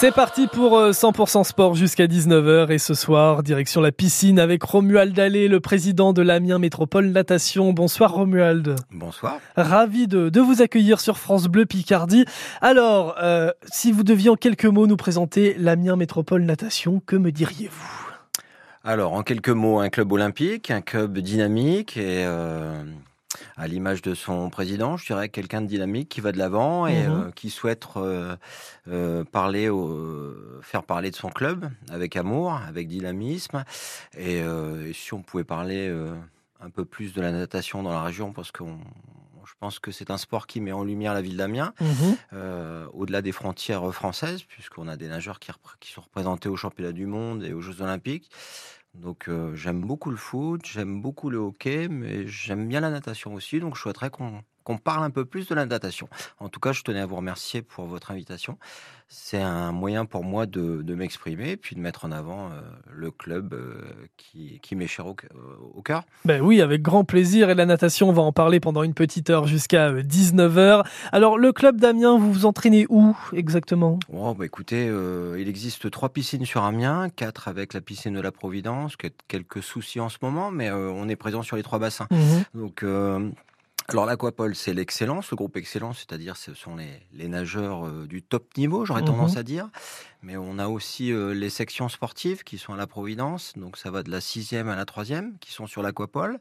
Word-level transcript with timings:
C'est 0.00 0.12
parti 0.12 0.46
pour 0.46 0.80
100% 0.80 1.40
euh, 1.40 1.42
sport 1.42 1.74
jusqu'à 1.74 2.06
19h 2.06 2.70
et 2.70 2.78
ce 2.78 2.94
soir, 2.94 3.42
direction 3.42 3.80
la 3.80 3.90
piscine 3.90 4.38
avec 4.38 4.62
Romuald 4.62 5.18
Allé, 5.18 5.48
le 5.48 5.58
président 5.58 6.12
de 6.12 6.22
l'Amiens 6.22 6.60
Métropole 6.60 7.06
Natation. 7.06 7.72
Bonsoir 7.72 8.12
Romuald. 8.12 8.76
Bonsoir. 8.92 9.40
Ravi 9.56 10.06
de, 10.06 10.38
vous 10.38 10.62
accueillir 10.62 11.00
sur 11.00 11.18
France 11.18 11.48
Bleu 11.48 11.66
Picardie. 11.66 12.26
Alors, 12.60 13.16
euh, 13.20 13.50
si 13.72 13.90
vous 13.90 14.04
deviez 14.04 14.30
en 14.30 14.36
quelques 14.36 14.66
mots 14.66 14.86
nous 14.86 14.96
présenter 14.96 15.56
l'Amiens 15.58 15.96
Métropole 15.96 16.42
Natation, 16.42 17.02
que 17.04 17.16
me 17.16 17.32
diriez-vous? 17.32 18.12
Alors, 18.84 19.14
en 19.14 19.24
quelques 19.24 19.48
mots, 19.48 19.80
un 19.80 19.88
club 19.88 20.12
olympique, 20.12 20.70
un 20.70 20.80
club 20.80 21.18
dynamique 21.18 21.96
et 21.96 22.24
euh, 22.24 22.84
à 23.56 23.66
l'image 23.66 24.02
de 24.02 24.14
son 24.14 24.50
président, 24.50 24.96
je 24.96 25.06
dirais 25.06 25.28
quelqu'un 25.28 25.60
de 25.60 25.66
dynamique 25.66 26.08
qui 26.08 26.20
va 26.20 26.32
de 26.32 26.38
l'avant 26.38 26.86
et 26.86 27.06
mhm. 27.06 27.12
euh, 27.12 27.30
qui 27.30 27.50
souhaite 27.50 27.86
euh, 27.96 28.36
euh, 28.88 29.24
parler, 29.24 29.68
au, 29.68 30.34
faire 30.62 30.82
parler 30.82 31.10
de 31.10 31.16
son 31.16 31.30
club 31.30 31.70
avec 31.90 32.16
amour, 32.16 32.60
avec 32.66 32.88
dynamisme. 32.88 33.64
Et, 34.16 34.42
si 34.92 35.14
on 35.14 35.22
pouvait 35.22 35.44
parler 35.44 35.94
un 36.60 36.70
peu 36.70 36.84
plus 36.84 37.12
de 37.12 37.20
la 37.20 37.32
natation 37.32 37.82
dans 37.82 37.92
la 37.92 38.02
région, 38.02 38.32
parce 38.32 38.50
que 38.50 38.64
je 39.44 39.52
pense 39.60 39.78
que 39.78 39.90
c'est 39.90 40.10
un 40.10 40.18
sport 40.18 40.46
qui 40.46 40.60
met 40.60 40.72
en 40.72 40.84
lumière 40.84 41.14
la 41.14 41.22
ville 41.22 41.36
d'Amiens, 41.36 41.72
mhm. 41.80 42.88
au-delà 42.92 43.22
des 43.22 43.32
frontières 43.32 43.92
françaises, 43.92 44.42
puisqu'on 44.42 44.88
a 44.88 44.96
des 44.96 45.08
nageurs 45.08 45.38
qui, 45.38 45.52
qui, 45.80 45.92
sont 45.92 46.02
représentés 46.02 46.48
aux 46.48 46.56
championnats 46.56 46.92
du 46.92 47.06
monde 47.06 47.44
et 47.44 47.52
aux 47.52 47.60
Jeux 47.60 47.82
olympiques. 47.82 48.30
Donc 48.94 49.28
euh, 49.28 49.54
j'aime 49.54 49.80
beaucoup 49.82 50.10
le 50.10 50.16
foot, 50.16 50.62
j'aime 50.64 51.00
beaucoup 51.00 51.30
le 51.30 51.38
hockey, 51.38 51.88
mais 51.88 52.26
j'aime 52.26 52.68
bien 52.68 52.80
la 52.80 52.90
natation 52.90 53.34
aussi. 53.34 53.60
Donc 53.60 53.76
je 53.76 53.82
souhaiterais 53.82 54.10
qu'on 54.10 54.78
parle 54.78 55.04
un 55.04 55.10
peu 55.10 55.24
plus 55.24 55.46
de 55.48 55.54
la 55.54 55.66
natation. 55.66 56.08
En 56.38 56.48
tout 56.48 56.60
cas, 56.60 56.72
je 56.72 56.82
tenais 56.82 57.00
à 57.00 57.06
vous 57.06 57.16
remercier 57.16 57.62
pour 57.62 57.86
votre 57.86 58.10
invitation. 58.10 58.58
C'est 59.10 59.40
un 59.40 59.72
moyen 59.72 60.04
pour 60.04 60.22
moi 60.22 60.44
de, 60.44 60.94
m'exprimer 60.94 61.52
et 61.52 61.56
puis 61.56 61.74
de 61.74 61.80
mettre 61.80 62.04
en 62.04 62.12
avant 62.12 62.46
euh, 62.46 62.60
le 62.92 63.10
club 63.10 63.54
euh, 63.54 63.80
qui, 64.18 64.60
qui 64.60 64.76
m'est 64.76 64.86
cher 64.86 65.06
au, 65.06 65.14
cœur. 65.82 66.02
Ben 66.26 66.42
oui, 66.42 66.60
avec 66.60 66.82
grand 66.82 67.04
plaisir. 67.04 67.48
Et 67.48 67.54
la 67.54 67.64
natation, 67.64 68.10
on 68.10 68.12
va 68.12 68.20
en 68.20 68.32
parler 68.32 68.60
pendant 68.60 68.82
une 68.82 68.92
petite 68.92 69.30
heure 69.30 69.46
jusqu'à 69.46 69.92
19h. 69.92 70.84
Alors, 71.10 71.38
le 71.38 71.52
club 71.52 71.80
d'Amiens, 71.80 72.18
vous 72.18 72.30
vous 72.30 72.44
entraînez 72.44 72.84
où 72.90 73.16
exactement? 73.32 73.98
Oh, 74.12 74.34
bah, 74.34 74.44
Écoutez, 74.44 74.92
il 75.38 75.48
existe 75.48 75.90
trois 75.90 76.10
piscines 76.10 76.44
sur 76.44 76.64
Amiens, 76.64 77.08
quatre 77.08 77.48
avec 77.48 77.72
la 77.72 77.80
piscine 77.80 78.14
de 78.14 78.20
la 78.20 78.32
Providence, 78.32 78.96
quelques 79.28 79.62
soucis 79.62 80.00
en 80.00 80.10
ce 80.10 80.18
moment, 80.20 80.50
mais 80.50 80.70
on 80.70 81.08
est 81.08 81.16
présent 81.16 81.42
sur 81.42 81.56
les 81.56 81.62
trois 81.62 81.78
bassins. 81.78 82.08
Mmh 82.10 82.58
Donc, 82.58 82.84
alors 83.90 84.04
l'aquapole, 84.04 84.54
c'est 84.54 84.74
l'excellence, 84.74 85.30
le 85.30 85.36
groupe 85.38 85.56
excellence, 85.56 86.00
c'est-à-dire 86.00 86.36
ce 86.36 86.52
sont 86.52 86.76
les, 86.76 87.26
nageurs 87.26 87.86
euh, 87.86 88.06
du 88.06 88.20
top 88.22 88.54
niveau, 88.58 88.84
j'aurais 88.84 89.02
tendance 89.02 89.32
mhm. 89.32 89.38
à 89.38 89.42
dire. 89.42 89.70
Mais 90.20 90.36
on 90.36 90.58
a 90.58 90.68
aussi 90.68 91.10
euh, 91.10 91.32
les 91.32 91.48
sections 91.48 91.88
sportives 91.88 92.44
qui 92.44 92.58
sont 92.58 92.74
à 92.74 92.76
la 92.76 92.86
Providence, 92.86 93.54
donc 93.56 93.78
ça 93.78 93.90
va 93.90 94.02
de 94.02 94.10
la 94.10 94.20
sixième 94.20 94.68
à 94.68 94.76
la 94.76 94.84
troisième, 94.84 95.38
qui 95.38 95.52
sont 95.52 95.66
sur 95.66 95.82
l'aquapole. 95.82 96.38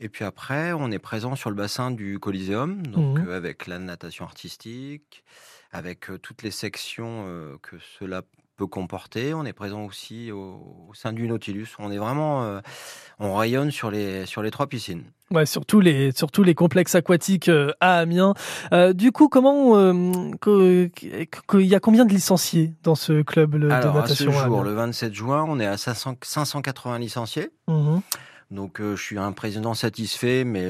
Et 0.00 0.10
puis 0.10 0.26
après, 0.26 0.74
on 0.74 0.90
est 0.90 0.98
présent 0.98 1.34
sur 1.34 1.48
le 1.48 1.56
bassin 1.56 1.92
du 1.92 2.18
Coliseum, 2.18 2.86
donc 2.86 3.20
mhm. 3.20 3.28
euh, 3.28 3.36
avec 3.38 3.66
la 3.68 3.78
natation 3.78 4.26
artistique, 4.26 5.24
avec 5.72 6.10
toutes 6.20 6.42
les 6.42 6.50
sections 6.50 7.58
que 7.62 7.78
cela 7.98 8.20
peut 8.56 8.66
comporter. 8.66 9.34
On 9.34 9.44
est 9.44 9.52
présent 9.52 9.84
aussi 9.84 10.30
au, 10.30 10.90
sein 10.94 11.12
du 11.12 11.26
Nautilus. 11.26 11.68
On 11.78 11.90
est 11.90 11.98
vraiment, 11.98 12.44
euh, 12.44 12.60
on 13.18 13.34
rayonne 13.34 13.70
sur 13.70 13.90
les 13.90 14.26
sur 14.26 14.42
les 14.42 14.50
trois 14.50 14.66
piscines. 14.66 15.04
Ouais, 15.30 15.46
surtout 15.46 15.80
les 15.80 16.12
surtout 16.12 16.42
les 16.42 16.54
complexes 16.54 16.94
aquatiques 16.94 17.48
euh, 17.48 17.72
à 17.80 17.98
Amiens. 17.98 18.34
Euh, 18.72 18.92
du 18.92 19.12
coup, 19.12 19.28
comment 19.28 19.78
il 19.80 20.90
y 21.54 21.74
a 21.74 21.80
combien 21.80 22.04
de 22.04 22.12
licenciés 22.12 22.74
dans 22.82 22.94
ce 22.94 23.22
club 23.22 23.58
de 23.58 23.68
natation 23.68 24.30
à 24.30 24.34
ce 24.34 24.46
jour, 24.46 24.62
le 24.62 24.74
27 24.74 25.14
juin, 25.14 25.44
on 25.48 25.58
est 25.58 25.66
à 25.66 25.76
500, 25.76 26.16
580 26.22 26.98
licenciés. 26.98 27.50
Mmh 27.68 27.98
Donc 28.50 28.80
je 28.80 29.00
suis 29.00 29.18
un 29.18 29.32
président 29.32 29.72
satisfait, 29.72 30.44
mais 30.44 30.68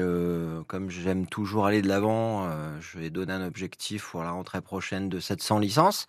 comme 0.67 0.89
j'aime 0.89 1.27
toujours 1.27 1.65
aller 1.65 1.81
de 1.81 1.89
l'avant, 1.89 2.47
je 2.79 2.97
vais 2.97 3.09
donner 3.09 3.33
un 3.33 3.45
objectif 3.45 4.11
pour 4.11 4.23
la 4.23 4.31
rentrée 4.31 4.61
prochaine 4.61 5.09
de 5.09 5.19
700 5.19 5.59
licences 5.59 6.07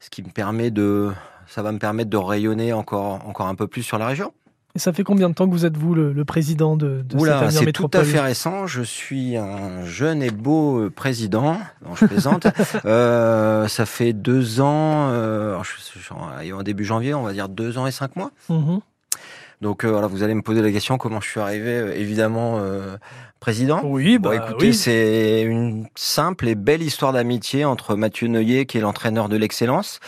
ce 0.00 0.10
qui 0.10 0.22
me 0.22 0.30
permet 0.30 0.70
de, 0.70 1.10
ça 1.46 1.62
va 1.62 1.72
me 1.72 1.78
permettre 1.78 2.10
de 2.10 2.16
rayonner 2.16 2.72
encore, 2.72 3.26
encore 3.26 3.46
un 3.46 3.54
peu 3.54 3.66
plus 3.66 3.82
sur 3.82 3.98
la 3.98 4.06
région. 4.06 4.32
Et 4.76 4.78
ça 4.78 4.92
fait 4.92 5.02
combien 5.02 5.28
de 5.28 5.34
temps 5.34 5.46
que 5.46 5.52
vous 5.52 5.66
êtes 5.66 5.76
vous 5.76 5.94
le, 5.94 6.24
président 6.24 6.76
de, 6.76 7.02
de 7.02 7.16
Oula, 7.16 7.50
C'est 7.50 7.72
tout 7.72 7.90
à 7.92 8.04
fait 8.04 8.20
récent. 8.20 8.68
Je 8.68 8.82
suis 8.82 9.36
un 9.36 9.84
jeune 9.84 10.22
et 10.22 10.30
beau 10.30 10.78
euh, 10.78 10.90
président. 10.90 11.58
Non, 11.84 11.96
je 11.96 12.06
plaisante. 12.06 12.46
euh, 12.84 13.66
ça 13.66 13.84
fait 13.84 14.12
deux 14.12 14.60
ans. 14.60 15.08
Euh, 15.10 15.60
je, 15.64 16.52
en 16.52 16.62
début 16.62 16.84
janvier, 16.84 17.14
on 17.14 17.22
va 17.22 17.32
dire 17.32 17.48
deux 17.48 17.78
ans 17.78 17.86
et 17.86 17.90
cinq 17.90 18.14
mois. 18.14 18.30
Mmh 18.48 18.78
Donc 19.60 19.84
euh, 19.84 19.90
voilà, 19.90 20.06
vous 20.06 20.22
allez 20.22 20.34
me 20.34 20.42
poser 20.42 20.62
la 20.62 20.72
question 20.72 20.96
comment 20.98 21.20
je 21.20 21.28
suis 21.28 21.40
arrivé. 21.40 21.70
Euh, 21.70 21.94
évidemment, 21.94 22.60
président? 23.40 23.80
Oui, 23.82 24.18
bah, 24.18 24.36
écoutez, 24.36 24.72
c'est 24.72 25.42
une 25.42 25.86
simple 25.96 26.46
et 26.48 26.54
belle 26.54 26.82
histoire 26.82 27.12
d'amitié 27.12 27.64
entre 27.64 27.96
Mathieu 27.96 28.28
Neuillet, 28.28 28.66
qui 28.66 28.78
est 28.78 28.80
l'entraîneur 28.82 29.28
de 29.28 29.36
l'excellence, 29.36 29.98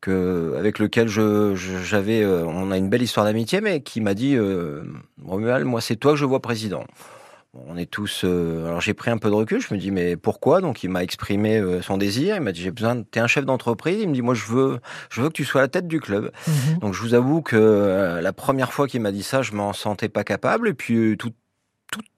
que 0.00 0.54
avec 0.58 0.78
lequel 0.78 1.08
je 1.08 1.54
j'avais, 1.54 2.22
euh, 2.22 2.44
on 2.46 2.70
a 2.70 2.76
une 2.76 2.88
belle 2.88 3.02
histoire 3.02 3.26
d'amitié, 3.26 3.60
mais 3.60 3.80
qui 3.80 4.00
m'a 4.00 4.14
dit, 4.14 4.36
euh, 4.36 4.82
Romuald, 5.24 5.64
moi 5.64 5.80
c'est 5.80 5.96
toi 5.96 6.12
que 6.12 6.18
je 6.18 6.24
vois 6.24 6.40
président. 6.40 6.84
On 7.66 7.76
est 7.76 7.90
tous. 7.90 8.22
Euh, 8.24 8.66
alors 8.66 8.80
j'ai 8.80 8.94
pris 8.94 9.10
un 9.10 9.18
peu 9.18 9.28
de 9.28 9.34
recul. 9.34 9.60
Je 9.60 9.72
me 9.72 9.78
dis 9.78 9.90
mais 9.90 10.16
pourquoi? 10.16 10.60
Donc 10.60 10.82
il 10.82 10.90
m'a 10.90 11.02
exprimé 11.02 11.58
euh, 11.58 11.82
son 11.82 11.96
désir. 11.96 12.36
Il 12.36 12.42
m'a 12.42 12.52
dit 12.52 12.62
j'ai 12.62 12.70
besoin. 12.70 13.02
T'es 13.02 13.20
un 13.20 13.26
chef 13.26 13.44
d'entreprise. 13.44 13.98
Il 14.00 14.08
me 14.08 14.14
dit 14.14 14.22
moi 14.22 14.34
je 14.34 14.46
veux, 14.46 14.80
je 15.10 15.20
veux 15.22 15.28
que 15.28 15.34
tu 15.34 15.44
sois 15.44 15.60
la 15.60 15.68
tête 15.68 15.86
du 15.86 16.00
club. 16.00 16.30
Mhm. 16.46 16.78
Donc 16.80 16.94
je 16.94 17.02
vous 17.02 17.14
avoue 17.14 17.42
que 17.42 18.20
la 18.22 18.32
première 18.32 18.72
fois 18.72 18.86
qu'il 18.86 19.00
m'a 19.00 19.12
dit 19.12 19.22
ça, 19.22 19.42
je 19.42 19.52
m'en 19.52 19.72
sentais 19.72 20.08
pas 20.08 20.24
capable. 20.24 20.68
Et 20.68 20.74
puis 20.74 21.16
tout 21.18 21.32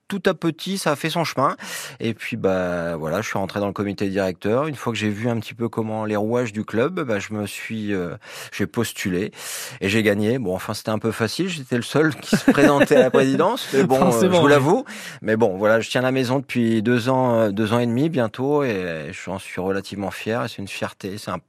tout 0.09 0.23
à 0.27 0.35
petit, 0.35 0.79
ça 0.79 0.93
a 0.93 0.97
fait 0.97 1.11
son 1.11 1.25
chemin. 1.25 1.57
Et 2.01 2.15
puis, 2.15 2.37
bah, 2.37 2.97
voilà, 2.97 3.21
je 3.21 3.29
suis 3.29 3.39
rentré 3.39 3.61
dans 3.61 3.67
le 3.67 3.73
comité 3.73 4.09
directeur. 4.09 4.67
Une 4.67 4.75
fois 4.75 4.93
que 4.93 4.99
j'ai 4.99 5.11
vu 5.11 5.29
un 5.29 5.39
petit 5.39 5.55
peu 5.55 5.69
comment 5.69 6.05
les 6.05 6.17
rouages 6.17 6.53
du 6.53 6.65
club, 6.65 7.01
bah, 7.01 7.19
je 7.19 7.35
me 7.35 7.47
suis, 7.47 7.93
euh, 7.93 8.17
j'ai 8.53 8.67
postulé 8.67 9.33
et 9.81 9.89
j'ai 9.89 10.03
gagné. 10.03 10.39
Bon, 10.39 10.55
enfin, 10.55 10.75
c'était 10.75 10.91
un 10.91 10.99
peu 10.99 11.13
facile. 11.13 11.49
J'étais 11.49 11.77
le 11.77 11.83
seul 11.83 12.15
qui 12.17 12.37
se 12.37 12.51
présentait 12.51 12.97
à 12.97 13.01
la 13.01 13.11
présidence. 13.11 13.69
Mais 13.75 13.85
bon, 13.85 14.03
euh, 14.03 14.21
je 14.21 14.27
vous 14.27 14.47
l'avoue. 14.47 14.85
Mais 15.21 15.37
bon, 15.37 15.59
voilà, 15.59 15.81
je 15.81 15.91
tiens 15.91 16.03
la 16.03 16.13
maison 16.13 16.39
depuis 16.39 16.83
deux 16.83 17.09
ans, 17.09 17.39
euh, 17.39 17.51
deux 17.51 17.73
ans 17.75 17.79
et 17.79 17.87
demi 17.87 18.09
bientôt 18.09 18.65
et 18.65 19.11
j'en 19.13 19.39
suis 19.39 19.61
relativement 19.61 20.11
fier. 20.11 20.45
Et 20.45 20.49
c'est 20.49 20.59
une 20.59 20.69
fierté. 20.69 21.19
C'est 21.19 21.31
un 21.31 21.41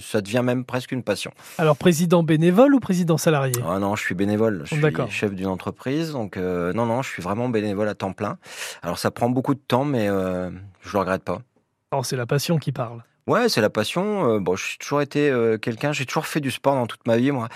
ça 0.00 0.20
devient 0.20 0.42
même 0.42 0.64
presque 0.64 0.92
une 0.92 1.02
passion. 1.02 1.32
Alors, 1.58 1.76
président 1.76 2.22
bénévole 2.22 2.74
ou 2.74 2.80
président 2.80 3.16
salarié? 3.18 3.54
Ah 3.66 3.78
non, 3.78 3.96
je 3.96 4.02
suis 4.02 4.14
bénévole. 4.14 4.62
Je 4.64 4.76
suis 4.76 5.10
chef 5.10 5.34
d'une 5.34 5.46
entreprise, 5.46 6.12
donc 6.12 6.36
euh, 6.36 6.72
non, 6.72 6.86
non, 6.86 7.02
je 7.02 7.10
suis 7.10 7.22
vraiment 7.22 7.48
bénévole 7.48 7.88
à 7.88 7.94
temps 7.94 8.12
plein. 8.12 8.38
Alors, 8.82 8.98
ça 8.98 9.10
prend 9.10 9.28
beaucoup 9.28 9.54
de 9.54 9.60
temps, 9.60 9.84
mais 9.84 10.08
euh, 10.08 10.50
je 10.80 10.92
le 10.92 10.98
regrette 10.98 11.22
pas. 11.22 11.40
Oh, 11.92 12.02
c'est 12.02 12.16
la 12.16 12.26
passion 12.26 12.58
qui 12.58 12.72
parle. 12.72 13.02
Ouais, 13.26 13.48
c'est 13.48 13.60
la 13.60 13.70
passion. 13.70 14.36
Euh, 14.36 14.38
bon, 14.38 14.54
j'ai 14.54 14.76
toujours 14.78 15.02
été 15.02 15.28
euh, 15.28 15.58
quelqu'un, 15.58 15.92
j'ai 15.92 16.06
toujours 16.06 16.28
fait 16.28 16.38
du 16.38 16.52
sport 16.52 16.76
dans 16.76 16.86
toute 16.86 17.04
ma 17.08 17.16
vie, 17.16 17.32
moi. 17.32 17.48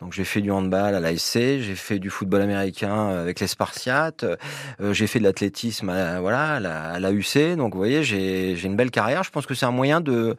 Donc 0.00 0.12
j'ai 0.12 0.24
fait 0.24 0.42
du 0.42 0.50
handball 0.50 0.94
à 0.94 1.00
l'ASC, 1.00 1.38
j'ai 1.60 1.74
fait 1.76 1.98
du 1.98 2.10
football 2.10 2.42
américain 2.42 3.08
avec 3.08 3.40
les 3.40 3.46
Spartiates, 3.46 4.24
euh, 4.24 4.92
j'ai 4.92 5.06
fait 5.06 5.20
de 5.20 5.24
l'athlétisme, 5.24 5.88
à, 5.88 6.20
voilà, 6.20 6.56
à 6.56 7.00
la, 7.00 7.12
UC. 7.12 7.56
Donc 7.56 7.72
vous 7.72 7.78
voyez, 7.78 8.04
j'ai 8.04 8.62
une 8.64 8.76
belle 8.76 8.90
carrière. 8.90 9.22
Je 9.22 9.30
pense 9.30 9.46
que 9.46 9.54
c'est 9.54 9.64
un 9.66 9.70
moyen 9.70 10.02
de 10.02 10.36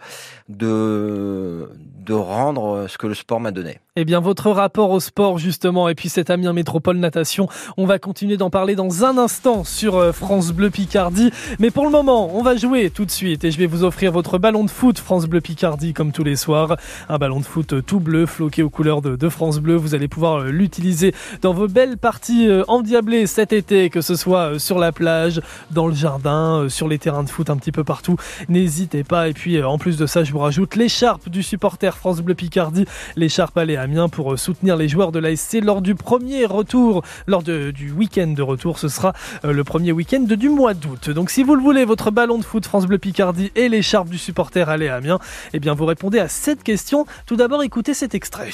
de 0.50 1.68
de 1.97 2.13
rendre 2.13 2.85
ce 2.88 3.00
que 3.00 3.07
le 3.07 3.16
sport 3.16 3.40
m'a 3.40 3.51
donné. 3.51 3.79
Eh 3.97 4.03
bien, 4.03 4.19
votre 4.19 4.51
rapport 4.51 4.89
au 4.91 5.00
sport 5.00 5.38
justement, 5.38 5.88
et 5.88 5.95
puis 5.95 6.09
cet 6.09 6.29
Amiens 6.29 6.51
Métropole 6.51 6.97
Natation, 6.97 7.47
on 7.78 7.85
va 7.85 7.97
continuer 7.97 8.35
d'en 8.35 8.50
parler 8.50 8.75
dans 8.75 9.06
un 9.06 9.17
instant 9.17 9.63
sur 9.63 10.13
France 10.13 10.51
Bleu 10.51 10.69
Picardie. 10.69 11.31
Mais 11.59 11.72
pour 11.72 11.85
le 11.85 11.91
moment, 11.91 12.35
on 12.35 12.44
va 12.44 12.57
jouer 12.57 12.89
tout 12.89 13.06
de 13.06 13.11
suite, 13.11 13.45
et 13.45 13.51
je 13.51 13.57
vais 13.57 13.67
vous 13.67 13.85
offrir 13.85 14.11
votre 14.11 14.38
ballon 14.38 14.66
de 14.66 14.69
foot 14.69 15.00
France 15.00 15.28
Bleu 15.28 15.39
Picardie 15.39 15.94
comme 15.94 16.11
tous 16.11 16.25
les 16.25 16.35
soirs. 16.35 16.75
Un 17.07 17.18
ballon 17.18 17.39
de 17.39 17.45
foot 17.45 17.86
tout 17.86 18.01
bleu 18.01 18.25
floqué 18.25 18.63
aux 18.63 18.69
couleurs 18.69 19.01
de, 19.01 19.30
France 19.30 19.59
Bleu. 19.59 19.75
Vous 19.75 19.95
allez 19.95 20.09
pouvoir 20.09 20.41
euh, 20.41 20.51
l'utiliser 20.51 21.13
dans 21.41 21.53
vos 21.53 21.69
belles 21.69 21.98
parties 21.98 22.50
euh, 22.50 22.63
endiablées 22.68 23.27
cet 23.27 23.53
été, 23.53 23.89
que 23.89 24.01
ce 24.01 24.15
soit 24.15 24.51
euh, 24.51 24.59
sur 24.59 24.77
la 24.77 24.91
plage, 24.91 25.41
dans 25.71 25.88
le 25.88 25.95
jardin, 25.95 26.68
sur 26.68 26.89
les 26.89 27.00
terrains 27.00 27.24
de 27.24 27.30
foot 27.30 27.50
un 27.50 27.56
petit 27.56 27.71
peu 27.71 27.86
partout. 27.86 28.18
N'hésitez 28.50 29.06
pas. 29.06 29.30
Et 29.30 29.33
puis 29.33 29.63
en 29.63 29.77
plus 29.77 29.98
de 29.98 30.06
ça, 30.06 30.25
je 30.25 30.33
vous 30.33 30.39
rajoute 30.39 30.75
l'écharpe 30.75 31.30
du 31.30 31.44
supporter 31.44 31.95
France 31.95 32.21
Bleu 32.21 32.36
Picardie. 32.36 32.86
L'écharpe, 33.15 33.57
à 33.57 33.63
Amiens 33.86 34.10
pour 34.10 34.38
soutenir 34.40 34.78
les 34.78 34.90
joueurs 34.90 35.12
de 35.12 35.20
l'ASC 35.20 35.60
lors 35.64 35.84
du 35.84 35.94
premier 35.94 36.46
retour, 36.46 37.04
lors 37.28 37.44
du 37.44 37.92
week-end 37.92 38.28
de 38.28 38.42
retour. 38.42 38.80
Ce 38.80 38.88
sera 38.88 39.14
le 39.44 39.64
premier 39.64 39.92
week-end 39.92 40.22
du 40.22 40.50
mois 40.50 40.74
d'août. 40.74 41.12
Donc 41.12 41.30
si 41.30 41.44
vous 41.44 41.54
le 41.54 41.62
voulez, 41.62 41.86
votre 41.86 42.10
ballon 42.10 42.40
de 42.40 42.44
foot 42.44 42.66
France 42.66 42.88
Bleu 42.88 42.98
Picardie 42.98 43.52
et 43.56 43.70
l'écharpe 43.70 44.10
du 44.10 44.18
supporter 44.18 44.68
aller 44.70 44.88
à 44.88 44.96
Amiens, 44.96 45.20
eh 45.54 45.60
bien 45.60 45.76
vous 45.76 45.86
répondez 45.86 46.18
à 46.18 46.28
cette 46.28 46.64
question. 46.64 47.06
Tout 47.28 47.36
d'abord, 47.36 47.62
écoutez 47.62 47.94
cet 47.94 48.16
extrait. 48.16 48.50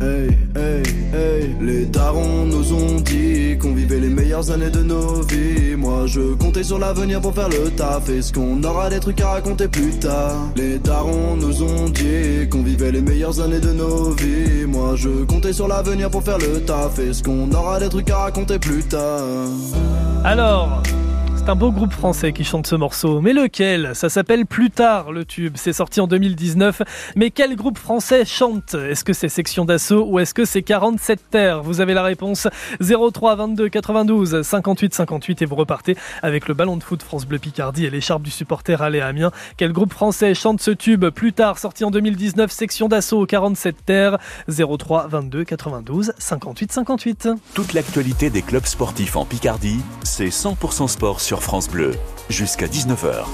Hey, 0.00 0.38
hey, 0.54 0.82
hey, 1.12 1.56
les 1.60 1.86
darons 1.86 2.44
nous 2.44 2.72
ont 2.72 3.00
dit 3.00 3.58
qu'on 3.58 3.74
vivait 3.74 3.98
les 3.98 4.08
meilleures 4.08 4.50
années 4.52 4.70
de 4.70 4.82
nos 4.82 5.22
vies. 5.22 5.74
Moi, 5.76 6.06
je 6.06 6.34
comptais 6.34 6.62
sur 6.62 6.78
l'avenir 6.78 7.20
pour 7.20 7.34
faire 7.34 7.48
le 7.48 7.70
taf. 7.70 8.08
Est-ce 8.08 8.32
qu'on 8.32 8.62
aura 8.62 8.90
des 8.90 9.00
trucs 9.00 9.20
à 9.20 9.30
raconter 9.30 9.66
plus 9.66 9.98
tard 9.98 10.36
Les 10.54 10.78
darons 10.78 11.34
nous 11.36 11.62
ont 11.64 11.88
dit 11.88 12.48
qu'on 12.48 12.62
vivait 12.62 12.92
les 12.92 13.00
meilleures 13.00 13.40
années 13.40 13.60
de 13.60 13.72
nos 13.72 14.12
vies. 14.12 14.66
Moi, 14.68 14.96
je 14.96 15.24
comptais 15.24 15.54
sur 15.54 15.66
l'avenir 15.66 16.10
pour 16.10 16.22
faire 16.22 16.36
le 16.36 16.60
taf. 16.60 16.98
Est-ce 16.98 17.22
qu'on 17.22 17.50
aura 17.52 17.80
des 17.80 17.88
trucs 17.88 18.10
à 18.10 18.18
raconter 18.18 18.58
plus 18.58 18.82
tard? 18.82 19.24
Alors, 20.24 20.82
un 21.48 21.54
beau 21.54 21.72
groupe 21.72 21.92
français 21.92 22.34
qui 22.34 22.44
chante 22.44 22.66
ce 22.66 22.74
morceau. 22.74 23.22
Mais 23.22 23.32
lequel? 23.32 23.92
Ça 23.94 24.10
s'appelle 24.10 24.44
Plus 24.44 24.70
tard 24.70 25.12
le 25.12 25.24
tube. 25.24 25.54
C'est 25.56 25.72
sorti 25.72 25.98
en 26.00 26.06
2019. 26.06 26.82
Mais 27.16 27.30
quel 27.30 27.56
groupe 27.56 27.78
français 27.78 28.26
chante? 28.26 28.74
Est-ce 28.74 29.02
que 29.02 29.14
c'est 29.14 29.30
Section 29.30 29.64
d'Assaut 29.64 30.04
ou 30.06 30.18
est-ce 30.18 30.34
que 30.34 30.44
c'est 30.44 30.62
47 30.62 31.30
Terres? 31.30 31.62
Vous 31.62 31.80
avez 31.80 31.94
la 31.94 32.02
réponse 32.02 32.48
03 32.80 33.36
22 33.36 33.68
92 33.70 34.42
58 34.42 34.94
58 34.94 35.42
et 35.42 35.44
vous 35.46 35.54
repartez 35.54 35.96
avec 36.22 36.48
le 36.48 36.54
ballon 36.54 36.76
de 36.76 36.82
foot 36.82 37.02
France 37.02 37.24
Bleu 37.24 37.38
Picardie 37.38 37.86
et 37.86 37.90
l'écharpe 37.90 38.22
du 38.22 38.30
supporter 38.30 38.82
Allé 38.82 39.00
Amiens. 39.00 39.30
Quel 39.56 39.72
groupe 39.72 39.94
français 39.94 40.34
chante 40.34 40.60
ce 40.60 40.70
tube? 40.70 41.06
Plus 41.08 41.32
tard 41.32 41.58
sorti 41.58 41.84
en 41.84 41.90
2019 41.90 42.50
Section 42.50 42.88
d'Assaut 42.88 43.24
47 43.24 43.86
Terres 43.86 44.18
03 44.48 45.06
22 45.08 45.44
92 45.44 46.12
58 46.18 46.72
58. 46.72 47.28
Toute 47.54 47.72
l'actualité 47.72 48.28
des 48.28 48.42
clubs 48.42 48.66
sportifs 48.66 49.16
en 49.16 49.24
Picardie, 49.24 49.80
c'est 50.08 50.28
100% 50.28 50.88
sport 50.88 51.20
sur 51.20 51.42
France 51.42 51.68
Bleu 51.68 51.94
jusqu'à 52.30 52.66
19h. 52.66 53.26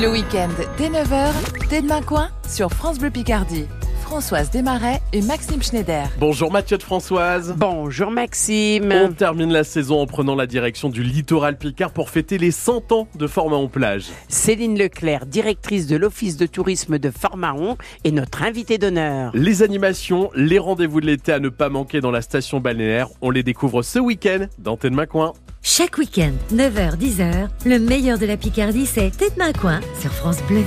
Le 0.00 0.10
week-end 0.10 0.48
dès 0.78 0.88
9h, 0.88 1.32
T'es 1.68 1.82
de 1.82 2.04
coin 2.04 2.30
sur 2.48 2.70
France 2.70 2.98
Bleu 2.98 3.10
Picardie. 3.10 3.66
Françoise 4.06 4.50
Desmarais 4.52 5.00
et 5.12 5.20
Maxime 5.20 5.60
Schneider. 5.60 6.08
Bonjour 6.20 6.52
Mathieu 6.52 6.78
de 6.78 6.82
Françoise. 6.84 7.56
Bonjour 7.56 8.12
Maxime. 8.12 8.92
On 8.92 9.12
termine 9.12 9.52
la 9.52 9.64
saison 9.64 10.00
en 10.00 10.06
prenant 10.06 10.36
la 10.36 10.46
direction 10.46 10.90
du 10.90 11.02
littoral 11.02 11.58
Picard 11.58 11.90
pour 11.90 12.08
fêter 12.08 12.38
les 12.38 12.52
100 12.52 12.92
ans 12.92 13.08
de 13.16 13.26
Formaon 13.26 13.66
Plage. 13.66 14.06
Céline 14.28 14.78
Leclerc, 14.78 15.26
directrice 15.26 15.88
de 15.88 15.96
l'Office 15.96 16.36
de 16.36 16.46
tourisme 16.46 17.00
de 17.00 17.10
Formaon, 17.10 17.76
est 18.04 18.12
notre 18.12 18.44
invitée 18.44 18.78
d'honneur. 18.78 19.32
Les 19.34 19.64
animations, 19.64 20.30
les 20.36 20.60
rendez-vous 20.60 21.00
de 21.00 21.06
l'été 21.06 21.32
à 21.32 21.40
ne 21.40 21.48
pas 21.48 21.68
manquer 21.68 22.00
dans 22.00 22.12
la 22.12 22.22
station 22.22 22.60
balnéaire, 22.60 23.08
on 23.22 23.30
les 23.30 23.42
découvre 23.42 23.82
ce 23.82 23.98
week-end 23.98 24.46
dans 24.58 24.76
Tête 24.76 24.94
Coin. 25.08 25.32
Chaque 25.62 25.98
week-end, 25.98 26.32
9h-10h, 26.54 27.48
le 27.66 27.78
meilleur 27.80 28.18
de 28.18 28.26
la 28.26 28.36
Picardie, 28.36 28.86
c'est 28.86 29.10
Tête 29.10 29.36
Coin 29.60 29.80
sur 30.00 30.12
France 30.12 30.38
Bleu. 30.44 30.62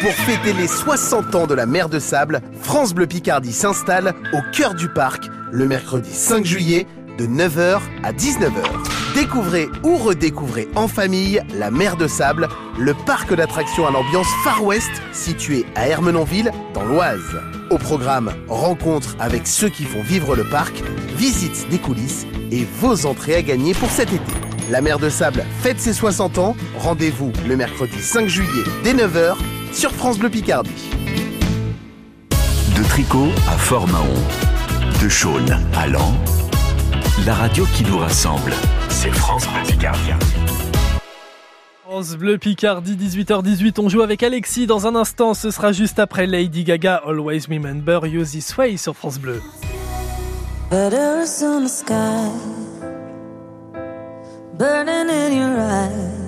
Pour 0.00 0.12
fêter 0.12 0.52
les 0.52 0.68
60 0.68 1.34
ans 1.34 1.46
de 1.48 1.54
la 1.54 1.66
mer 1.66 1.88
de 1.88 1.98
Sable, 1.98 2.40
France 2.62 2.94
Bleu 2.94 3.08
Picardie 3.08 3.52
s'installe 3.52 4.14
au 4.32 4.38
cœur 4.52 4.74
du 4.74 4.88
parc 4.88 5.24
le 5.50 5.66
mercredi 5.66 6.12
5 6.12 6.44
juillet 6.44 6.86
de 7.18 7.26
9h 7.26 7.80
à 8.04 8.12
19h. 8.12 8.62
Découvrez 9.16 9.68
ou 9.82 9.96
redécouvrez 9.96 10.68
en 10.76 10.86
famille 10.86 11.42
la 11.52 11.72
mer 11.72 11.96
de 11.96 12.06
Sable, 12.06 12.46
le 12.78 12.94
parc 13.06 13.34
d'attractions 13.34 13.88
à 13.88 13.90
l'ambiance 13.90 14.28
Far 14.44 14.62
West 14.62 14.90
situé 15.12 15.66
à 15.74 15.88
Hermenonville 15.88 16.52
dans 16.74 16.84
l'Oise. 16.84 17.40
Au 17.70 17.78
programme, 17.78 18.32
rencontres 18.46 19.16
avec 19.18 19.48
ceux 19.48 19.68
qui 19.68 19.82
font 19.82 20.02
vivre 20.02 20.36
le 20.36 20.44
parc, 20.44 20.80
visites 21.16 21.68
des 21.70 21.78
coulisses 21.78 22.24
et 22.52 22.64
vos 22.80 23.04
entrées 23.04 23.34
à 23.34 23.42
gagner 23.42 23.74
pour 23.74 23.90
cet 23.90 24.12
été. 24.12 24.32
La 24.70 24.80
mer 24.80 25.00
de 25.00 25.08
Sable 25.08 25.44
fête 25.60 25.80
ses 25.80 25.94
60 25.94 26.38
ans. 26.38 26.56
Rendez-vous 26.76 27.32
le 27.48 27.56
mercredi 27.56 28.00
5 28.00 28.28
juillet 28.28 28.64
dès 28.84 28.92
9h 28.92 29.34
sur 29.72 29.92
France 29.92 30.18
Bleu 30.18 30.30
Picardie. 30.30 30.90
De 32.76 32.82
Tricot 32.88 33.28
à 33.48 33.58
Fort-Mahon, 33.58 34.14
de 35.02 35.08
Chaulnes 35.08 35.58
à 35.76 35.86
Lens, 35.86 36.14
la 37.26 37.34
radio 37.34 37.64
qui 37.74 37.84
nous 37.84 37.98
rassemble, 37.98 38.52
c'est 38.88 39.10
France 39.10 39.46
Bleu 39.46 39.62
Picardie. 39.66 40.12
France 41.84 42.16
Bleu 42.16 42.38
Picardie, 42.38 42.96
18h18. 42.96 43.80
On 43.80 43.88
joue 43.88 44.02
avec 44.02 44.22
Alexis 44.22 44.66
dans 44.66 44.86
un 44.86 44.94
instant. 44.94 45.34
Ce 45.34 45.50
sera 45.50 45.72
juste 45.72 45.98
après 45.98 46.26
Lady 46.26 46.62
Gaga, 46.64 47.02
Always 47.06 47.46
Remember 47.48 48.06
You 48.06 48.24
This 48.24 48.56
Way 48.56 48.76
sur 48.76 48.94
France 48.94 49.18
Bleu. 49.18 49.40
burning 54.58 55.08
in 55.08 55.32
your 55.32 55.60
eyes. 55.60 56.27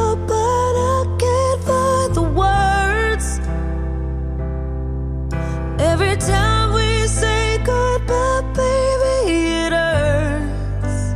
Every 6.01 6.17
time 6.17 6.73
we 6.73 7.05
say 7.05 7.59
goodbye, 7.63 8.41
baby, 8.55 9.33
it 9.65 9.71
hurts. 9.71 11.13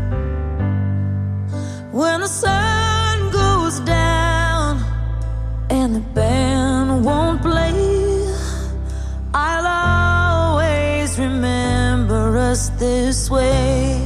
When 1.91 2.21
the 2.21 2.27
sun 2.27 3.31
goes 3.31 3.79
down 3.79 4.83
and 5.71 5.95
the 5.95 6.01
band 6.13 7.03
won't 7.03 7.41
play, 7.41 7.73
I'll 9.33 9.65
always 9.65 11.17
remember 11.17 12.37
us 12.37 12.69
this 12.77 13.27
way. 13.27 13.99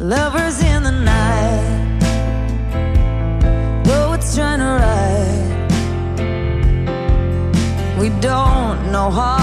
Lovers 0.00 0.62
don't 9.02 9.16
know 9.16 9.41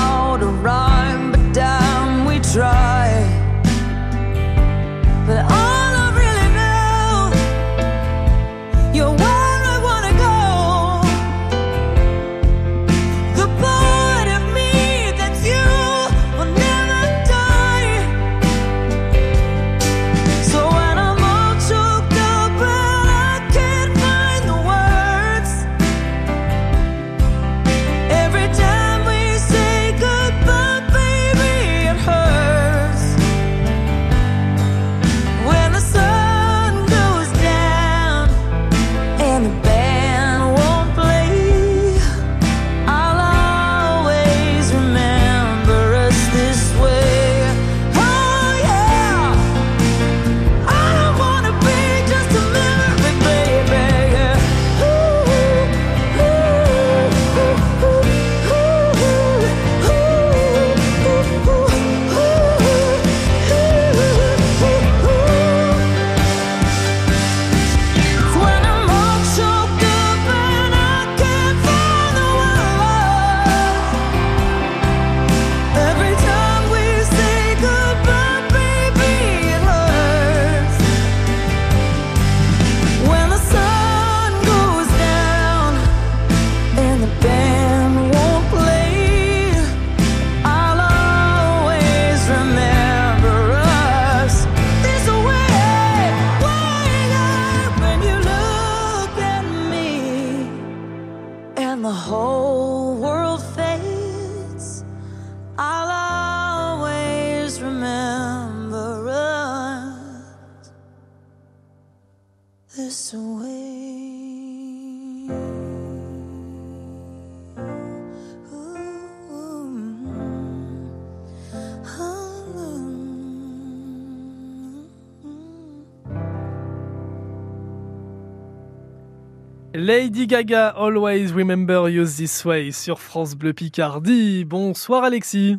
Lady 129.90 130.28
Gaga, 130.28 130.68
Always 130.78 131.34
Remember 131.34 131.90
You 131.90 132.06
This 132.06 132.46
Way 132.46 132.72
sur 132.72 133.00
France 133.00 133.34
Bleu 133.34 133.54
Picardie. 133.54 134.46
Bonsoir 134.46 135.04
Alexis. 135.04 135.58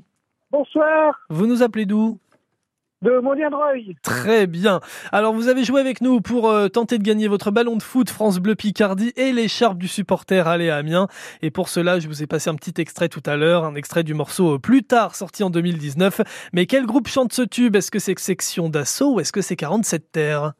Bonsoir. 0.52 1.18
Vous 1.30 1.48
nous 1.48 1.64
appelez 1.64 1.84
d'où? 1.84 2.20
De 3.02 3.18
Montliendreuil. 3.18 3.96
Très 4.04 4.46
bien. 4.46 4.78
Alors 5.10 5.34
vous 5.34 5.48
avez 5.48 5.64
joué 5.64 5.80
avec 5.80 6.00
nous 6.00 6.20
pour 6.20 6.48
euh, 6.48 6.68
tenter 6.68 6.98
de 6.98 7.02
gagner 7.02 7.26
votre 7.26 7.50
ballon 7.50 7.74
de 7.74 7.82
foot 7.82 8.08
France 8.08 8.38
Bleu 8.38 8.54
Picardie 8.54 9.12
et 9.16 9.32
l'écharpe 9.32 9.78
du 9.78 9.88
supporter 9.88 10.46
Aller 10.46 10.70
à 10.70 10.76
Amiens. 10.76 11.08
Et 11.42 11.50
pour 11.50 11.68
cela, 11.68 11.98
je 11.98 12.06
vous 12.06 12.22
ai 12.22 12.28
passé 12.28 12.50
un 12.50 12.54
petit 12.54 12.80
extrait 12.80 13.08
tout 13.08 13.22
à 13.26 13.34
l'heure, 13.36 13.64
un 13.64 13.74
extrait 13.74 14.04
du 14.04 14.14
morceau 14.14 14.54
euh, 14.54 14.58
plus 14.60 14.84
tard 14.84 15.16
sorti 15.16 15.42
en 15.42 15.50
2019. 15.50 16.20
Mais 16.52 16.66
quel 16.66 16.86
groupe 16.86 17.08
chante 17.08 17.32
ce 17.32 17.42
tube? 17.42 17.74
Est-ce 17.74 17.90
que 17.90 17.98
c'est 17.98 18.16
Section 18.16 18.68
d'Assaut 18.68 19.14
ou 19.14 19.18
est-ce 19.18 19.32
que 19.32 19.42
c'est 19.42 19.56
47 19.56 20.12
Terres? 20.12 20.52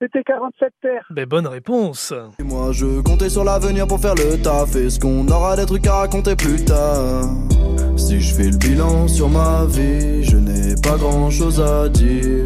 C'était 0.00 0.22
47 0.24 0.72
terres. 0.82 1.06
Ben 1.10 1.24
bonne 1.24 1.46
réponse. 1.46 2.12
Et 2.38 2.42
moi 2.42 2.70
je 2.72 3.00
comptais 3.00 3.30
sur 3.30 3.44
l'avenir 3.44 3.86
pour 3.86 3.98
faire 3.98 4.14
le 4.14 4.36
taf 4.42 4.76
Est-ce 4.76 5.00
qu'on 5.00 5.26
aura 5.28 5.56
des 5.56 5.64
trucs 5.64 5.86
à 5.86 6.00
raconter 6.00 6.36
plus 6.36 6.62
tard? 6.64 7.24
Si 7.96 8.20
je 8.20 8.34
fais 8.34 8.50
le 8.50 8.58
bilan 8.58 9.08
sur 9.08 9.30
ma 9.30 9.64
vie 9.64 10.22
Je 10.22 10.36
n'ai 10.36 10.74
pas 10.82 10.98
grand 10.98 11.30
chose 11.30 11.62
à 11.62 11.88
dire 11.88 12.44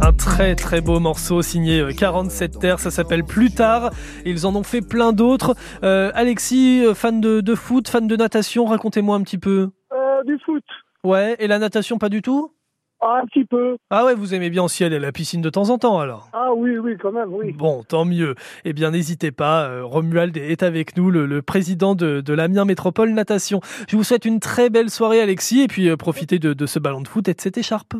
Un 0.00 0.12
très 0.12 0.54
très 0.54 0.80
beau 0.80 1.00
morceau 1.00 1.42
signé 1.42 1.80
euh, 1.80 1.90
47 1.92 2.60
Terres, 2.60 2.78
ça 2.78 2.92
s'appelle 2.92 3.24
Plus 3.24 3.50
tard. 3.50 3.90
Ils 4.24 4.46
en 4.46 4.54
ont 4.54 4.62
fait 4.62 4.80
plein 4.80 5.12
d'autres. 5.12 5.56
Euh, 5.82 6.12
Alexis, 6.14 6.84
euh, 6.86 6.94
fan 6.94 7.20
de, 7.20 7.40
de 7.40 7.54
foot, 7.56 7.88
fan 7.88 8.06
de 8.06 8.14
natation, 8.14 8.66
racontez-moi 8.66 9.16
un 9.16 9.22
petit 9.22 9.38
peu. 9.38 9.70
Euh, 9.92 10.22
du 10.24 10.38
foot. 10.44 10.62
Ouais, 11.02 11.34
et 11.40 11.48
la 11.48 11.58
natation 11.58 11.98
pas 11.98 12.08
du 12.08 12.22
tout? 12.22 12.52
Ah, 13.00 13.20
un 13.22 13.26
petit 13.26 13.44
peu. 13.44 13.76
Ah 13.90 14.04
ouais, 14.04 14.14
vous 14.14 14.34
aimez 14.34 14.48
bien 14.50 14.62
aussi 14.62 14.82
aller 14.82 14.96
à 14.96 15.00
la 15.00 15.12
piscine 15.12 15.42
de 15.42 15.50
temps 15.50 15.68
en 15.70 15.78
temps 15.78 15.98
alors 16.00 16.28
Ah 16.32 16.52
oui, 16.54 16.78
oui, 16.78 16.96
quand 17.00 17.12
même, 17.12 17.32
oui. 17.32 17.52
Bon, 17.52 17.82
tant 17.82 18.04
mieux. 18.04 18.34
Eh 18.64 18.72
bien, 18.72 18.90
n'hésitez 18.90 19.32
pas, 19.32 19.66
euh, 19.68 19.84
Romuald 19.84 20.36
est 20.36 20.62
avec 20.62 20.96
nous, 20.96 21.10
le, 21.10 21.26
le 21.26 21.42
président 21.42 21.94
de, 21.94 22.20
de 22.20 22.32
l'Amiens 22.32 22.64
Métropole 22.64 23.10
Natation. 23.10 23.60
Je 23.88 23.96
vous 23.96 24.04
souhaite 24.04 24.24
une 24.24 24.40
très 24.40 24.70
belle 24.70 24.90
soirée, 24.90 25.20
Alexis, 25.20 25.62
et 25.62 25.68
puis 25.68 25.88
euh, 25.88 25.96
profitez 25.96 26.38
de, 26.38 26.54
de 26.54 26.66
ce 26.66 26.78
ballon 26.78 27.02
de 27.02 27.08
foot 27.08 27.28
et 27.28 27.34
de 27.34 27.40
cette 27.40 27.58
écharpe. 27.58 27.94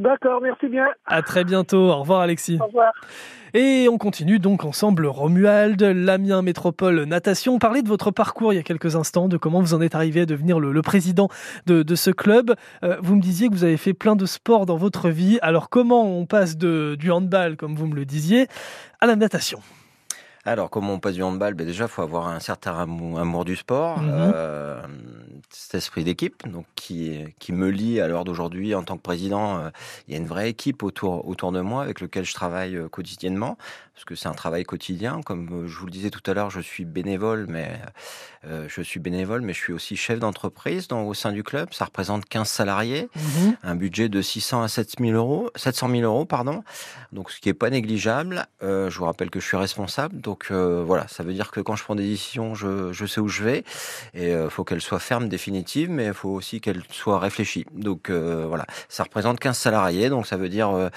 D'accord, 0.00 0.40
merci 0.40 0.66
bien. 0.68 0.86
À 1.04 1.20
très 1.20 1.44
bientôt. 1.44 1.90
Au 1.90 2.00
revoir, 2.00 2.20
Alexis. 2.22 2.58
Au 2.58 2.64
revoir. 2.64 2.90
Et 3.52 3.86
on 3.90 3.98
continue 3.98 4.38
donc 4.38 4.64
ensemble, 4.64 5.04
Romuald, 5.04 5.82
l'Amiens 5.82 6.40
Métropole 6.40 7.02
Natation. 7.02 7.56
On 7.56 7.58
parlait 7.58 7.82
de 7.82 7.88
votre 7.88 8.10
parcours 8.10 8.54
il 8.54 8.56
y 8.56 8.58
a 8.58 8.62
quelques 8.62 8.96
instants, 8.96 9.28
de 9.28 9.36
comment 9.36 9.60
vous 9.60 9.74
en 9.74 9.82
êtes 9.82 9.94
arrivé 9.94 10.22
à 10.22 10.26
devenir 10.26 10.58
le, 10.58 10.72
le 10.72 10.82
président 10.82 11.28
de, 11.66 11.82
de, 11.82 11.94
ce 11.96 12.10
club. 12.10 12.54
Euh, 12.82 12.96
vous 13.02 13.14
me 13.14 13.20
disiez 13.20 13.48
que 13.48 13.52
vous 13.52 13.64
avez 13.64 13.76
fait 13.76 13.92
plein 13.92 14.16
de 14.16 14.24
sports 14.24 14.64
dans 14.64 14.76
votre 14.76 15.10
vie. 15.10 15.38
Alors 15.42 15.68
comment 15.68 16.04
on 16.04 16.24
passe 16.24 16.56
de, 16.56 16.96
du 16.98 17.10
handball, 17.10 17.58
comme 17.58 17.74
vous 17.74 17.86
me 17.86 17.94
le 17.94 18.06
disiez, 18.06 18.46
à 19.02 19.06
la 19.06 19.16
natation? 19.16 19.60
Alors, 20.46 20.70
comment 20.70 20.94
on 20.94 21.00
passe 21.00 21.14
du 21.14 21.22
handball 21.22 21.52
ben 21.54 21.66
Déjà, 21.66 21.84
il 21.84 21.90
faut 21.90 22.00
avoir 22.00 22.28
un 22.28 22.40
certain 22.40 22.74
amour, 22.78 23.20
amour 23.20 23.44
du 23.44 23.56
sport, 23.56 23.98
Mhm. 23.98 24.10
euh, 24.34 24.80
cet 25.50 25.74
esprit 25.74 26.02
d'équipe 26.02 26.48
donc 26.48 26.64
qui, 26.76 27.18
qui 27.38 27.52
me 27.52 27.68
lie 27.68 28.00
à 28.00 28.08
l'heure 28.08 28.24
d'aujourd'hui 28.24 28.74
en 28.74 28.82
tant 28.82 28.96
que 28.96 29.02
président. 29.02 29.58
euh, 29.58 29.70
il 30.08 30.14
y 30.14 30.16
a 30.16 30.20
une 30.20 30.26
vraie 30.26 30.48
équipe 30.48 30.82
autour, 30.82 31.28
autour 31.28 31.52
de 31.52 31.60
moi 31.60 31.82
avec 31.82 32.00
laquelle 32.00 32.24
je 32.24 32.32
travaille 32.34 32.76
euh, 32.76 32.88
quotidiennement, 32.88 33.58
parce 34.00 34.06
que 34.06 34.14
c'est 34.14 34.28
un 34.28 34.34
travail 34.34 34.64
quotidien. 34.64 35.20
Comme 35.22 35.64
euh, 35.64 35.68
je 35.68 35.76
vous 35.78 35.84
le 35.84 35.92
disais 35.92 36.08
tout 36.08 36.22
à 36.30 36.32
l'heure, 36.32 36.48
je 36.48 36.60
suis 36.60 36.86
bénévole, 36.86 37.44
mais 37.50 37.78
euh, 38.46 38.64
je 38.66 38.80
suis 38.80 38.98
bénévole, 38.98 39.42
mais 39.42 39.52
je 39.52 39.58
suis 39.58 39.72
aussi 39.74 39.94
chef 39.94 40.18
d'entreprise 40.18 40.88
au 40.90 41.12
sein 41.12 41.32
du 41.32 41.42
club. 41.42 41.68
Ça 41.74 41.84
représente 41.84 42.24
15 42.24 42.48
salariés, 42.48 43.10
Mhm. 43.14 43.56
un 43.62 43.76
budget 43.76 44.08
de 44.08 44.22
600 44.22 44.62
à 44.62 44.68
700 44.68 44.96
000 45.04 45.12
euros, 45.12 45.50
700 45.54 45.90
000 45.90 46.00
euros, 46.02 46.24
pardon. 46.24 46.64
Donc, 47.12 47.30
ce 47.30 47.40
qui 47.40 47.50
est 47.50 47.54
pas 47.54 47.68
négligeable. 47.68 48.46
Euh, 48.62 48.88
je 48.88 48.98
vous 48.98 49.04
rappelle 49.04 49.28
que 49.28 49.38
je 49.38 49.44
suis 49.46 49.58
responsable. 49.58 50.18
Donc, 50.18 50.46
euh, 50.50 50.82
voilà, 50.86 51.06
ça 51.08 51.22
veut 51.22 51.34
dire 51.34 51.50
que 51.50 51.60
quand 51.60 51.76
je 51.76 51.84
prends 51.84 51.94
des 51.94 52.06
décisions, 52.06 52.54
je, 52.54 52.92
je 52.94 53.04
sais 53.04 53.20
où 53.20 53.28
je 53.28 53.44
vais. 53.44 53.64
Et 54.14 54.30
il 54.30 54.48
faut 54.48 54.64
qu'elles 54.64 54.80
soient 54.80 54.98
fermes, 54.98 55.28
définitives, 55.28 55.90
mais 55.90 56.06
il 56.06 56.14
faut 56.14 56.30
aussi 56.30 56.62
qu'elles 56.62 56.84
soient 56.90 57.18
réfléchies. 57.18 57.66
Donc, 57.74 58.08
euh, 58.08 58.46
voilà, 58.48 58.64
ça 58.88 59.02
représente 59.02 59.38
15 59.40 59.58
salariés. 59.58 60.08
Donc, 60.08 60.26
ça 60.26 60.38
veut 60.38 60.48
dire 60.48 60.70
euh, 60.70 60.88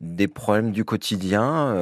des 0.00 0.28
problèmes 0.28 0.70
du 0.70 0.84
quotidien. 0.84 1.72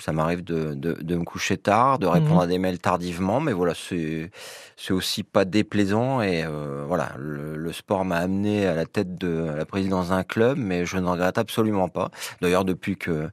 Ça 0.00 0.12
m'arrive 0.12 0.44
de, 0.44 0.74
de, 0.74 0.92
de 1.00 1.16
me 1.16 1.24
coucher 1.24 1.56
tard, 1.56 1.98
de 1.98 2.06
répondre 2.06 2.34
Mhm. 2.36 2.40
à 2.40 2.46
des 2.46 2.58
mails 2.58 2.78
tardivement, 2.78 3.40
mais 3.40 3.52
voilà, 3.52 3.72
c'est 3.74 4.92
aussi 4.92 5.22
pas 5.24 5.44
déplaisant 5.44 6.20
et 6.20 6.44
euh, 6.44 6.84
voilà, 6.86 7.12
le, 7.18 7.56
le 7.56 7.72
sport 7.72 8.04
m'a 8.04 8.16
amené 8.16 8.66
à 8.66 8.74
la 8.74 8.86
tête 8.86 9.16
de 9.16 9.50
la 9.56 9.64
présidence 9.64 10.10
d'un 10.10 10.24
club, 10.24 10.58
mais 10.58 10.84
je 10.86 10.98
ne 10.98 11.06
regrette 11.06 11.38
absolument 11.38 11.88
pas. 11.88 12.10
D'ailleurs, 12.42 12.64
depuis 12.64 12.96
que 12.96 13.28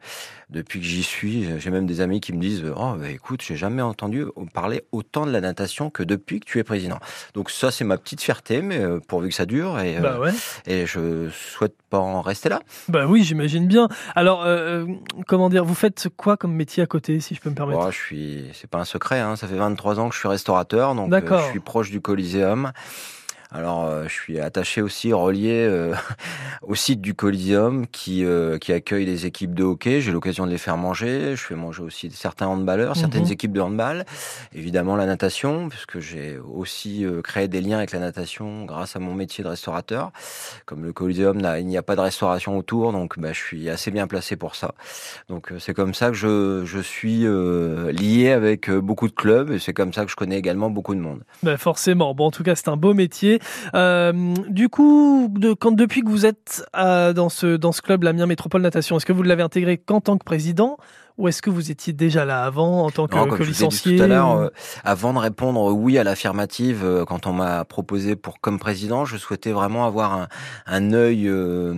depuis 0.51 0.79
que 0.79 0.85
j'y 0.85 1.01
suis, 1.03 1.59
j'ai 1.59 1.71
même 1.71 1.87
des 1.87 2.01
amis 2.01 2.21
qui 2.21 2.31
me 2.31 2.39
disent 2.39 2.63
"Oh, 2.77 2.93
bah, 2.99 3.09
écoute, 3.09 3.41
j'ai 3.41 3.55
jamais 3.55 3.81
entendu 3.81 4.25
parler 4.53 4.83
autant 4.91 5.25
de 5.25 5.31
la 5.31 5.41
natation 5.41 5.89
que 5.89 6.03
depuis 6.03 6.39
que 6.39 6.45
tu 6.45 6.59
es 6.59 6.63
président." 6.63 6.99
Donc 7.33 7.49
ça, 7.49 7.71
c'est 7.71 7.83
ma 7.83 7.97
petite 7.97 8.21
fierté, 8.21 8.61
mais 8.61 8.79
euh, 8.79 8.99
pourvu 8.99 9.29
que 9.29 9.35
ça 9.35 9.45
dure 9.47 9.79
et 9.79 9.97
euh, 9.97 10.01
Bah 10.01 10.19
ouais. 10.19 10.31
et 10.67 10.85
je 10.85 11.29
souhaite 11.31 11.73
pas 11.95 12.01
en 12.01 12.21
rester 12.21 12.49
là. 12.49 12.61
Bah 12.89 13.05
oui, 13.07 13.23
j'imagine 13.23 13.67
bien. 13.67 13.87
Alors, 14.15 14.43
euh, 14.45 14.85
comment 15.27 15.49
dire, 15.49 15.63
vous 15.63 15.75
faites 15.75 16.09
quoi 16.17 16.37
comme 16.37 16.53
métier 16.53 16.83
à 16.83 16.85
côté, 16.85 17.19
si 17.19 17.35
je 17.35 17.41
peux 17.41 17.49
me 17.49 17.55
permettre 17.55 17.79
Bon, 17.79 17.91
je 17.91 17.97
suis, 17.97 18.43
c'est 18.53 18.69
pas 18.69 18.79
un 18.79 18.85
secret, 18.85 19.19
hein, 19.19 19.35
ça 19.35 19.47
fait 19.47 19.55
23 19.55 19.99
ans 19.99 20.09
que 20.09 20.15
je 20.15 20.19
suis 20.19 20.27
restaurateur, 20.27 20.95
donc 20.95 21.13
euh, 21.13 21.39
je 21.39 21.51
suis 21.51 21.59
proche 21.59 21.91
du 21.91 22.01
Coliseum. 22.01 22.71
Alors, 23.51 23.85
euh, 23.85 24.03
je 24.07 24.13
suis 24.13 24.39
attaché 24.39 24.81
aussi, 24.81 25.13
relié 25.13 25.51
euh, 25.69 25.93
au 26.63 26.75
site 26.75 26.99
du 27.01 27.13
Coliseum 27.13 27.85
qui, 27.87 28.25
euh, 28.25 28.57
qui 28.57 28.73
accueille 28.73 29.05
des 29.05 29.25
équipes 29.25 29.53
de 29.53 29.63
hockey. 29.63 30.01
J'ai 30.01 30.11
l'occasion 30.11 30.45
de 30.45 30.51
les 30.51 30.57
faire 30.57 30.77
manger. 30.77 31.35
Je 31.35 31.41
fais 31.41 31.55
manger 31.55 31.81
aussi 31.83 32.09
certains 32.11 32.47
handballeurs, 32.47 32.95
certaines 32.97 33.25
Mhm. 33.25 33.31
équipes 33.31 33.53
de 33.53 33.61
handball. 33.61 34.05
Évidemment, 34.53 34.95
la 34.95 35.05
natation, 35.05 35.69
puisque 35.69 35.99
j'ai 35.99 36.37
aussi 36.37 37.05
créé 37.23 37.47
des 37.47 37.61
liens 37.61 37.77
avec 37.77 37.91
la 37.91 37.99
natation 37.99 38.65
grâce 38.65 38.95
à 38.95 38.99
mon 38.99 39.13
métier 39.13 39.43
de 39.43 39.49
restaurateur. 39.49 40.11
Comme 40.65 40.83
le 40.83 40.91
Coliseum, 40.93 41.39
il 41.59 41.65
n'y 41.67 41.77
a 41.77 41.83
pas 41.83 41.95
de 41.95 42.01
restauration 42.01 42.57
autour, 42.57 42.91
donc 42.91 43.19
bah, 43.19 43.31
je 43.31 43.39
suis 43.39 43.69
assez 43.69 43.91
bien 43.91 44.07
placé 44.07 44.35
pour 44.35 44.55
ça. 44.55 44.73
Donc 45.29 45.51
c'est 45.59 45.73
comme 45.73 45.93
ça 45.93 46.07
que 46.09 46.15
je, 46.15 46.63
je 46.65 46.79
suis 46.79 47.25
lié 47.91 48.31
avec 48.31 48.69
beaucoup 48.71 49.07
de 49.07 49.13
clubs 49.13 49.51
et 49.51 49.59
c'est 49.59 49.73
comme 49.73 49.93
ça 49.93 50.05
que 50.05 50.11
je 50.11 50.15
connais 50.15 50.37
également 50.37 50.69
beaucoup 50.69 50.95
de 50.95 50.99
monde. 50.99 51.23
Bah 51.43 51.57
forcément. 51.57 52.13
Bon, 52.15 52.25
en 52.27 52.31
tout 52.31 52.43
cas, 52.43 52.55
c'est 52.55 52.69
un 52.69 52.77
beau 52.77 52.93
métier. 52.93 53.34
Euh, 53.73 54.33
du 54.49 54.69
coup, 54.69 55.33
quand, 55.59 55.71
depuis 55.71 56.01
que 56.01 56.09
vous 56.09 56.25
êtes 56.25 56.65
euh, 56.75 57.13
dans 57.13 57.29
ce 57.29 57.55
dans 57.55 57.71
club, 57.71 58.03
l'Amiens 58.03 58.25
Métropole 58.25 58.61
Natation, 58.61 58.97
est-ce 58.97 59.05
que 59.05 59.13
vous 59.13 59.23
l'avez 59.23 59.43
intégré 59.43 59.77
qu'en 59.77 60.01
tant 60.01 60.17
que 60.17 60.23
président 60.23 60.77
ou 61.17 61.27
est-ce 61.29 61.41
que 61.41 61.49
vous 61.49 61.71
étiez 61.71 61.93
déjà 61.93 62.25
là 62.25 62.43
avant 62.43 62.83
en 62.85 62.91
tant 62.91 63.07
que, 63.07 63.15
Non, 63.15 63.25
que 63.25 63.29
comme 63.29 63.37
je 63.39 63.43
vous 63.43 63.49
ai 63.49 63.53
dit 63.53 63.73
licencié 63.75 63.97
tout 63.97 64.03
à 64.03 64.07
l'heure, 64.07 64.31
euh, 64.31 64.49
avant 64.83 65.13
de 65.13 65.19
répondre 65.19 65.71
oui 65.73 65.97
à 65.97 66.03
l'affirmative, 66.03 66.81
euh, 66.83 67.05
quand 67.05 67.25
on 67.25 67.31
m'a 67.33 67.63
proposé 67.63 68.15
pour 68.15 68.39
comme 68.41 68.59
président, 68.59 69.05
je 69.05 69.15
souhaitais 69.17 69.51
vraiment 69.53 69.85
avoir 69.85 70.13
un, 70.13 70.27
un 70.65 70.91
œil 70.93 71.27
euh, 71.29 71.73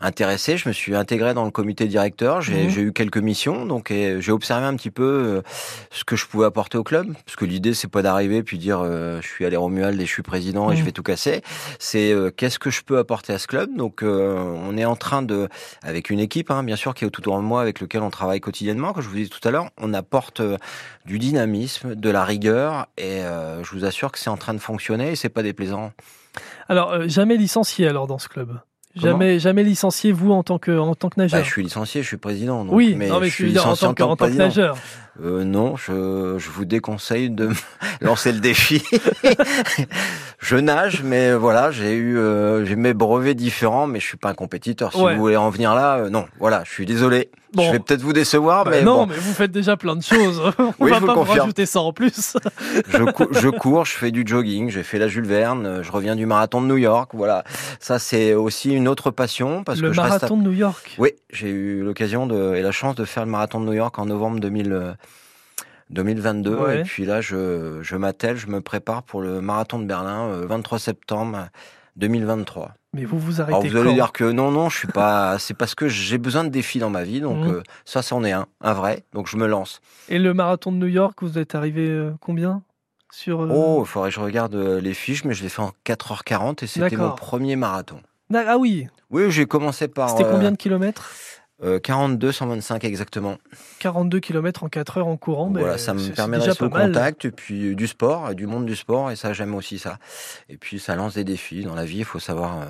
intéressé. 0.00 0.56
Je 0.56 0.68
me 0.68 0.72
suis 0.72 0.96
intégré 0.96 1.32
dans 1.32 1.44
le 1.44 1.50
comité 1.52 1.86
directeur. 1.86 2.40
J'ai 2.42 2.66
Mhm. 2.66 2.78
eu 2.88 2.92
quelques 2.92 3.18
missions, 3.18 3.66
donc 3.66 3.88
j'ai 3.92 4.32
observé 4.32 4.66
un 4.66 4.74
petit 4.74 4.90
peu 4.90 5.42
ce 5.90 6.02
que 6.04 6.16
je 6.16 6.26
pouvais 6.26 6.46
apporter 6.46 6.76
au 6.78 6.82
club. 6.84 7.12
Parce 7.24 7.36
que 7.36 7.44
l'idée, 7.44 7.74
c'est 7.74 7.88
pas 7.88 8.02
d'arriver 8.02 8.42
puis 8.42 8.58
dire 8.58 8.82
je 8.84 9.26
suis 9.26 9.44
allé 9.44 9.56
Romuald 9.56 10.00
et 10.00 10.06
je 10.06 10.10
suis 10.10 10.22
président 10.22 10.70
et 10.72 10.74
je 10.76 10.80
Mhm. 10.80 10.86
vais 10.86 10.92
tout 10.92 11.02
casser. 11.04 11.42
C'est 11.78 12.12
qu'est-ce 12.36 12.58
que 12.58 12.70
je 12.70 12.82
peux 12.82 12.98
apporter 12.98 13.32
à 13.32 13.38
ce 13.38 13.46
club? 13.46 13.70
Donc 13.76 14.02
on 14.02 14.76
est 14.76 14.84
en 14.84 14.96
train 14.96 15.22
de, 15.22 15.48
avec 15.82 16.10
une 16.10 16.18
équipe, 16.20 16.50
hein, 16.50 16.62
bien 16.64 16.76
sûr, 16.76 16.94
qui 16.94 17.04
est 17.04 17.06
autour 17.06 17.36
de 17.36 17.42
moi, 17.42 17.62
avec 17.62 17.80
lequel 17.80 18.02
on 18.02 18.10
travaille 18.10 18.40
quotidiennement. 18.40 18.71
Comme 18.80 19.02
je 19.02 19.08
vous 19.08 19.14
disais 19.14 19.28
tout 19.30 19.46
à 19.46 19.50
l'heure, 19.50 19.66
on 19.78 19.92
apporte 19.94 20.40
euh, 20.40 20.56
du 21.04 21.18
dynamisme, 21.18 21.94
de 21.94 22.10
la 22.10 22.24
rigueur, 22.24 22.86
et 22.96 23.22
euh, 23.22 23.62
je 23.64 23.70
vous 23.72 23.84
assure 23.84 24.10
que 24.12 24.18
c'est 24.18 24.30
en 24.30 24.36
train 24.36 24.54
de 24.54 24.58
fonctionner 24.60 25.12
et 25.12 25.16
c'est 25.16 25.28
pas 25.28 25.42
déplaisant. 25.42 25.92
Alors, 26.68 26.92
euh, 26.92 27.08
jamais 27.08 27.36
licencié 27.36 27.86
alors 27.88 28.06
dans 28.06 28.18
ce 28.18 28.28
club. 28.28 28.58
Comment 28.94 29.12
Jamais, 29.12 29.38
jamais 29.38 29.62
licencié 29.64 30.12
vous 30.12 30.32
en 30.32 30.42
tant 30.42 30.58
que 30.58 30.78
en 30.78 30.94
tant 30.94 31.08
que 31.08 31.18
nageur. 31.18 31.40
Bah, 31.40 31.44
je 31.46 31.50
suis 31.50 31.62
licencié, 31.62 32.02
je 32.02 32.06
suis 32.08 32.18
président. 32.18 32.62
Donc, 32.66 32.74
oui, 32.74 32.94
mais 32.94 33.08
non 33.08 33.20
mais 33.20 33.28
je 33.30 33.34
suis 33.34 33.50
dire 33.50 33.62
en 33.66 33.70
licencié 33.70 33.88
tant 33.88 33.94
que, 33.94 34.02
en 34.02 34.16
tant 34.16 34.26
que 34.26 34.32
nageur. 34.32 34.76
Euh, 35.22 35.44
non, 35.44 35.76
je, 35.76 36.36
je 36.38 36.50
vous 36.50 36.66
déconseille 36.66 37.30
de 37.30 37.48
lancer 38.02 38.32
le 38.32 38.40
défi. 38.40 38.82
je 40.38 40.56
nage, 40.56 41.02
mais 41.02 41.32
voilà, 41.34 41.70
j'ai 41.70 41.94
eu 41.94 42.18
euh, 42.18 42.64
j'ai 42.66 42.76
mes 42.76 42.92
brevets 42.94 43.34
différents, 43.34 43.86
mais 43.86 43.98
je 44.00 44.06
suis 44.06 44.16
pas 44.18 44.30
un 44.30 44.34
compétiteur. 44.34 44.92
Si 44.92 45.00
Ouais. 45.00 45.14
vous 45.14 45.20
voulez 45.20 45.36
en 45.36 45.48
venir 45.50 45.74
là, 45.74 45.96
euh, 45.96 46.10
non, 46.10 46.26
voilà, 46.38 46.62
je 46.64 46.70
suis 46.72 46.86
désolé. 46.86 47.30
Bon. 47.54 47.64
Je 47.64 47.72
vais 47.72 47.78
peut-être 47.80 48.00
vous 48.02 48.12
décevoir, 48.14 48.64
Bah 48.64 48.70
mais 48.72 48.82
non, 48.82 48.98
bon, 49.00 49.06
mais 49.08 49.16
vous 49.16 49.32
faites 49.34 49.50
déjà 49.52 49.76
plein 49.76 49.94
de 49.96 50.02
choses. 50.02 50.40
On 50.58 50.72
Oui, 50.80 50.90
va 50.90 50.96
je 50.96 51.00
vous 51.00 51.06
pas 51.06 51.12
vous 51.14 51.20
confirme. 51.20 51.40
rajouter 51.40 51.66
ça 51.66 51.80
en 51.80 51.92
plus. 51.92 52.36
je, 52.88 53.02
cou- 53.10 53.28
je 53.30 53.48
cours, 53.48 53.84
je 53.84 53.92
fais 53.92 54.10
du 54.10 54.24
jogging, 54.26 54.70
j'ai 54.70 54.82
fait 54.82 54.98
la 54.98 55.08
Jules 55.08 55.26
Verne, 55.26 55.66
euh, 55.66 55.82
je 55.82 55.92
reviens 55.92 56.16
du 56.16 56.24
marathon 56.26 56.62
de 56.62 56.66
New 56.66 56.76
York, 56.78 57.10
voilà. 57.14 57.44
Ça, 57.80 57.98
c'est 57.98 58.32
aussi 58.34 58.72
une 58.72 58.88
autre 58.88 59.10
passion 59.10 59.64
parce 59.64 59.80
le 59.80 59.88
que 59.88 59.94
je 59.94 60.00
reste. 60.00 60.12
à- 60.12 60.16
marathon 60.16 60.36
de 60.38 60.42
New 60.44 60.52
York. 60.52 60.94
Oui, 60.98 61.10
j'ai 61.30 61.50
eu 61.50 61.82
l'occasion 61.82 62.26
de 62.26 62.54
et 62.54 62.62
la 62.62 62.72
chance 62.72 62.94
de 62.94 63.04
faire 63.04 63.24
le 63.24 63.30
marathon 63.30 63.60
de 63.60 63.66
New 63.66 63.72
York 63.74 63.98
en 63.98 64.06
novembre 64.06 64.40
2000, 64.40 64.72
euh, 64.72 64.92
2022. 65.90 66.54
Ouais. 66.56 66.80
Et 66.80 66.82
puis 66.84 67.04
là, 67.04 67.20
je, 67.20 67.78
je 67.82 67.96
m'attelle, 67.96 68.36
je 68.36 68.46
me 68.46 68.60
prépare 68.60 69.02
pour 69.02 69.20
le 69.20 69.40
marathon 69.40 69.78
de 69.78 69.84
Berlin, 69.84 70.28
euh, 70.28 70.46
23 70.46 70.78
septembre 70.78 71.48
2023. 71.96 72.72
Mais 72.94 73.04
vous 73.04 73.18
vous 73.18 73.40
Alors 73.40 73.54
arrêtez 73.54 73.68
vous 73.70 73.76
allez 73.78 73.94
dire 73.94 74.12
que 74.12 74.24
non, 74.30 74.50
non, 74.50 74.68
je 74.68 74.78
suis 74.78 74.88
pas. 74.88 75.38
C'est 75.38 75.54
parce 75.54 75.74
que 75.74 75.88
j'ai 75.88 76.18
besoin 76.18 76.44
de 76.44 76.50
défis 76.50 76.78
dans 76.78 76.90
ma 76.90 77.02
vie, 77.04 77.20
donc 77.20 77.38
Mhm. 77.46 77.52
euh, 77.52 77.62
ça, 77.84 78.02
c'en 78.02 78.22
est 78.24 78.32
un, 78.32 78.46
un 78.60 78.72
vrai. 78.74 79.04
Donc 79.12 79.28
je 79.28 79.36
me 79.36 79.46
lance. 79.46 79.80
Et 80.08 80.18
le 80.18 80.34
marathon 80.34 80.72
de 80.72 80.76
New 80.76 80.86
York, 80.86 81.18
vous 81.22 81.38
êtes 81.38 81.54
arrivé 81.54 81.88
euh, 81.88 82.12
combien 82.20 82.62
sur 83.10 83.42
euh, 83.42 83.48
Oh, 83.50 83.82
il 83.84 83.88
faudrait 83.88 84.10
que 84.10 84.14
je 84.16 84.20
regarde 84.20 84.54
les 84.54 84.94
fiches, 84.94 85.24
mais 85.24 85.34
je 85.34 85.42
l'ai 85.42 85.48
fait 85.48 85.62
en 85.62 85.72
4h40 85.86 86.62
et 86.64 86.66
c'était 86.66 86.96
mon 86.96 87.12
premier 87.12 87.56
marathon. 87.56 88.00
Ah 88.34 88.56
oui, 88.58 88.88
Oui, 89.10 89.30
j'ai 89.30 89.44
commencé 89.46 89.88
par 89.88 90.08
c'était 90.10 90.30
combien 90.30 90.50
de 90.52 90.56
kilomètres? 90.56 91.10
Euh, 91.62 91.78
42, 91.78 92.32
125 92.32 92.84
exactement. 92.84 93.36
42 93.78 94.20
kilomètres 94.20 94.64
en 94.64 94.68
4 94.68 94.98
heures 94.98 95.06
en 95.06 95.16
courant. 95.16 95.50
mais 95.50 95.60
voilà, 95.60 95.78
ça 95.78 95.94
me 95.94 96.14
permet 96.14 96.38
de 96.38 96.42
rester 96.42 96.64
au 96.64 96.70
contact 96.70 97.24
et 97.24 97.30
puis 97.30 97.68
euh, 97.68 97.74
du 97.74 97.86
sport, 97.86 98.34
du 98.34 98.46
monde 98.46 98.66
du 98.66 98.76
sport, 98.76 99.10
et 99.10 99.16
ça 99.16 99.32
j'aime 99.32 99.54
aussi 99.54 99.78
ça. 99.78 99.98
Et 100.48 100.56
puis 100.56 100.78
ça 100.78 100.96
lance 100.96 101.14
des 101.14 101.24
défis 101.24 101.64
dans 101.64 101.74
la 101.74 101.84
vie. 101.84 101.98
Il 101.98 102.04
faut 102.04 102.18
savoir, 102.18 102.62
euh, 102.62 102.64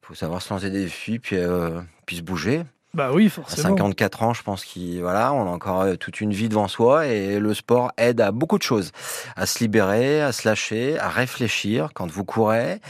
faut 0.00 0.14
savoir 0.14 0.40
se 0.42 0.52
lancer 0.52 0.70
des 0.70 0.84
défis, 0.84 1.18
puis 1.18 1.36
euh, 1.36 1.80
puis 2.06 2.16
se 2.16 2.22
bouger. 2.22 2.62
Bah 2.94 3.10
oui, 3.10 3.26
À 3.26 3.30
forcément. 3.30 3.68
54 3.70 4.22
ans, 4.22 4.34
je 4.34 4.42
pense 4.42 4.66
qu'il 4.66 5.00
voilà, 5.00 5.32
on 5.32 5.46
a 5.46 5.50
encore 5.50 5.80
euh, 5.80 5.96
toute 5.96 6.20
une 6.20 6.32
vie 6.32 6.50
devant 6.50 6.68
soi 6.68 7.06
et 7.06 7.38
le 7.38 7.54
sport 7.54 7.90
aide 7.96 8.20
à 8.20 8.32
beaucoup 8.32 8.58
de 8.58 8.62
choses, 8.62 8.92
à 9.34 9.46
se 9.46 9.60
libérer, 9.60 10.20
à 10.20 10.32
se 10.32 10.46
lâcher, 10.46 10.98
à 10.98 11.08
réfléchir. 11.08 11.88
Quand 11.94 12.10
vous 12.10 12.24
courez, 12.24 12.80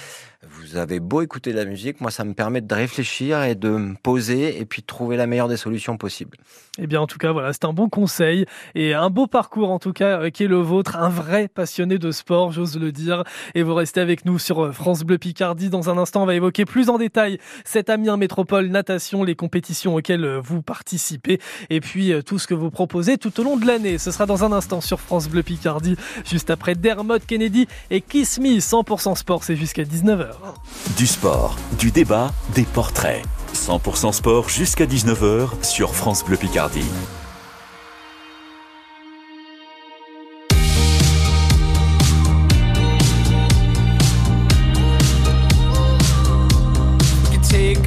vous 0.63 0.77
avez 0.77 1.01
beau 1.01 1.23
écouter 1.23 1.53
de 1.53 1.57
la 1.57 1.65
musique, 1.65 2.01
moi 2.01 2.11
ça 2.11 2.25
me 2.25 2.35
permet 2.35 2.61
de 2.61 2.75
réfléchir 2.75 3.43
et 3.43 3.55
de 3.55 3.69
me 3.69 3.95
poser 3.95 4.61
et 4.61 4.65
puis 4.65 4.83
de 4.83 4.87
trouver 4.87 5.17
la 5.17 5.27
meilleure 5.27 5.49
des 5.49 5.57
solutions 5.57 5.97
possibles. 5.97 6.39
Eh 6.79 6.87
bien, 6.87 7.03
en 7.03 7.07
tout 7.07 7.19
cas, 7.19 7.33
voilà, 7.33 7.53
c'est 7.53 7.67
un 7.67 7.75
bon 7.75 7.91
conseil 7.91 8.47
et 8.75 8.95
un 8.95 9.11
beau 9.11 9.27
parcours, 9.27 9.71
en 9.71 9.79
tout 9.79 9.93
cas, 9.93 10.23
euh, 10.23 10.31
qui 10.31 10.45
est 10.45 10.49
le 10.49 10.57
vôtre. 10.57 10.97
Un 10.97 11.11
vrai 11.11 11.49
passionné 11.49 11.99
de 11.99 12.11
sport, 12.11 12.51
j'ose 12.51 12.79
le 12.79 12.93
dire. 12.93 13.25
Et 13.55 13.63
vous 13.63 13.75
restez 13.75 14.01
avec 14.01 14.25
nous 14.25 14.39
sur 14.39 14.65
euh, 14.65 14.73
France 14.73 15.03
Bleu 15.03 15.19
Picardie. 15.19 15.69
Dans 15.69 15.91
un 15.91 15.99
instant, 15.99 16.23
on 16.23 16.27
va 16.27 16.35
évoquer 16.35 16.65
plus 16.65 16.89
en 16.89 16.97
détail 16.97 17.37
cet 17.67 17.91
Amiens 17.91 18.17
Métropole 18.17 18.69
Natation, 18.69 19.23
les 19.23 19.35
compétitions 19.35 19.97
auxquelles 19.97 20.25
euh, 20.25 20.41
vous 20.41 20.63
participez 20.63 21.41
et 21.69 21.81
puis 21.81 22.15
tout 22.25 22.39
ce 22.39 22.47
que 22.47 22.55
vous 22.55 22.71
proposez 22.71 23.19
tout 23.19 23.39
au 23.39 23.45
long 23.45 23.59
de 23.59 23.67
l'année. 23.67 23.99
Ce 23.99 24.11
sera 24.11 24.25
dans 24.25 24.43
un 24.43 24.53
instant 24.53 24.81
sur 24.81 24.99
France 24.99 25.29
Bleu 25.29 25.43
Picardie, 25.43 25.97
juste 26.25 26.49
après 26.49 26.75
Dermot 26.75 27.19
Kennedy 27.27 27.67
et 27.91 28.01
Kiss 28.01 28.39
Me, 28.39 28.59
100% 28.59 29.15
sport, 29.15 29.45
c'est 29.45 29.57
jusqu'à 29.57 29.83
19h. 29.83 30.52
Du 30.97 31.07
sport, 31.07 31.57
du 31.79 31.91
débat, 31.91 32.33
des 32.55 32.65
portraits. 32.65 33.23
100% 33.55 34.13
sport 34.13 34.49
jusqu'à 34.49 34.87
19h 34.87 35.63
sur 35.63 35.95
France 35.95 36.25
Bleu 36.25 36.37
Picardie. 36.37 36.85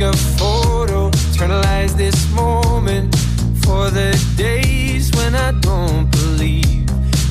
A 0.02 0.12
photo, 0.38 1.10
eternalize 1.32 1.96
this 1.96 2.30
moment 2.32 3.16
for 3.64 3.90
the 3.90 4.12
days 4.38 5.10
when 5.16 5.34
I 5.34 5.52
don't 5.62 6.12
believe. 6.12 6.86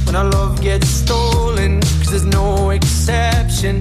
When 0.07 0.17
our 0.17 0.25
love 0.25 0.61
gets 0.61 0.89
stolen, 0.89 1.81
cause 2.01 2.11
there's 2.11 2.25
no 2.25 2.71
exception. 2.71 3.81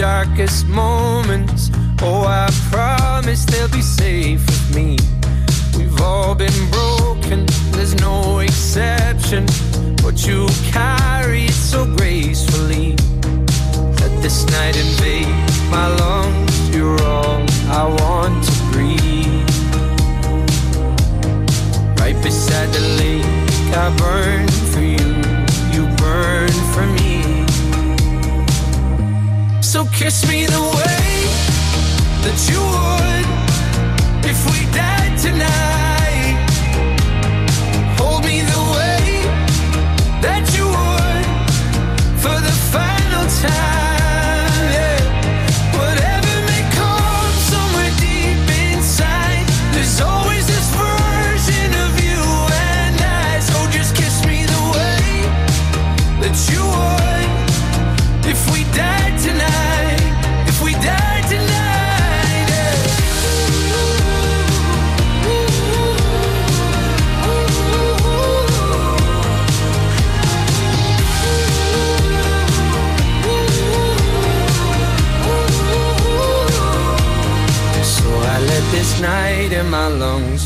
darkest 0.00 0.66
moments. 0.66 1.70
Oh, 2.00 2.24
I 2.24 2.48
promise 2.70 3.44
they'll 3.44 3.68
be 3.68 3.82
safe 3.82 4.44
with 4.46 4.74
me. 4.74 5.09
All 6.00 6.34
been 6.34 6.70
broken, 6.70 7.46
there's 7.72 7.94
no 7.96 8.38
exception. 8.38 9.46
But 10.02 10.26
you 10.26 10.48
carry 10.72 11.44
it 11.44 11.52
so 11.52 11.84
gracefully. 11.96 12.96
Let 14.00 14.12
this 14.22 14.46
night 14.46 14.76
invade 14.76 15.28
my 15.70 15.88
lungs. 16.00 16.74
You're 16.74 17.02
all 17.02 17.44
I 17.68 17.84
want 18.00 18.44
to 18.44 18.52
breathe. 18.72 19.48
Right 22.00 22.18
beside 22.22 22.70
the 22.72 22.84
lake, 23.00 23.24
I 23.76 23.94
burn 23.96 24.48
for 24.72 24.80
you. 24.80 25.10
You 25.74 25.82
burn 25.96 26.50
for 26.72 26.86
me. 26.98 27.22
So 29.62 29.84
kiss 29.98 30.26
me 30.28 30.46
the 30.46 30.62
way 30.76 31.10
that 32.24 32.38
you 32.50 32.60
would 32.74 33.26
if 34.30 34.38
we 34.50 34.59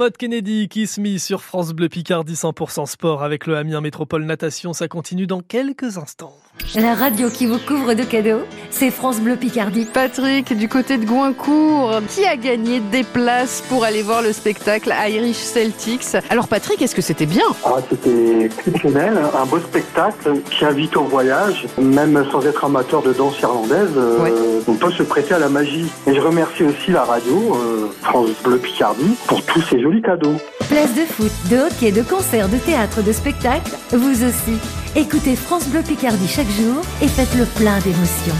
Dermot 0.00 0.16
Kennedy, 0.16 0.66
Kiss 0.68 0.96
Me 0.96 1.18
sur 1.18 1.42
France 1.42 1.74
Bleu 1.74 1.90
Picardie 1.90 2.32
100% 2.32 2.86
sport 2.86 3.22
avec 3.22 3.46
le 3.46 3.58
Amiens 3.58 3.82
Métropole 3.82 4.24
Natation. 4.24 4.72
Ça 4.72 4.88
continue 4.88 5.26
dans 5.26 5.42
quelques 5.42 5.98
instants. 5.98 6.34
La 6.76 6.94
radio 6.94 7.30
qui 7.30 7.46
vous 7.46 7.58
couvre 7.58 7.94
de 7.94 8.04
cadeaux, 8.04 8.42
c'est 8.70 8.90
France 8.90 9.18
Bleu 9.18 9.34
Picardie. 9.34 9.86
Patrick, 9.86 10.56
du 10.56 10.68
côté 10.68 10.98
de 10.98 11.04
Goincourt, 11.04 12.00
qui 12.08 12.24
a 12.24 12.36
gagné 12.36 12.78
des 12.78 13.02
places 13.02 13.62
pour 13.68 13.84
aller 13.84 14.02
voir 14.02 14.22
le 14.22 14.32
spectacle 14.32 14.94
Irish 15.08 15.36
Celtics? 15.36 16.16
Alors 16.30 16.46
Patrick, 16.46 16.80
est-ce 16.80 16.94
que 16.94 17.02
c'était 17.02 17.26
bien? 17.26 17.46
Ah, 17.64 17.78
c'était 17.88 18.44
exceptionnel, 18.44 19.18
un 19.36 19.46
beau 19.46 19.58
spectacle 19.58 20.40
qui 20.48 20.64
invite 20.64 20.96
au 20.96 21.04
voyage, 21.04 21.66
même 21.76 22.24
sans 22.30 22.46
être 22.46 22.64
amateur 22.64 23.02
de 23.02 23.12
danse 23.12 23.40
irlandaise, 23.40 23.90
euh, 23.96 24.60
on 24.68 24.74
peut 24.74 24.92
se 24.92 25.02
prêter 25.02 25.34
à 25.34 25.40
la 25.40 25.48
magie. 25.48 25.86
Et 26.06 26.14
je 26.14 26.20
remercie 26.20 26.62
aussi 26.62 26.92
la 26.92 27.02
radio, 27.02 27.56
euh, 27.56 27.88
France 28.02 28.30
Bleu 28.44 28.58
Picardie, 28.58 29.16
pour 29.26 29.42
tous 29.42 29.62
ces 29.62 29.80
jolis 29.80 30.02
cadeaux. 30.02 30.36
Place 30.68 30.94
de 30.94 31.02
foot, 31.02 31.32
de 31.50 31.56
hockey, 31.66 31.90
de 31.90 32.02
concert, 32.02 32.48
de 32.48 32.58
théâtre, 32.58 33.02
de 33.02 33.12
spectacle, 33.12 33.72
vous 33.92 34.22
aussi. 34.24 34.58
Écoutez 34.96 35.36
France 35.36 35.68
Bleu 35.68 35.82
Picardie 35.82 36.26
chaque 36.26 36.48
jour 36.48 36.82
et 37.00 37.06
faites 37.06 37.32
le 37.36 37.44
plein 37.44 37.78
d'émotions. 37.78 38.34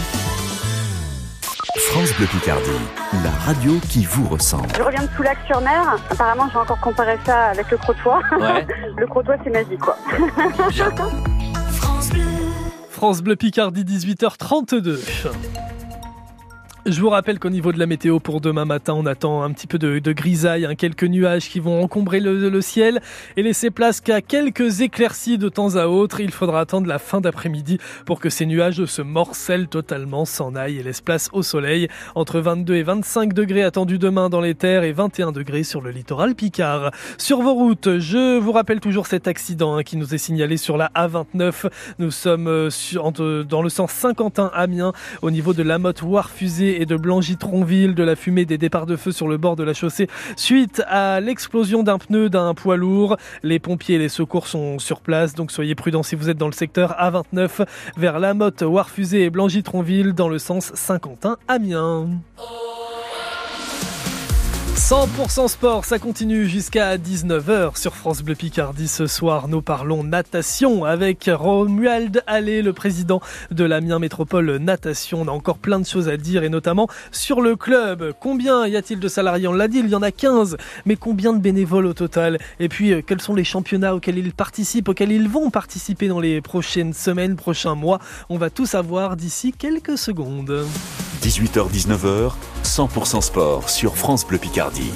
France 1.93 2.13
Bleu 2.17 2.27
Picardie, 2.27 2.71
la 3.23 3.31
radio 3.31 3.75
qui 3.89 4.05
vous 4.05 4.27
ressemble. 4.27 4.67
Je 4.77 4.83
reviens 4.83 5.03
de 5.03 5.09
Soulac-sur-Mer. 5.17 6.01
Apparemment, 6.11 6.49
je 6.49 6.55
vais 6.55 6.59
encore 6.59 6.81
comparer 6.81 7.19
ça 7.25 7.51
avec 7.51 7.71
le 7.71 7.77
crotoy. 7.77 8.21
Ouais. 8.41 8.67
le 8.97 9.07
crotoy, 9.07 9.37
c'est 9.45 9.51
magique, 9.51 9.79
quoi. 9.79 9.97
France 12.91 13.23
Bleu 13.23 13.37
Picardie, 13.37 13.85
18h32. 13.85 14.99
Je 16.87 16.99
vous 17.03 17.11
rappelle 17.11 17.39
qu'au 17.39 17.51
niveau 17.51 17.73
de 17.73 17.79
la 17.79 17.85
météo 17.85 18.21
pour 18.21 18.41
demain 18.41 18.65
matin, 18.65 18.95
on 18.95 19.05
attend 19.05 19.43
un 19.43 19.51
petit 19.53 19.67
peu 19.67 19.79
de, 19.79 20.13
grisaille, 20.13 20.65
hein, 20.65 20.75
quelques 20.75 21.05
nuages 21.05 21.51
qui 21.51 21.61
vont 21.61 21.83
encombrer 21.83 22.21
le, 22.21 22.61
ciel 22.63 23.03
et 23.37 23.43
laisser 23.43 23.71
place 23.71 24.01
qu'à 24.01 24.23
quelques 24.23 24.81
éclaircies 24.81 25.37
de 25.37 25.51
temps 25.51 25.77
à 25.77 25.89
autre. 25.89 26.21
Il 26.21 26.31
faudra 26.31 26.61
attendre 26.61 26.87
la 26.87 26.99
fin 26.99 27.21
d'après-midi 27.21 27.79
pour 28.07 28.19
que 28.19 28.31
ces 28.31 28.47
nuages 28.47 28.87
se 28.87 29.03
morcellent 29.03 29.69
totalement, 29.69 30.25
s'en 30.25 30.55
aillent 30.55 30.79
et 30.79 30.83
laissent 30.83 31.03
place 31.03 31.29
au 31.35 31.43
soleil. 31.43 31.89
Entre 32.15 32.41
22 32.41 32.75
et 32.75 32.83
25 32.83 33.35
degrés 33.35 33.63
attendus 33.63 33.99
demain 33.99 34.31
dans 34.31 34.41
les 34.41 34.55
terres 34.55 34.83
et 34.83 34.93
21 34.93 35.33
degrés 35.33 35.65
sur 35.65 35.83
le 35.83 35.91
littoral 35.91 36.35
Picard. 36.35 36.93
Sur 37.19 37.43
vos 37.43 37.53
routes, 37.53 37.99
je 37.99 38.39
vous 38.39 38.53
rappelle 38.53 38.81
toujours 38.81 39.07
cet 39.07 39.29
accident 39.29 39.77
hein, 39.77 39.83
qui 39.83 39.99
nous 39.99 40.15
est 40.15 40.19
signalé 40.19 40.57
sur 40.57 40.79
la 40.79 40.91
A29. 40.95 41.67
Nous 41.99 42.11
sommes 42.11 42.49
euh, 42.49 43.45
dans 43.45 43.61
le 43.61 43.69
sens 43.69 43.93
Saint-Quentin-Amiens 43.93 44.93
au 45.21 45.31
niveau 45.31 45.53
de 45.53 45.63
la 45.63 45.79
motte 45.79 46.01
Warfusée 46.01 46.70
et 46.77 46.87
de 46.87 46.97
Blangy-Tronville, 46.97 47.95
de 47.95 48.03
la 48.03 48.17
fumée 48.17 48.45
des 48.45 48.59
départs 48.59 48.87
de 48.87 48.97
feu 48.97 49.13
sur 49.13 49.29
le 49.29 49.37
bord 49.37 49.57
de 49.57 49.65
la 49.65 49.75
chaussée 49.75 50.09
suite 50.37 50.83
à 50.87 51.21
l'explosion 51.21 51.83
d'un 51.83 51.99
pneu 51.99 52.29
d'un 52.29 52.55
poids 52.55 52.77
lourd. 52.77 53.17
Les 53.43 53.59
pompiers 53.59 53.97
et 53.97 53.99
les 53.99 54.09
secours 54.09 54.47
sont 54.47 54.79
sur 54.79 55.01
place, 55.01 55.35
donc 55.35 55.51
soyez 55.51 55.75
prudents 55.75 56.03
si 56.03 56.15
vous 56.15 56.31
êtes 56.31 56.39
dans 56.39 56.47
le 56.47 56.53
secteur 56.53 56.97
A29 57.01 57.67
vers 57.97 58.19
la 58.19 58.35
motte 58.35 58.63
Warfusée 58.63 59.25
et 59.25 59.31
Blangy-Tronville 59.31 60.13
dans 60.13 60.29
le 60.29 60.39
sens 60.39 60.73
Saint-Quentin-Amiens. 60.75 62.09
100% 64.77 65.49
sport, 65.49 65.85
ça 65.85 65.99
continue 65.99 66.49
jusqu'à 66.49 66.97
19h 66.97 67.77
sur 67.77 67.97
France 67.97 68.23
Bleu 68.23 68.35
Picardie. 68.35 68.87
Ce 68.87 69.07
soir, 69.07 69.49
nous 69.49 69.63
parlons 69.63 70.05
natation 70.05 70.85
avec 70.85 71.29
Romuald 71.33 72.23
Allais, 72.27 72.63
le 72.63 72.73
président 72.73 73.21
de 73.51 73.65
l'Amiens 73.65 73.99
Métropole 73.99 74.57
Natation. 74.59 75.23
On 75.23 75.29
a 75.29 75.33
encore 75.33 75.59
plein 75.59 75.81
de 75.81 75.87
choses 75.87 76.09
à 76.09 76.17
dire 76.17 76.45
et 76.45 76.49
notamment 76.49 76.89
sur 77.11 77.41
le 77.41 77.57
club. 77.57 78.13
Combien 78.21 78.67
y 78.67 78.77
a-t-il 78.77 79.01
de 79.01 79.09
salariés? 79.09 79.49
On 79.49 79.53
l'a 79.53 79.69
dit, 79.69 79.81
il 79.81 79.89
y 79.89 79.95
en 79.95 80.03
a 80.03 80.13
15. 80.13 80.57
Mais 80.87 80.97
combien 80.97 81.33
de 81.33 81.41
bénévoles 81.41 81.87
au 81.87 81.95
total? 81.95 82.39
Et 82.61 82.69
puis, 82.69 82.93
euh, 82.93 83.03
quels 83.05 83.21
sont 83.21 83.35
les 83.35 83.45
championnats 83.45 83.95
auxquels 83.95 84.19
ils 84.19 84.33
participent, 84.33 84.89
auxquels 84.89 85.13
ils 85.13 85.29
vont 85.29 85.51
participer 85.51 86.07
dans 86.07 86.21
les 86.21 86.41
prochaines 86.41 86.95
semaines, 86.95 87.35
prochains 87.35 87.75
mois? 87.75 87.99
On 88.29 88.39
va 88.39 88.51
tout 88.51 88.67
savoir 88.67 89.17
d'ici 89.17 89.53
quelques 89.53 89.99
secondes. 89.99 90.65
18h-19h, 91.21 92.33
100% 92.65 93.21
sport 93.21 93.69
sur 93.69 93.97
France 93.97 94.27
Bleu 94.27 94.39
Picardie. 94.39 94.91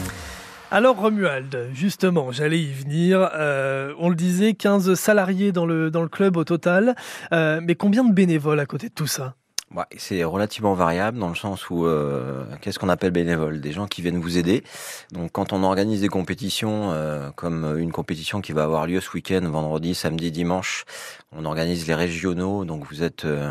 Alors 0.71 0.97
Romuald, 0.97 1.69
justement, 1.75 2.33
j'allais 2.33 2.61
y 2.61 2.73
venir. 2.73 3.29
Euh, 3.35 3.93
on 3.99 4.09
le 4.09 4.15
disait, 4.17 4.55
15 4.55 4.95
salariés 4.95 5.53
dans 5.53 5.67
le, 5.67 5.91
dans 5.91 6.03
le 6.03 6.09
club 6.09 6.37
au 6.37 6.45
total. 6.45 6.97
Euh, 7.33 7.61
mais 7.63 7.75
combien 7.75 8.05
de 8.05 8.13
bénévoles 8.13 8.59
à 8.59 8.67
côté 8.67 8.89
de 8.89 8.95
tout 8.95 9.07
ça? 9.07 9.35
Ouais, 9.75 9.83
c'est 9.97 10.23
relativement 10.23 10.75
variable 10.75 11.19
dans 11.19 11.29
le 11.29 11.35
sens 11.35 11.69
où 11.69 11.85
euh, 11.85 12.45
qu'est-ce 12.61 12.79
qu'on 12.79 12.89
appelle 12.89 13.11
bénévole? 13.11 13.61
Des 13.61 13.73
gens 13.73 13.89
qui 13.89 14.03
viennent 14.03 14.21
vous 14.21 14.39
aider. 14.39 14.63
Donc 15.11 15.33
quand 15.33 15.53
on 15.53 15.65
organise 15.65 16.01
des 16.01 16.09
compétitions, 16.09 16.93
euh, 16.93 17.31
comme 17.35 17.77
une 17.79 17.91
compétition 17.91 18.41
qui 18.41 18.53
va 18.53 18.63
avoir 18.63 18.87
lieu 18.87 19.01
ce 19.01 19.11
week-end, 19.13 19.41
vendredi, 19.43 19.97
samedi, 19.97 20.31
dimanche, 20.31 20.85
on 21.33 21.45
organise 21.45 21.89
les 21.89 21.95
régionaux. 21.95 22.65
Donc 22.65 22.85
vous 22.89 23.03
êtes 23.03 23.25
euh, 23.25 23.51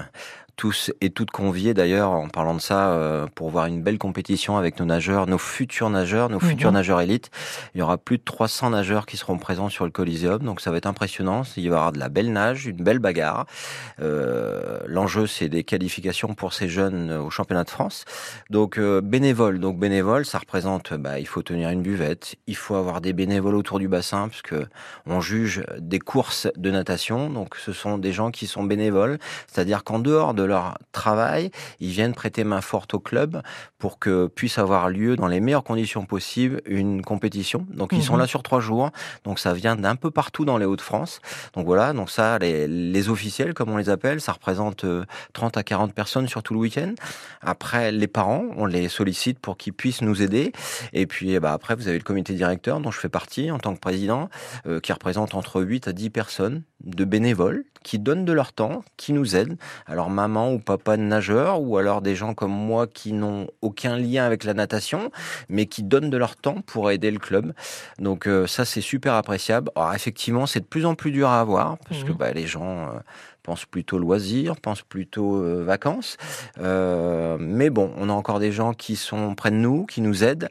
tous 0.56 0.92
et 1.02 1.10
toutes 1.10 1.32
conviés 1.32 1.74
d'ailleurs 1.74 2.12
en 2.12 2.28
parlant 2.30 2.54
de 2.54 2.62
ça 2.62 2.90
euh, 2.92 3.26
pour 3.34 3.50
voir 3.50 3.66
une 3.66 3.82
belle 3.82 3.98
compétition 3.98 4.58
avec 4.58 4.80
nos 4.80 4.86
nageurs, 4.86 5.26
nos 5.28 5.38
futurs 5.38 5.90
nageurs, 5.90 6.30
nos 6.30 6.40
Mhm. 6.40 6.50
futurs 6.50 6.72
nageurs 6.72 7.02
élites. 7.02 7.30
Il 7.74 7.80
y 7.80 7.82
aura 7.82 7.98
plus 7.98 8.18
de 8.18 8.24
300 8.24 8.70
nageurs 8.72 9.06
qui 9.06 9.18
seront 9.18 9.38
présents 9.38 9.70
sur 9.70 9.86
le 9.86 9.92
Coliseum, 9.92 10.40
donc 10.44 10.62
ça 10.62 10.70
va 10.72 10.78
être 10.78 10.86
impressionnant. 10.86 11.42
Il 11.58 11.64
y 11.64 11.68
avoir 11.68 11.92
de 11.92 12.00
la 12.00 12.10
belle 12.10 12.32
nage, 12.32 12.66
une 12.68 12.78
belle 12.84 13.00
bagarre. 13.00 13.46
Euh, 14.00 14.80
L'enjeu, 14.88 15.28
c'est 15.28 15.50
des 15.50 15.64
qualifications 15.64 16.34
pour 16.34 16.54
ces 16.54 16.68
jeunes 16.70 17.12
au 17.12 17.30
championnat 17.30 17.64
de 17.64 17.70
France. 17.70 18.06
Donc 18.50 18.78
euh, 18.78 19.02
bénévole, 19.02 19.60
donc 19.60 19.80
bénévole, 19.80 20.26
ça 20.26 20.40
représente, 20.40 20.94
bah, 20.94 21.20
il 21.20 21.28
faut 21.28 21.42
tenir 21.42 21.70
une 21.70 21.82
buvette, 21.82 22.36
il 22.48 22.56
faut 22.56 22.76
avoir 22.76 23.02
des 23.02 23.14
bénévoles 23.14 23.56
autour 23.56 23.80
du 23.80 23.88
bassin, 23.88 24.28
parce 24.28 24.42
que 24.42 24.66
on 25.06 25.22
juge 25.22 25.64
des 25.80 26.00
courses 26.00 26.48
de 26.58 26.70
natation. 26.72 27.30
Donc 27.30 27.56
ce 27.56 27.74
sont 27.74 27.98
des 27.98 28.12
gens 28.12 28.32
qui 28.32 28.48
sont 28.48 28.64
bénévoles, 28.64 29.18
c'est-à-dire 29.52 29.84
qu'en 29.84 30.00
dehors 30.00 30.34
de 30.34 30.43
leur 30.44 30.78
travail, 30.92 31.52
ils 31.80 31.90
viennent 31.92 32.14
prêter 32.14 32.44
main 32.44 32.62
forte 32.62 32.94
au 32.94 33.00
club 33.00 33.42
pour 33.78 34.00
que 34.00 34.28
puisse 34.28 34.58
avoir 34.58 34.90
lieu 34.90 35.16
dans 35.16 35.28
les 35.28 35.40
meilleures 35.40 35.64
conditions 35.64 36.06
possibles 36.06 36.62
une 36.66 37.02
compétition. 37.02 37.66
Donc 37.70 37.92
ils 37.94 38.04
sont 38.04 38.14
Mhm. 38.14 38.20
là 38.20 38.28
sur 38.28 38.44
trois 38.44 38.60
jours. 38.60 38.92
Donc 39.24 39.40
ça 39.40 39.54
vient 39.54 39.76
d'un 39.76 39.96
peu 39.96 40.12
partout 40.12 40.46
dans 40.46 40.58
les 40.58 40.66
Hauts-de-France. 40.66 41.20
Donc 41.54 41.66
voilà, 41.66 41.94
donc 41.94 42.10
ça, 42.10 42.38
les, 42.40 42.68
les 42.68 43.10
officiels, 43.10 43.54
comme 43.54 43.70
on 43.70 43.78
les 43.78 43.90
appelle, 43.90 44.22
ça 44.22 44.32
représente 44.34 44.84
euh, 44.84 45.06
30 45.34 45.58
à 45.58 45.64
40 45.64 45.94
personnes 45.94 46.28
sur 46.28 46.44
tout 46.44 46.54
le 46.54 46.60
week-end. 46.60 46.94
Après, 47.42 47.92
les 47.92 48.08
parents, 48.08 48.46
on 48.58 48.66
les 48.66 48.88
sollicite 48.90 49.40
pour 49.40 49.58
qu'ils 49.58 49.74
puissent 49.74 50.02
nous 50.02 50.22
aider. 50.22 50.52
Et 50.94 51.06
puis, 51.08 51.32
eh 51.34 51.40
ben, 51.40 51.52
après, 51.52 51.76
vous 51.76 51.88
avez 51.88 51.98
le 51.98 52.04
comité 52.04 52.34
directeur 52.34 52.80
dont 52.80 52.92
je 52.92 53.00
fais 53.00 53.10
partie 53.10 53.52
en 53.52 53.60
tant 53.60 53.74
que 53.74 53.80
président, 53.80 54.30
euh, 54.68 54.80
qui 54.80 54.92
représente 54.94 55.36
entre 55.36 55.62
8 55.62 55.88
à 55.88 55.94
10 55.94 56.10
personnes 56.10 56.64
de 56.84 57.06
bénévoles 57.06 57.64
qui 57.84 58.00
donnent 58.00 58.24
de 58.26 58.32
leur 58.32 58.54
temps, 58.54 58.84
qui 58.96 59.12
nous 59.12 59.36
aident. 59.36 59.58
Alors 59.88 60.10
maman 60.10 60.33
ou 60.54 60.60
papa 60.60 60.98
de 60.98 61.02
nageur, 61.04 61.62
ou 61.62 61.78
alors 61.78 62.02
des 62.02 62.16
gens 62.16 62.34
comme 62.34 62.52
moi 62.52 62.88
qui 62.88 63.14
n'ont 63.14 63.48
aucun 63.62 63.98
lien 63.98 64.26
avec 64.26 64.44
la 64.44 64.54
natation, 64.54 65.12
mais 65.50 65.66
qui 65.66 65.84
donnent 65.84 66.10
de 66.10 66.18
leur 66.18 66.36
temps 66.36 66.62
pour 66.66 66.92
aider 66.92 67.12
le 67.12 67.20
club. 67.20 67.54
Donc 68.00 68.28
euh, 68.28 68.48
ça, 68.48 68.66
c'est 68.66 68.82
super 68.82 69.14
appréciable. 69.14 69.70
Alors 69.76 69.94
effectivement, 69.94 70.46
c'est 70.46 70.60
de 70.62 70.66
plus 70.66 70.86
en 70.86 70.96
plus 70.96 71.12
dur 71.12 71.30
à 71.30 71.40
avoir, 71.40 71.78
parce 71.88 72.04
que 72.04 72.12
Mhm. 72.12 72.18
bah, 72.18 72.32
les 72.34 72.48
gens... 72.48 72.88
euh, 72.88 73.00
pensent 73.46 73.66
plutôt 73.66 74.00
loisirs, 74.00 74.56
pensent 74.56 74.84
plutôt 74.84 75.36
euh, 75.36 75.66
vacances. 75.66 76.16
Euh, 76.60 77.36
mais 77.40 77.70
bon, 77.70 77.92
on 77.98 78.08
a 78.10 78.14
encore 78.14 78.40
des 78.40 78.54
gens 78.54 78.74
qui 78.74 78.96
sont 78.96 79.36
près 79.36 79.52
de 79.52 79.58
nous, 79.58 79.86
qui 79.86 80.00
nous 80.00 80.24
aident, 80.24 80.48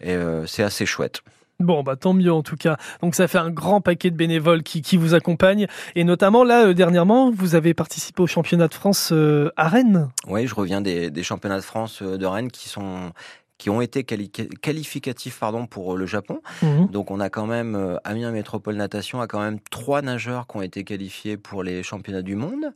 et 0.00 0.12
euh, 0.14 0.46
c'est 0.46 0.62
assez 0.62 0.86
chouette. 0.86 1.22
Bon, 1.58 1.82
bah 1.82 1.96
tant 1.96 2.12
mieux 2.12 2.32
en 2.32 2.42
tout 2.42 2.56
cas. 2.56 2.76
Donc 3.00 3.14
ça 3.14 3.28
fait 3.28 3.38
un 3.38 3.50
grand 3.50 3.80
paquet 3.80 4.10
de 4.10 4.16
bénévoles 4.16 4.62
qui, 4.62 4.82
qui 4.82 4.98
vous 4.98 5.14
accompagnent. 5.14 5.66
Et 5.94 6.04
notamment 6.04 6.44
là, 6.44 6.66
euh, 6.66 6.74
dernièrement, 6.74 7.30
vous 7.30 7.54
avez 7.54 7.72
participé 7.72 8.22
au 8.22 8.26
championnat 8.26 8.68
de 8.68 8.74
France 8.74 9.10
euh, 9.12 9.50
à 9.56 9.68
Rennes. 9.68 10.10
Oui, 10.28 10.46
je 10.46 10.54
reviens 10.54 10.82
des, 10.82 11.10
des 11.10 11.22
championnats 11.22 11.56
de 11.56 11.64
France 11.64 12.02
euh, 12.02 12.18
de 12.18 12.26
Rennes 12.26 12.50
qui 12.50 12.68
sont 12.68 13.12
qui 13.58 13.70
ont 13.70 13.80
été 13.80 14.02
quali- 14.04 14.30
qualificatifs 14.30 15.38
pardon 15.38 15.66
pour 15.66 15.94
euh, 15.94 15.96
le 15.96 16.06
Japon. 16.06 16.40
Mhm. 16.62 16.88
Donc 16.88 17.10
on 17.10 17.20
a 17.20 17.30
quand 17.30 17.46
même 17.46 17.74
euh, 17.74 17.96
Amiens 18.04 18.30
Métropole 18.30 18.76
Natation 18.76 19.20
a 19.20 19.26
quand 19.26 19.40
même 19.40 19.60
trois 19.70 20.02
nageurs 20.02 20.46
qui 20.46 20.56
ont 20.56 20.62
été 20.62 20.84
qualifiés 20.84 21.36
pour 21.36 21.62
les 21.62 21.82
championnats 21.82 22.22
du 22.22 22.34
monde. 22.36 22.72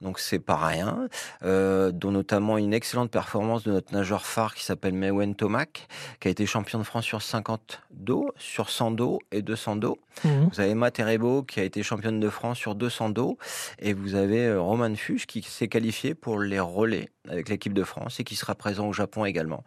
Donc 0.00 0.18
c'est 0.18 0.38
pas 0.38 0.56
rien. 0.56 1.08
Euh, 1.42 1.90
dont 1.92 2.10
notamment 2.12 2.56
une 2.58 2.72
excellente 2.72 3.10
performance 3.10 3.62
de 3.64 3.72
notre 3.72 3.92
nageur 3.92 4.24
phare 4.24 4.54
qui 4.54 4.64
s'appelle 4.64 4.94
Mewen 4.94 5.34
Tomac, 5.34 5.86
qui 6.20 6.28
a 6.28 6.30
été 6.30 6.46
champion 6.46 6.78
de 6.78 6.84
France 6.84 7.04
sur 7.04 7.20
50 7.22 7.82
dos, 7.90 8.30
sur 8.36 8.70
100 8.70 8.92
dos 8.92 9.18
et 9.32 9.42
200 9.42 9.76
dos. 9.76 9.98
Mhm. 10.24 10.48
Vous 10.52 10.60
avez 10.60 10.70
Emma 10.70 10.90
Terebo 10.90 11.42
qui 11.42 11.60
a 11.60 11.64
été 11.64 11.82
championne 11.82 12.20
de 12.20 12.28
France 12.30 12.58
sur 12.58 12.74
200 12.74 13.10
dos 13.10 13.38
et 13.78 13.92
vous 13.92 14.14
avez 14.14 14.54
Roman 14.54 14.94
Fuchs 14.94 15.26
qui 15.26 15.42
s'est 15.42 15.68
qualifié 15.68 16.14
pour 16.14 16.38
les 16.40 16.60
relais 16.60 17.10
avec 17.28 17.48
l'équipe 17.48 17.72
de 17.74 17.84
France 17.84 18.18
et 18.20 18.24
qui 18.24 18.36
sera 18.36 18.54
présent 18.54 18.88
au 18.88 18.92
Japon 18.92 19.24
également. 19.24 19.62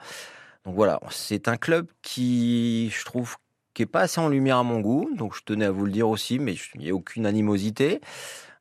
Donc 0.65 0.75
voilà, 0.75 0.99
c'est 1.11 1.47
un 1.47 1.57
club 1.57 1.87
qui, 2.01 2.89
je 2.89 3.05
trouve, 3.05 3.35
qui 3.73 3.83
est 3.83 3.87
pas 3.87 4.01
assez 4.01 4.19
en 4.19 4.29
lumière 4.29 4.57
à 4.57 4.63
mon 4.63 4.79
goût. 4.79 5.09
Donc 5.15 5.35
je 5.35 5.43
tenais 5.43 5.65
à 5.65 5.71
vous 5.71 5.85
le 5.85 5.91
dire 5.91 6.09
aussi, 6.09 6.39
mais 6.39 6.55
il 6.73 6.81
n'y 6.81 6.89
a 6.89 6.93
aucune 6.93 7.25
animosité. 7.25 8.01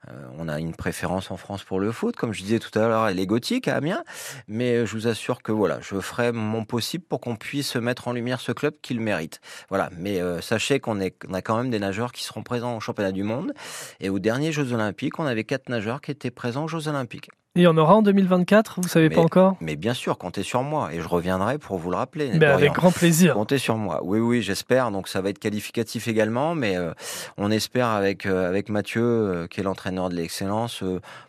Euh, 0.08 0.26
on 0.38 0.48
a 0.48 0.58
une 0.58 0.74
préférence 0.74 1.30
en 1.30 1.38
France 1.38 1.64
pour 1.64 1.80
le 1.80 1.90
foot, 1.90 2.14
comme 2.14 2.34
je 2.34 2.42
disais 2.42 2.58
tout 2.58 2.78
à 2.78 2.88
l'heure, 2.88 3.08
elle 3.08 3.18
est 3.18 3.26
gothique 3.26 3.68
à 3.68 3.76
Amiens. 3.76 4.04
Mais 4.48 4.84
je 4.84 4.92
vous 4.92 5.06
assure 5.06 5.42
que 5.42 5.52
voilà, 5.52 5.78
je 5.80 5.98
ferai 5.98 6.30
mon 6.32 6.66
possible 6.66 7.04
pour 7.04 7.20
qu'on 7.20 7.36
puisse 7.36 7.76
mettre 7.76 8.08
en 8.08 8.12
lumière 8.12 8.40
ce 8.40 8.52
club 8.52 8.74
qui 8.82 8.92
le 8.92 9.00
mérite. 9.00 9.40
Voilà. 9.70 9.88
Mais 9.96 10.20
euh, 10.20 10.42
sachez 10.42 10.80
qu'on 10.80 11.00
a 11.00 11.42
quand 11.42 11.56
même 11.56 11.70
des 11.70 11.78
nageurs 11.78 12.12
qui 12.12 12.22
seront 12.22 12.42
présents 12.42 12.76
au 12.76 12.80
championnat 12.80 13.12
du 13.12 13.22
monde. 13.22 13.54
Et 14.00 14.10
aux 14.10 14.18
derniers 14.18 14.52
Jeux 14.52 14.74
Olympiques, 14.74 15.18
on 15.18 15.24
avait 15.24 15.44
quatre 15.44 15.70
nageurs 15.70 16.02
qui 16.02 16.10
étaient 16.10 16.30
présents 16.30 16.64
aux 16.64 16.68
Jeux 16.68 16.88
Olympiques. 16.88 17.30
Il 17.56 17.62
y 17.62 17.68
en 17.68 17.76
aura 17.76 17.94
en 17.94 18.02
2024, 18.02 18.80
vous 18.80 18.88
savez 18.88 19.10
pas 19.10 19.20
encore 19.20 19.56
Mais 19.60 19.76
bien 19.76 19.94
sûr, 19.94 20.18
comptez 20.18 20.42
sur 20.42 20.64
moi 20.64 20.92
et 20.92 21.00
je 21.00 21.06
reviendrai 21.06 21.58
pour 21.58 21.78
vous 21.78 21.88
le 21.88 21.96
rappeler. 21.96 22.32
Mais 22.34 22.46
avec 22.46 22.72
grand 22.72 22.90
plaisir. 22.90 23.34
Comptez 23.34 23.58
sur 23.58 23.76
moi. 23.76 24.00
Oui, 24.02 24.18
oui, 24.18 24.42
j'espère. 24.42 24.90
Donc 24.90 25.06
ça 25.06 25.20
va 25.20 25.30
être 25.30 25.38
qualificatif 25.38 26.08
également, 26.08 26.56
mais 26.56 26.76
euh, 26.76 26.92
on 27.36 27.52
espère 27.52 27.86
avec 27.86 28.26
euh, 28.26 28.48
avec 28.48 28.70
Mathieu, 28.70 29.04
euh, 29.04 29.46
qui 29.46 29.60
est 29.60 29.62
l'entraîneur 29.62 30.08
de 30.08 30.16
l'excellence, 30.16 30.82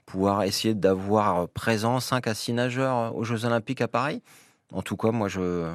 pouvoir 0.07 0.41
essayer 0.41 0.73
d'avoir 0.73 1.47
présent 1.49 1.99
5 1.99 2.25
à 2.25 2.33
6 2.33 2.53
nageurs 2.53 3.15
aux 3.15 3.23
Jeux 3.23 3.45
Olympiques 3.45 3.81
à 3.81 3.87
Paris. 3.87 4.23
En 4.73 4.81
tout 4.81 4.97
cas, 4.97 5.11
moi, 5.11 5.27
je 5.27 5.69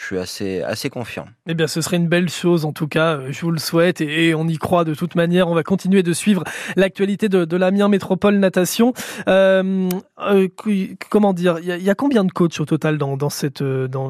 je 0.00 0.06
suis 0.06 0.18
assez 0.18 0.62
assez 0.62 0.90
confiant. 0.90 1.26
Eh 1.46 1.54
bien, 1.54 1.66
ce 1.66 1.80
serait 1.80 1.96
une 1.96 2.08
belle 2.08 2.28
chose, 2.28 2.64
en 2.64 2.72
tout 2.72 2.88
cas, 2.88 3.16
euh, 3.16 3.28
je 3.30 3.40
vous 3.42 3.50
le 3.50 3.58
souhaite, 3.58 4.00
et, 4.00 4.34
on 4.34 4.46
y 4.48 4.58
croit 4.58 4.84
de 4.84 4.94
toute 4.94 5.14
manière. 5.14 5.48
On 5.48 5.54
va 5.54 5.62
continuer 5.62 6.02
de 6.02 6.12
suivre 6.12 6.44
l'actualité 6.76 7.28
de, 7.28 7.44
de 7.44 7.56
l'Amiens 7.56 7.88
Métropole 7.88 8.36
Natation. 8.36 8.92
Euh, 9.28 9.88
euh, 10.20 10.48
comment 11.10 11.32
dire 11.32 11.58
Il 11.60 11.82
y, 11.82 11.90
a- 11.90 11.94
combien 11.94 12.24
de 12.24 12.32
coachs 12.32 12.60
au 12.60 12.64
total 12.64 12.98
dans, 12.98 13.16
dans, 13.16 13.30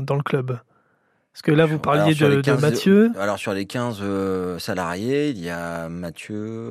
dans 0.01 0.17
le 0.17 0.23
club? 0.23 0.59
Parce 1.35 1.43
que 1.43 1.51
là, 1.51 1.67
vous 1.67 1.81
parliez 1.81 2.15
de, 2.15 2.27
les 2.27 2.37
de 2.37 2.43
15 2.43 2.63
Mathieu. 2.63 3.11
Alors 3.19 3.39
sur 3.39 3.53
les 3.53 3.67
15 3.67 3.99
euh, 4.03 4.61
salariés, 4.61 5.31
il 5.31 5.43
y 5.43 5.51
a 5.51 5.89
Mathieu, 5.89 6.37
euh, 6.37 6.71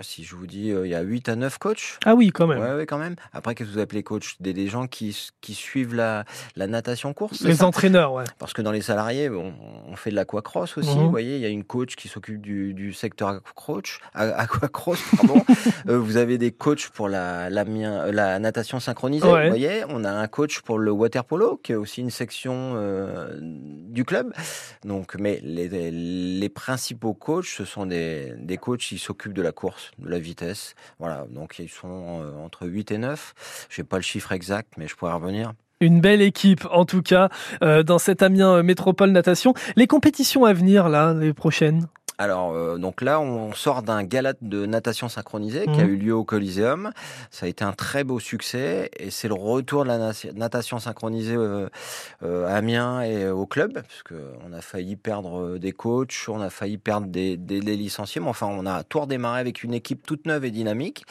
si 0.00 0.22
je 0.22 0.36
vous 0.36 0.46
dis, 0.46 0.70
euh, 0.70 0.86
il 0.86 0.90
y 0.92 0.94
a 0.94 1.00
8 1.00 1.28
à 1.28 1.34
9 1.34 1.58
coachs. 1.58 1.98
Ah 2.06 2.14
oui, 2.14 2.30
quand 2.30 2.46
même. 2.46 2.60
Ouais, 2.60 2.72
ouais, 2.76 2.86
quand 2.86 2.98
même. 2.98 3.16
Après, 3.32 3.56
qu'est-ce 3.56 3.70
que 3.70 3.74
vous 3.74 3.80
appelez 3.80 4.04
coach? 4.04 4.36
Des, 4.38 4.52
des 4.52 4.68
gens 4.68 4.86
qui, 4.86 5.18
qui 5.40 5.54
suivent 5.54 5.96
la, 5.96 6.24
la 6.54 6.68
natation 6.68 7.12
course 7.12 7.38
c'est 7.38 7.48
Les 7.48 7.64
entraîneurs, 7.64 8.12
ouais. 8.12 8.22
Parce 8.38 8.52
que 8.52 8.62
dans 8.62 8.70
les 8.70 8.80
salariés, 8.80 9.28
on, 9.28 9.54
on 9.88 9.96
fait 9.96 10.10
de 10.10 10.14
l'aquacross 10.14 10.78
aussi. 10.78 10.96
Mhm. 10.96 11.02
Vous 11.02 11.10
voyez, 11.10 11.34
il 11.34 11.42
y 11.42 11.46
a 11.46 11.48
une 11.48 11.64
coach 11.64 11.96
qui 11.96 12.06
s'occupe 12.06 12.40
du, 12.40 12.74
du 12.74 12.92
secteur 12.92 13.40
aquacross. 14.14 15.00
pardon. 15.16 15.44
Vous 15.86 16.16
avez 16.16 16.38
des 16.38 16.52
coachs 16.52 16.90
pour 16.90 17.08
la, 17.08 17.50
la, 17.50 18.38
natation 18.38 18.78
synchronisée. 18.78 19.26
Ouais. 19.26 19.42
Vous 19.42 19.48
voyez, 19.48 19.82
on 19.88 20.04
a 20.04 20.12
un 20.12 20.28
coach 20.28 20.60
pour 20.60 20.78
le 20.78 20.92
water 20.92 21.24
polo, 21.24 21.58
qui 21.60 21.72
est 21.72 21.76
aussi 21.76 22.02
une 22.02 22.10
section 22.10 22.76
du 23.88 24.04
club. 24.04 24.32
Donc, 24.84 25.16
mais 25.18 25.40
les, 25.42 26.48
principaux 26.48 27.14
coachs, 27.14 27.46
ce 27.46 27.64
sont 27.64 27.86
des, 27.86 28.34
des 28.38 28.56
coachs 28.56 28.80
qui 28.80 28.98
s'occupent 28.98 29.32
de 29.32 29.42
la 29.42 29.52
course, 29.52 29.90
de 29.98 30.08
la 30.08 30.18
vitesse. 30.18 30.74
Voilà. 30.98 31.26
Donc, 31.30 31.58
ils 31.58 31.68
sont 31.68 32.22
euh, 32.22 32.36
entre 32.36 32.66
8 32.66 32.92
et 32.92 32.98
9. 32.98 33.66
Je 33.68 33.80
n'ai 33.80 33.86
pas 33.86 33.96
le 33.96 34.02
chiffre 34.02 34.32
exact, 34.32 34.74
mais 34.76 34.88
je 34.88 34.96
pourrais 34.96 35.12
revenir. 35.12 35.52
Une 35.82 36.02
belle 36.02 36.20
équipe, 36.20 36.66
en 36.70 36.84
tout 36.84 37.00
cas, 37.00 37.30
euh, 37.62 37.82
dans 37.82 37.98
cet 37.98 38.22
Amiens 38.22 38.56
euh, 38.56 38.62
Métropole 38.62 39.12
Natation. 39.12 39.54
Les 39.76 39.86
compétitions 39.86 40.44
à 40.44 40.52
venir, 40.52 40.90
là, 40.90 41.14
les 41.14 41.32
prochaines? 41.32 41.86
Alors, 42.20 42.52
euh, 42.52 42.76
donc 42.76 43.00
là, 43.00 43.18
on 43.18 43.54
sort 43.54 43.82
d'un 43.82 44.02
gala 44.04 44.34
de 44.42 44.66
natation 44.66 45.08
synchronisée 45.08 45.64
qui 45.64 45.80
a 45.80 45.84
Mhm. 45.84 45.90
eu 45.90 45.96
lieu 45.96 46.14
au 46.14 46.22
Coliseum. 46.22 46.92
Ça 47.30 47.46
a 47.46 47.48
été 47.48 47.64
un 47.64 47.72
très 47.72 48.04
beau 48.04 48.20
succès 48.20 48.90
et 48.98 49.10
c'est 49.10 49.26
le 49.26 49.32
retour 49.32 49.84
de 49.84 49.88
la 49.88 49.96
na- 49.96 50.12
natation 50.34 50.78
synchronisée 50.78 51.34
euh, 51.34 51.70
euh, 52.22 52.46
à 52.46 52.56
Amiens 52.56 53.00
et 53.00 53.26
au 53.30 53.46
club, 53.46 53.72
parce 53.72 54.02
que 54.02 54.14
on 54.46 54.52
a 54.52 54.60
failli 54.60 54.96
perdre 54.96 55.40
euh, 55.40 55.58
des 55.58 55.72
coachs, 55.72 56.26
on 56.28 56.42
a 56.42 56.50
failli 56.50 56.76
perdre 56.76 57.06
des, 57.06 57.38
des, 57.38 57.60
des 57.60 57.74
licenciés, 57.74 58.20
mais 58.20 58.28
enfin, 58.28 58.48
on 58.50 58.66
a 58.66 58.82
tout 58.84 59.00
redémarré 59.00 59.40
avec 59.40 59.62
une 59.62 59.72
équipe 59.72 60.06
toute 60.06 60.26
neuve 60.26 60.44
et 60.44 60.50
dynamique. 60.50 61.06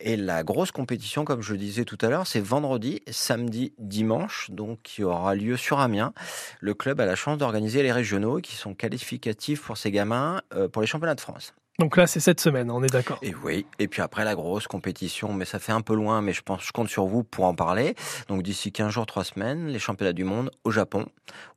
Et 0.00 0.16
la 0.16 0.42
grosse 0.42 0.72
compétition, 0.72 1.24
comme 1.24 1.40
je 1.40 1.52
le 1.52 1.58
disais 1.58 1.84
tout 1.84 1.98
à 2.00 2.08
l'heure, 2.08 2.26
c'est 2.26 2.40
vendredi, 2.44 3.00
samedi, 3.08 3.74
dimanche, 3.78 4.50
donc 4.50 4.80
qui 4.82 5.04
aura 5.04 5.36
lieu 5.36 5.56
sur 5.56 5.78
Amiens. 5.78 6.12
Le 6.58 6.74
club 6.74 7.00
a 7.00 7.06
la 7.06 7.14
chance 7.14 7.38
d'organiser 7.38 7.84
les 7.84 7.92
régionaux 7.92 8.38
qui 8.38 8.56
sont 8.56 8.74
qualificatifs 8.74 9.62
pour 9.62 9.76
ces 9.76 9.92
gamins 9.92 10.40
pour 10.72 10.82
les 10.82 10.88
championnats 10.88 11.14
de 11.14 11.20
France. 11.20 11.54
Donc 11.78 11.96
là, 11.96 12.08
c'est 12.08 12.18
cette 12.18 12.40
semaine, 12.40 12.72
on 12.72 12.82
est 12.82 12.92
d'accord. 12.92 13.18
Et 13.22 13.32
oui, 13.44 13.64
et 13.78 13.86
puis 13.86 14.02
après 14.02 14.24
la 14.24 14.34
grosse 14.34 14.66
compétition, 14.66 15.32
mais 15.32 15.44
ça 15.44 15.60
fait 15.60 15.70
un 15.70 15.80
peu 15.80 15.94
loin, 15.94 16.22
mais 16.22 16.32
je 16.32 16.42
pense, 16.42 16.64
je 16.64 16.72
compte 16.72 16.88
sur 16.88 17.06
vous 17.06 17.22
pour 17.22 17.44
en 17.44 17.54
parler. 17.54 17.94
Donc 18.26 18.42
d'ici 18.42 18.72
15 18.72 18.90
jours, 18.90 19.06
3 19.06 19.22
semaines, 19.22 19.68
les 19.68 19.78
championnats 19.78 20.12
du 20.12 20.24
monde 20.24 20.50
au 20.64 20.72
Japon, 20.72 21.06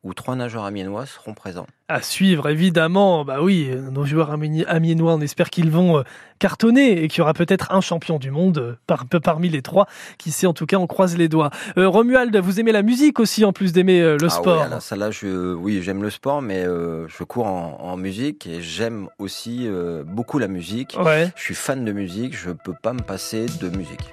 où 0.04 0.14
trois 0.14 0.36
nageurs 0.36 0.66
amiénois 0.66 1.08
seront 1.08 1.34
présents. 1.34 1.66
À 1.94 2.02
suivre, 2.02 2.48
évidemment. 2.50 3.26
Bah 3.26 3.42
oui, 3.42 3.70
nos 3.92 4.06
joueurs 4.06 4.32
ami- 4.32 4.66
amiénois, 4.66 5.16
on 5.16 5.22
espère 5.22 5.50
qu'ils 5.50 5.70
vont 5.70 6.00
euh, 6.00 6.04
cartonner 6.40 7.04
et 7.04 7.08
qu'il 7.08 7.20
y 7.20 7.22
aura 7.22 7.34
peut-être 7.34 7.72
un 7.72 7.82
champion 7.82 8.18
du 8.18 8.32
monde 8.32 8.58
euh, 8.60 8.76
par, 8.88 9.06
parmi 9.06 9.50
les 9.50 9.62
trois. 9.62 9.88
Qui 10.18 10.32
sait, 10.32 10.48
en 10.48 10.54
tout 10.54 10.66
cas, 10.66 10.78
on 10.78 10.88
croise 10.88 11.18
les 11.18 11.28
doigts. 11.28 11.50
Euh, 11.78 11.88
Romuald, 11.88 12.36
vous 12.38 12.60
aimez 12.60 12.72
la 12.72 12.82
musique 12.82 13.20
aussi, 13.20 13.44
en 13.46 13.52
plus 13.54 13.74
d'aimer 13.74 14.02
le 14.02 14.18
Ah 14.26 14.30
sport 14.30 14.66
oui, 14.72 14.78
ça 14.80 14.96
là, 14.96 15.12
je, 15.12 15.54
oui, 15.54 15.82
j'aime 15.82 16.02
le 16.02 16.10
sport, 16.10 16.42
mais 16.42 16.66
euh, 16.66 17.08
je 17.08 17.24
cours 17.24 17.48
en, 17.48 17.78
en 17.82 17.98
musique 17.98 18.48
et 18.48 18.62
j'aime 18.62 19.08
aussi 19.20 19.68
euh, 19.68 20.04
beaucoup 20.06 20.40
la 20.40 20.48
musique. 20.48 20.98
Ouais. 21.04 21.32
Je 21.36 21.42
suis 21.44 21.56
fan 21.56 21.84
de 21.84 21.92
musique, 21.92 22.38
je 22.38 22.52
peux 22.52 22.74
pas 22.82 22.94
me 22.94 23.02
passer 23.02 23.46
de 23.62 23.70
musique. 23.76 24.10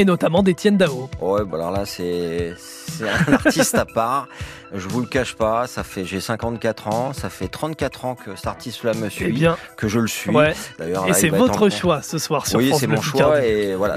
Et 0.00 0.04
notamment 0.04 0.42
d'Étienne 0.44 0.76
Dao. 0.76 1.10
Ouais, 1.20 1.44
bah 1.44 1.56
alors 1.58 1.72
là, 1.72 1.84
c'est 1.84 2.54
c'est 2.56 3.08
un 3.08 3.32
artiste 3.32 3.74
à 3.74 3.84
part. 3.84 4.28
Je 4.72 4.86
vous 4.86 5.00
le 5.00 5.06
cache 5.06 5.34
pas, 5.34 5.66
ça 5.66 5.82
fait 5.82 6.04
j'ai 6.04 6.20
54 6.20 6.88
ans, 6.88 7.12
ça 7.12 7.30
fait 7.30 7.48
34 7.48 8.04
ans 8.04 8.14
que 8.14 8.36
cet 8.36 8.46
artiste-là 8.46 8.92
me 8.94 9.08
suit, 9.08 9.26
Eh 9.28 9.32
bien. 9.32 9.56
que 9.76 9.88
je 9.88 9.98
le 9.98 10.06
suis. 10.06 10.30
Ouais. 10.30 10.52
D'ailleurs, 10.78 11.08
Et 11.08 11.14
c'est 11.14 11.30
votre 11.30 11.62
en- 11.66 11.70
choix 11.70 12.02
ce 12.02 12.18
soir 12.18 12.46
sur 12.46 12.58
Oui, 12.58 12.68
France 12.68 12.80
c'est 12.80 12.86
Bleu 12.86 12.96
mon 12.96 13.02
choix 13.02 13.42
et 13.44 13.74
voilà, 13.74 13.96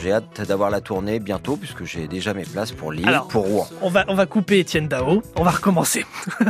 j'ai 0.00 0.12
hâte 0.12 0.40
d'avoir 0.42 0.70
la 0.70 0.80
tournée 0.80 1.18
bientôt 1.18 1.56
puisque 1.56 1.84
j'ai 1.84 2.06
déjà 2.06 2.32
mes 2.32 2.44
places 2.44 2.72
pour 2.72 2.92
Lille, 2.92 3.06
Alors, 3.08 3.26
pour 3.28 3.44
Rouen. 3.44 3.68
On 3.82 3.90
va, 3.90 4.04
on 4.08 4.14
va 4.14 4.26
couper 4.26 4.60
Étienne 4.60 4.86
Dao. 4.88 5.22
On 5.36 5.42
va 5.42 5.50
recommencer. 5.50 6.06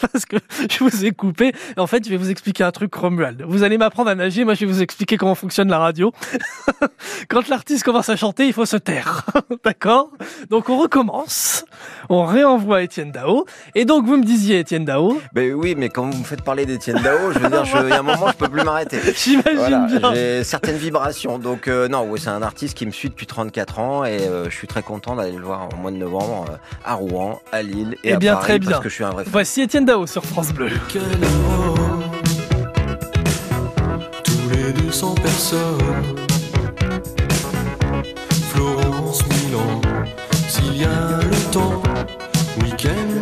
Parce 0.12 0.24
que 0.26 0.36
je 0.70 0.82
vous 0.84 1.04
ai 1.04 1.12
coupé. 1.12 1.52
En 1.76 1.86
fait, 1.86 2.04
je 2.04 2.10
vais 2.10 2.16
vous 2.16 2.30
expliquer 2.30 2.64
un 2.64 2.70
truc, 2.70 2.94
Romuald. 2.94 3.44
Vous 3.46 3.62
allez 3.62 3.78
m'apprendre 3.78 4.10
à 4.10 4.14
nager. 4.14 4.44
Moi, 4.44 4.54
je 4.54 4.60
vais 4.64 4.72
vous 4.72 4.82
expliquer 4.82 5.16
comment 5.16 5.34
fonctionne 5.34 5.68
la 5.68 5.78
radio. 5.78 6.12
Quand 7.28 7.48
l'artiste 7.48 7.84
commence 7.84 8.08
à 8.08 8.16
chanter, 8.16 8.46
il 8.46 8.52
faut 8.52 8.66
se 8.66 8.76
taire. 8.76 9.24
D'accord? 9.64 10.10
Donc, 10.48 10.68
on 10.68 10.78
recommence. 10.78 11.64
On 12.08 12.24
réenvoie 12.24 12.82
Étienne 12.82 13.12
Dao. 13.12 13.44
Et 13.74 13.84
donc, 13.84 14.06
vous 14.06 14.16
me 14.16 14.24
disiez 14.24 14.60
Étienne 14.60 14.84
Dao. 14.84 15.20
Ben 15.32 15.52
oui, 15.54 15.74
mais 15.76 15.88
quand 15.88 16.08
vous 16.10 16.18
me 16.18 16.24
faites 16.24 16.42
parler 16.42 16.66
d'Étienne 16.66 17.00
Dao, 17.02 17.32
je 17.32 17.38
veux 17.38 17.48
dire, 17.48 17.62
il 17.82 17.88
y 17.88 17.92
a 17.92 17.98
un 18.00 18.02
moment, 18.02 18.28
je 18.28 18.36
peux 18.36 18.48
plus 18.48 18.62
m'arrêter. 18.64 18.98
J'imagine 19.16 19.56
Voilà, 19.56 19.86
bien. 19.86 20.14
J'ai 20.14 20.44
certaines 20.44 20.76
vibrations. 20.76 21.38
Donc 21.38 21.68
euh, 21.68 21.88
non, 21.88 22.06
oui, 22.08 22.18
c'est 22.20 22.28
un 22.30 22.42
artiste 22.42 22.76
qui 22.76 22.86
me 22.86 22.90
suit 22.90 23.08
depuis 23.10 23.26
34 23.26 23.78
ans 23.78 24.04
et 24.04 24.20
euh, 24.20 24.44
je 24.50 24.54
suis 24.56 24.66
très 24.66 24.82
content 24.82 25.16
d'aller 25.16 25.32
le 25.36 25.42
voir 25.42 25.68
au 25.72 25.76
mois 25.76 25.90
de 25.90 25.96
novembre 25.96 26.46
euh, 26.50 26.54
à 26.84 26.94
Rouen, 26.94 27.40
à 27.52 27.62
Lille 27.62 27.96
et 28.04 28.10
Eh 28.10 28.12
à 28.14 28.16
bien, 28.16 28.32
Paris 28.34 28.44
très 28.44 28.58
bien. 28.58 28.70
parce 28.70 28.82
que 28.82 28.88
je 28.88 28.94
suis 28.94 29.04
un 29.04 29.10
vrai 29.10 29.24
fan. 29.24 29.32
Voici 29.32 29.62
Étienne 29.62 29.84
Dao 29.90 30.06
sur 30.06 30.24
France 30.24 30.52
Bleu. 30.52 30.70
tous 34.22 34.48
les 34.52 34.72
200 34.84 35.16
personnes. 35.16 36.16
Florence, 38.52 39.24
Milan, 39.26 39.80
s'il 40.46 40.76
y 40.76 40.84
a 40.84 41.18
le 41.18 41.50
temps, 41.50 41.82
week-end 42.62 43.20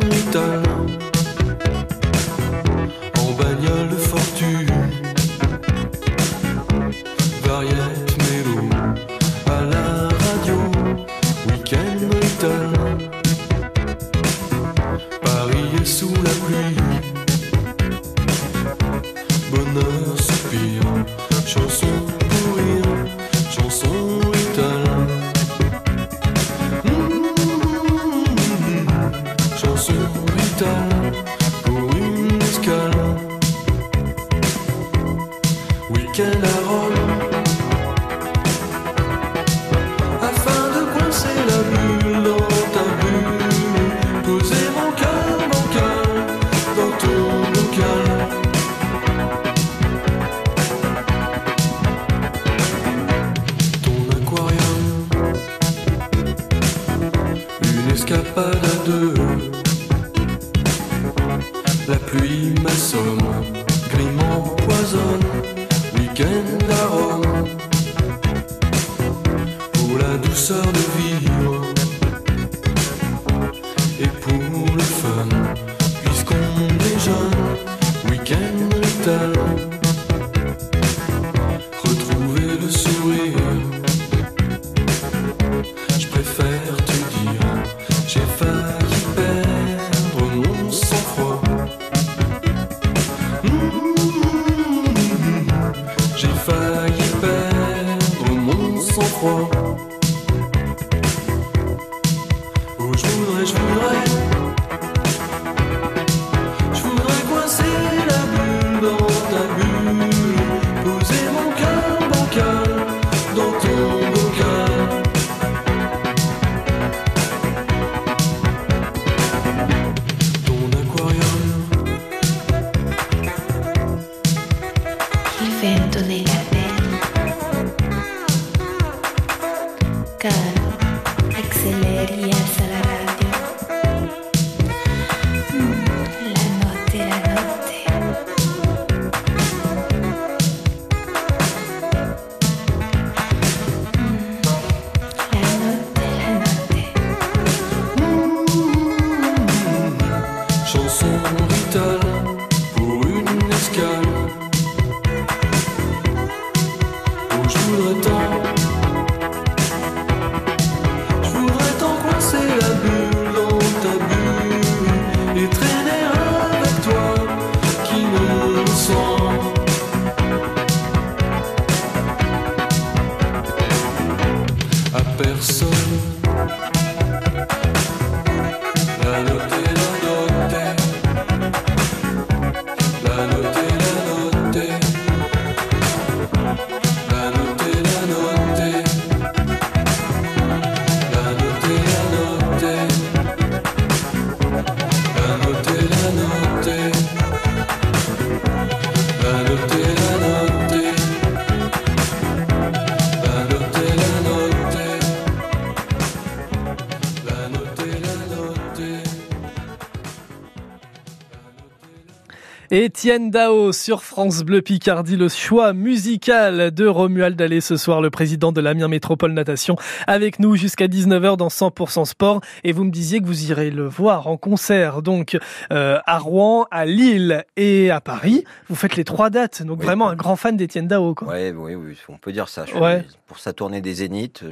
Étienne 212.71 213.31
Dao 213.31 213.73
sur 213.73 214.03
France 214.03 214.43
Bleu 214.43 214.61
Picardie, 214.61 215.17
le 215.17 215.31
choix 215.31 215.73
musical 215.73 216.71
de 216.71 216.87
Romuald 216.87 217.35
Dallet 217.35 217.63
ce 217.63 217.79
soir, 217.79 218.03
le 218.03 218.11
président 218.11 218.53
de 218.53 218.61
l'Amiens 218.61 218.89
Métropole 218.89 219.33
Natation, 219.33 219.77
avec 220.07 220.39
nous 220.39 220.55
jusqu'à 220.55 220.87
19h 220.87 221.39
dans 221.39 221.49
100% 221.49 222.05
Sport. 222.05 222.43
Et 222.65 222.73
vous 222.73 222.85
me 222.85 222.91
disiez 222.91 223.21
que 223.21 223.27
vous 223.27 223.51
irez 223.51 223.71
le 223.71 223.89
voir 223.89 224.27
en 224.27 224.37
concert, 224.37 225.01
donc 225.01 225.39
euh, 225.73 225.99
à 226.05 226.19
Rouen, 226.19 226.67
à 226.71 226.85
Lille 226.85 227.43
et 227.57 227.91
à 227.91 228.03
Paris. 228.03 228.45
Vous 228.69 228.77
faites 228.77 228.97
les 228.97 229.05
trois 229.05 229.31
dates, 229.31 229.63
donc 229.63 229.83
vraiment 229.83 230.11
un 230.11 230.15
grand 230.15 230.37
fan 230.37 230.55
d'Étienne 230.55 230.89
Dao. 230.89 231.15
Quoi. 231.15 231.29
Ouais, 231.29 231.55
oui, 231.57 231.75
oui, 231.75 231.97
on 232.11 232.19
peut 232.19 232.33
dire 232.33 232.51
ça. 232.51 232.67
Je 232.67 232.75
Ouais. 232.75 233.03
Pour 233.27 233.39
sa 233.39 233.55
tournée 233.55 233.81
des 233.81 233.95
Zéniths, 233.95 234.45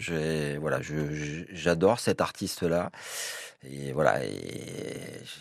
voilà, 0.59 0.79
j'adore 1.53 2.01
cet 2.01 2.23
artiste-là. 2.23 2.91
Et 3.65 3.93
voilà, 3.93 4.21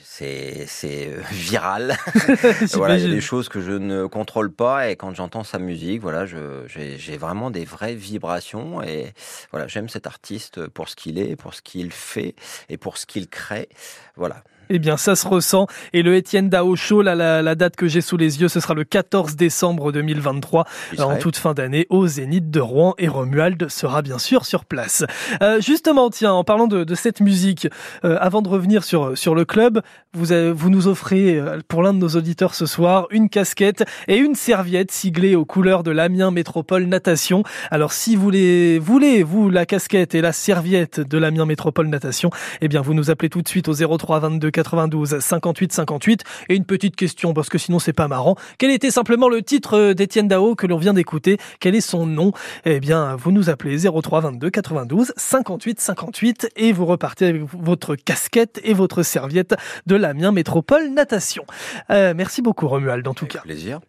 c'est 0.03 0.65
c'est 0.67 1.09
euh, 1.09 1.21
viral. 1.31 1.95
voilà, 2.73 2.97
il 2.97 3.03
y 3.03 3.11
a 3.11 3.13
des 3.13 3.21
choses 3.21 3.49
que 3.49 3.61
je 3.61 3.71
ne 3.71 4.05
contrôle 4.07 4.51
pas 4.51 4.89
et 4.89 4.95
quand 4.95 5.13
j'entends 5.13 5.43
sa 5.43 5.59
musique, 5.59 6.01
voilà, 6.01 6.25
j'ai 6.25 7.17
vraiment 7.17 7.51
des 7.51 7.65
vraies 7.65 7.95
vibrations 7.95 8.81
et 8.81 9.13
voilà, 9.51 9.67
j'aime 9.67 9.89
cet 9.89 10.07
artiste 10.07 10.67
pour 10.67 10.89
ce 10.89 10.95
qu'il 10.95 11.19
est, 11.19 11.35
pour 11.35 11.53
ce 11.53 11.61
qu'il 11.61 11.91
fait 11.91 12.35
et 12.69 12.77
pour 12.77 12.97
ce 12.97 13.05
qu'il 13.05 13.27
crée. 13.27 13.69
Voilà. 14.15 14.43
Eh 14.69 14.79
bien, 14.79 14.97
ça 14.97 15.15
se 15.15 15.27
ressent. 15.27 15.67
Et 15.93 16.01
le 16.03 16.15
Étienne 16.15 16.49
Dao 16.49 16.75
Show, 16.75 17.01
là, 17.01 17.15
la, 17.15 17.41
la 17.41 17.55
date 17.55 17.75
que 17.75 17.87
j'ai 17.87 18.01
sous 18.01 18.17
les 18.17 18.41
yeux, 18.41 18.47
ce 18.47 18.59
sera 18.59 18.73
le 18.73 18.83
14 18.83 19.35
décembre 19.35 19.91
2023, 19.91 20.65
J'y 20.93 20.99
euh, 21.01 21.03
en 21.03 21.17
toute 21.17 21.37
fin 21.37 21.53
d'année, 21.53 21.85
au 21.89 22.07
Zénith 22.07 22.49
de 22.49 22.59
Rouen. 22.59 22.93
Et 22.97 23.07
Romuald 23.07 23.69
sera 23.69 24.01
bien 24.01 24.17
sûr 24.19 24.45
sur 24.45 24.65
place. 24.65 25.03
Euh, 25.41 25.59
justement, 25.61 26.09
tiens, 26.09 26.33
en 26.33 26.43
parlant 26.43 26.67
de, 26.67 26.83
de 26.83 26.95
cette 26.95 27.19
musique, 27.21 27.67
euh, 28.03 28.17
avant 28.19 28.41
de 28.41 28.49
revenir 28.49 28.83
sur, 28.83 29.17
sur 29.17 29.35
le 29.35 29.45
club, 29.45 29.81
vous, 30.13 30.31
avez- 30.31 30.51
vous 30.51 30.69
nous 30.69 30.87
offrez, 30.87 31.37
euh, 31.39 31.59
pour 31.67 31.83
l'un 31.83 31.93
de 31.93 31.99
nos 31.99 32.09
auditeurs 32.09 32.55
ce 32.55 32.65
soir, 32.65 33.07
une 33.11 33.29
casquette 33.29 33.83
et 34.07 34.17
une 34.17 34.35
serviette 34.35 34.91
siglée 34.91 35.35
aux 35.35 35.45
couleurs 35.45 35.83
de 35.83 35.91
l'Amiens 35.91 36.31
Métropole 36.31 36.85
Natation. 36.85 37.43
Alors, 37.71 37.93
si 37.93 38.15
vous 38.15 38.29
les 38.29 38.79
voulez, 38.79 39.23
vous, 39.23 39.49
la 39.49 39.65
casquette 39.65 40.15
et 40.15 40.21
la 40.21 40.31
serviette 40.33 40.99
de 40.99 41.17
l'Amiens 41.17 41.45
Métropole 41.45 41.87
Natation, 41.87 42.29
eh 42.61 42.67
bien, 42.67 42.81
vous 42.81 42.93
nous 42.93 43.09
appelez 43.11 43.29
tout 43.29 43.41
de 43.41 43.47
suite 43.47 43.67
au 43.67 43.73
03 43.97 44.19
22 44.19 44.51
92 44.55 45.19
58 45.19 45.73
58. 45.73 46.23
Et 46.49 46.55
une 46.55 46.65
petite 46.65 46.95
question, 46.95 47.33
parce 47.33 47.49
que 47.49 47.57
sinon 47.57 47.79
c'est 47.79 47.93
pas 47.93 48.07
marrant. 48.07 48.35
Quel 48.57 48.71
était 48.71 48.91
simplement 48.91 49.29
le 49.29 49.41
titre 49.41 49.93
d'Étienne 49.93 50.27
Dao 50.27 50.55
que 50.55 50.65
l'on 50.67 50.77
vient 50.77 50.93
d'écouter? 50.93 51.37
Quel 51.59 51.75
est 51.75 51.81
son 51.81 52.05
nom? 52.05 52.31
Eh 52.65 52.79
bien, 52.79 53.15
vous 53.15 53.31
nous 53.31 53.49
appelez 53.49 53.77
03 53.89 54.21
22 54.21 54.49
92 54.49 55.13
58 55.17 55.79
58 55.79 56.49
et 56.55 56.71
vous 56.71 56.85
repartez 56.85 57.27
avec 57.27 57.43
votre 57.53 57.95
casquette 57.95 58.59
et 58.63 58.73
votre 58.73 59.03
serviette 59.03 59.55
de 59.85 59.95
l'Amiens 59.95 60.31
Métropole 60.31 60.89
Natation. 60.89 61.45
Euh, 61.89 62.13
merci 62.15 62.41
beaucoup 62.41 62.67
Romuald, 62.67 63.07
en 63.07 63.13
tout 63.13 63.27
cas. 63.27 63.39
Plaisir. 63.39 63.79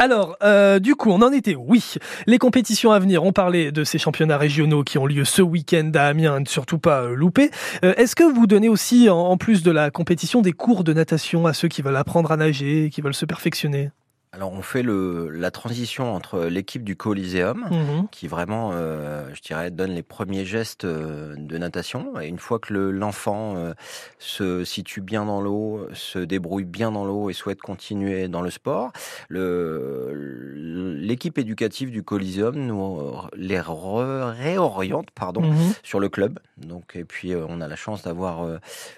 Alors, 0.00 0.36
euh, 0.44 0.78
du 0.78 0.94
coup, 0.94 1.10
on 1.10 1.22
en 1.22 1.32
était, 1.32 1.56
oui. 1.56 1.94
Les 2.26 2.38
compétitions 2.38 2.92
à 2.92 3.00
venir, 3.00 3.24
on 3.24 3.32
parlait 3.32 3.72
de 3.72 3.82
ces 3.82 3.98
championnats 3.98 4.38
régionaux 4.38 4.84
qui 4.84 4.96
ont 4.96 5.06
lieu 5.06 5.24
ce 5.24 5.42
week-end 5.42 5.90
à 5.94 6.02
Amiens, 6.02 6.38
ne 6.38 6.46
surtout 6.46 6.78
pas 6.78 7.02
euh, 7.02 7.14
louper. 7.16 7.50
Euh, 7.84 7.94
Est-ce 7.96 8.14
que 8.14 8.22
vous 8.22 8.46
donnez 8.46 8.68
aussi, 8.68 9.08
en 9.10 9.36
plus 9.36 9.64
de 9.64 9.72
la 9.72 9.90
compétition, 9.90 10.40
des 10.40 10.52
cours 10.52 10.84
de 10.84 10.92
natation 10.92 11.46
à 11.46 11.52
ceux 11.52 11.66
qui 11.66 11.82
veulent 11.82 11.96
apprendre 11.96 12.30
à 12.30 12.36
nager, 12.36 12.90
qui 12.92 13.00
veulent 13.00 13.12
se 13.12 13.26
perfectionner? 13.26 13.90
Alors 14.32 14.52
on 14.52 14.60
fait 14.60 14.82
le, 14.82 15.30
la 15.30 15.50
transition 15.50 16.14
entre 16.14 16.44
l'équipe 16.44 16.84
du 16.84 16.96
Coliseum, 16.96 17.64
Mhm. 17.70 18.08
qui 18.10 18.28
vraiment, 18.28 18.70
euh, 18.74 19.30
je 19.34 19.40
dirais, 19.40 19.70
donne 19.70 19.92
les 19.92 20.02
premiers 20.02 20.44
gestes 20.44 20.84
euh, 20.84 21.34
de 21.36 21.56
natation. 21.56 22.20
Et 22.20 22.28
une 22.28 22.38
fois 22.38 22.58
que 22.58 22.72
le- 22.74 22.90
l'enfant 22.90 23.54
euh, 23.56 23.72
se 24.18 24.64
situe 24.64 25.00
bien 25.00 25.24
dans 25.24 25.40
l'eau, 25.40 25.86
se 25.94 26.18
débrouille 26.18 26.66
bien 26.66 26.92
dans 26.92 27.06
l'eau 27.06 27.30
et 27.30 27.32
souhaite 27.32 27.62
continuer 27.62 28.28
dans 28.28 28.42
le 28.42 28.50
sport, 28.50 28.92
l'équipe 29.30 31.38
éducative 31.38 31.90
du 31.90 32.02
Coliseum 32.02 32.54
nous 32.54 33.00
les 33.34 33.60
réoriente 33.60 35.08
pardon, 35.14 35.40
Mhm. 35.42 35.72
sur 35.82 36.00
le 36.00 36.08
club. 36.10 36.38
Donc, 36.58 36.96
et 36.96 37.04
puis 37.04 37.32
on 37.34 37.60
a 37.60 37.68
la 37.68 37.76
chance 37.76 38.02
d'avoir 38.02 38.46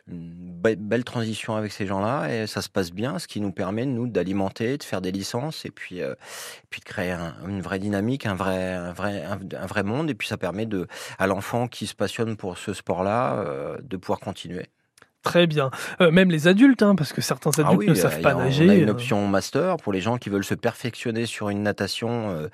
une 0.08 0.32
be- 0.60 0.76
belle 0.76 1.04
transition 1.04 1.54
avec 1.54 1.72
ces 1.72 1.86
gens-là 1.86 2.28
et 2.34 2.46
ça 2.46 2.62
se 2.62 2.68
passe 2.68 2.90
bien, 2.92 3.18
ce 3.18 3.28
qui 3.28 3.40
nous 3.40 3.52
permet 3.52 3.86
nous 3.86 4.08
d'alimenter, 4.08 4.76
de 4.76 4.82
faire 4.82 5.00
des 5.00 5.12
et 5.64 5.70
puis 5.70 6.02
euh, 6.02 6.14
puis 6.70 6.80
de 6.80 6.84
créer 6.86 7.12
un- 7.12 7.34
une 7.48 7.62
vraie 7.62 7.78
dynamique, 7.78 8.26
un 8.26 8.34
vrai 8.34 8.74
un 8.74 8.92
vrai 8.92 9.24
un 9.24 9.66
vrai 9.66 9.82
monde 9.84 10.10
et 10.10 10.14
puis 10.14 10.28
ça 10.28 10.36
permet 10.38 10.66
de 10.66 10.86
à 11.18 11.26
l'enfant 11.26 11.68
qui 11.68 11.86
se 11.86 11.94
passionne 11.94 12.36
pour 12.36 12.58
ce 12.58 12.72
sport-là 12.74 13.36
euh, 13.40 13.78
de 13.82 13.96
pouvoir 13.96 14.20
continuer. 14.20 14.66
Très 15.22 15.46
bien. 15.46 15.70
Euh, 16.00 16.10
même 16.10 16.30
les 16.30 16.48
adultes, 16.48 16.82
hein, 16.82 16.94
parce 16.94 17.12
que 17.12 17.20
certains 17.20 17.50
adultes 17.50 17.68
Ah 17.72 17.76
oui, 17.76 17.86
ne 17.86 17.92
euh, 17.92 17.94
savent 17.94 18.18
y 18.18 18.22
pas 18.22 18.30
a- 18.30 18.34
nager. 18.34 18.66
On 18.66 18.70
a 18.70 18.74
une 18.74 18.88
euh. 18.88 18.92
option 18.92 19.26
master 19.26 19.76
pour 19.76 19.92
les 19.92 20.00
gens 20.00 20.16
qui 20.16 20.30
veulent 20.30 20.44
se 20.44 20.54
perfectionner 20.54 21.26
sur 21.26 21.50
une 21.50 21.62
natation 21.62 22.30
euh, 22.30 22.48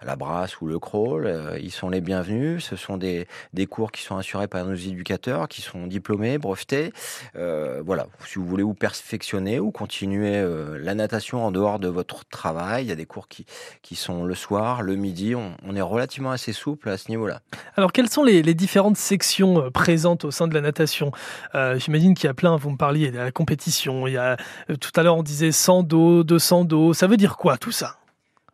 à 0.00 0.04
la 0.04 0.14
brasse 0.14 0.60
ou 0.60 0.66
le 0.68 0.78
crawl. 0.78 1.26
euh, 1.26 1.58
ils 1.60 1.72
sont 1.72 1.88
les 1.90 2.00
bienvenus. 2.00 2.64
Ce 2.64 2.76
sont 2.76 2.96
des, 2.96 3.26
des 3.54 3.66
cours 3.66 3.90
qui 3.90 4.02
sont 4.02 4.16
assurés 4.16 4.46
par 4.46 4.64
nos 4.64 4.74
éducateurs, 4.74 5.48
qui 5.48 5.62
sont 5.62 5.86
diplômés, 5.88 6.38
brevetés. 6.38 6.92
Euh, 7.34 7.82
voilà, 7.84 8.06
si 8.24 8.38
vous 8.38 8.46
voulez 8.46 8.62
vous 8.62 8.74
perfectionner 8.74 9.58
ou 9.58 9.72
continuer 9.72 10.36
euh, 10.36 10.78
la 10.80 10.94
natation 10.94 11.44
en 11.44 11.50
dehors 11.50 11.80
de 11.80 11.88
votre 11.88 12.24
travail, 12.26 12.84
il 12.84 12.88
y 12.88 12.92
a 12.92 12.96
des 12.96 13.04
cours 13.06 13.26
qui, 13.26 13.46
qui 13.82 13.96
sont 13.96 14.24
le 14.24 14.34
soir, 14.36 14.82
le 14.82 14.94
midi. 14.94 15.34
On, 15.34 15.56
on 15.66 15.74
est 15.74 15.80
relativement 15.80 16.30
assez 16.30 16.52
souple 16.52 16.88
à 16.88 16.98
ce 16.98 17.08
niveau-là. 17.10 17.40
Alors, 17.76 17.90
quelles 17.92 18.08
sont 18.08 18.22
les, 18.22 18.42
les 18.42 18.54
différentes 18.54 18.96
sections 18.96 19.60
euh, 19.64 19.70
présentes 19.70 20.24
au 20.24 20.30
sein 20.30 20.46
de 20.46 20.54
la 20.54 20.60
natation? 20.60 21.10
Euh, 21.56 21.80
J'imagine 22.12 22.20
qu'il 22.20 22.28
y 22.28 22.30
a 22.30 22.34
plein, 22.34 22.56
vous 22.56 22.70
me 22.70 22.76
parliez 22.76 23.10
de 23.10 23.18
la 23.18 23.32
compétition, 23.32 24.06
il 24.06 24.12
y 24.14 24.16
a, 24.18 24.36
euh, 24.70 24.76
tout 24.76 24.90
à 24.96 25.02
l'heure 25.02 25.16
on 25.16 25.22
disait 25.22 25.50
100 25.52 25.82
dos, 25.82 26.24
200 26.24 26.64
dos, 26.64 26.92
ça 26.92 27.06
veut 27.06 27.16
dire 27.16 27.36
quoi 27.38 27.56
tout 27.56 27.72
ça? 27.72 27.96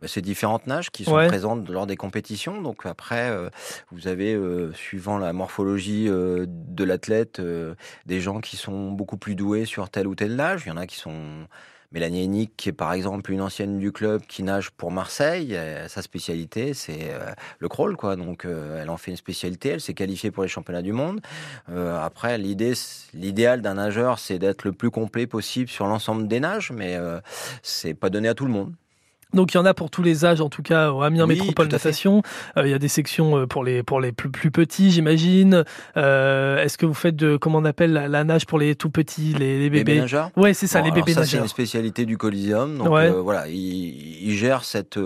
Bah, 0.01 0.07
C'est 0.07 0.21
différentes 0.21 0.67
nages 0.69 0.91
qui 0.91 1.05
sont 1.05 1.15
Ouais. 1.15 1.27
présentes 1.27 1.69
lors 1.69 1.87
des 1.89 1.97
compétitions. 1.97 2.63
Donc 2.63 2.87
après, 2.87 3.31
euh, 3.31 3.51
vous 3.91 4.07
avez, 4.07 4.33
euh, 4.35 4.73
suivant 4.75 5.19
la 5.19 5.33
morphologie 5.33 6.07
euh, 6.09 6.47
de 6.49 6.85
l'athlète, 6.85 7.43
des 8.07 8.21
gens 8.21 8.41
qui 8.41 8.57
sont 8.57 8.93
beaucoup 8.93 9.17
plus 9.17 9.35
doués 9.35 9.65
sur 9.65 9.91
telle 9.91 10.07
ou 10.07 10.15
telle 10.15 10.37
nage. 10.37 10.63
Il 10.67 10.69
y 10.69 10.73
en 10.73 10.77
a 10.77 10.87
qui 10.87 10.97
sont... 10.97 11.49
Mélanie 11.93 12.24
Hennig, 12.24 12.51
qui 12.57 12.68
est 12.68 12.72
par 12.72 12.93
exemple 12.93 13.32
une 13.32 13.41
ancienne 13.41 13.78
du 13.78 13.93
club 13.93 14.20
qui 14.28 14.43
nage 14.43 14.70
pour 14.70 14.91
Marseille, 14.93 15.57
euh, 15.57 15.89
sa 15.89 16.03
spécialité 16.03 16.74
c'est 16.74 17.12
euh, 17.12 17.32
le 17.61 17.68
crawl, 17.68 17.97
quoi. 17.97 18.14
Donc 18.16 18.45
euh, 18.45 18.82
elle 18.82 18.91
en 18.91 18.99
fait 18.99 19.11
une 19.11 19.16
spécialité, 19.16 19.70
elle 19.70 19.80
s'est 19.80 19.95
qualifiée 19.95 20.30
pour 20.30 20.43
les 20.43 20.51
championnats 20.51 20.82
du 20.82 20.93
monde. 20.93 21.20
Après, 21.68 22.36
l'idée, 22.39 22.74
l'idéal 23.14 23.62
d'un 23.62 23.74
nageur, 23.74 24.18
c'est 24.18 24.39
d'être 24.39 24.64
le 24.64 24.72
plus 24.72 24.91
complet 24.91 25.26
possible 25.26 25.70
sur 25.70 25.86
l'ensemble 25.86 26.28
des 26.28 26.41
nages, 26.41 26.72
mais 26.72 26.99
c'est 27.62 27.95
pas 27.95 28.11
donné 28.11 28.28
à 28.28 28.34
tout 28.34 28.45
le 28.45 28.53
monde. 28.53 28.74
Donc 29.35 29.53
il 29.53 29.59
y 29.59 29.61
en 29.61 29.66
a 29.66 29.74
pour 29.74 29.91
tous 29.91 30.03
les 30.03 30.24
âges, 30.24 30.41
en 30.41 30.49
tout 30.49 30.62
cas 30.62 30.91
au 30.91 31.03
Amiens 31.03 31.26
Oui, 31.26 31.39
Métropole. 31.39 31.68
Natation. 31.68 32.22
Euh, 32.57 32.66
il 32.66 32.70
y 32.70 32.74
a 32.74 32.79
des 32.79 32.89
sections 32.89 33.37
euh, 33.37 33.47
pour 33.47 33.62
les 33.62 33.83
pour 33.83 34.01
les 34.01 34.11
plus, 34.11 34.31
plus 34.31 34.51
petits, 34.51 34.91
j'imagine. 34.91 35.64
Euh, 35.99 36.62
Est-ce 36.64 36.79
que 36.79 36.87
vous 36.87 36.95
faites 36.95 37.14
de 37.16 37.37
comment 37.37 37.59
on 37.59 37.64
appelle 37.66 37.93
la, 37.93 38.09
la 38.09 38.24
nage 38.24 38.47
pour 38.47 38.59
les 38.59 38.74
tout 38.74 38.89
petits, 38.91 39.35
les, 39.39 39.59
les 39.59 39.68
bébés 39.68 39.99
nageurs 40.01 40.31
Ouais, 40.37 40.55
c'est 40.55 40.66
ça, 40.66 40.81
Bon, 40.81 40.87
les 40.87 40.93
bébés 40.93 41.12
ça, 41.12 41.24
c'est 41.26 41.37
une 41.37 41.47
spécialité 41.49 42.07
du 42.07 42.16
Coliseum. 42.16 42.79
Donc 42.79 42.89
Ouais. 42.89 43.11
euh, 43.11 43.20
voilà, 43.20 43.49
il, 43.49 43.55
il 44.29 44.35
gère 44.35 44.64
cette 44.64 44.99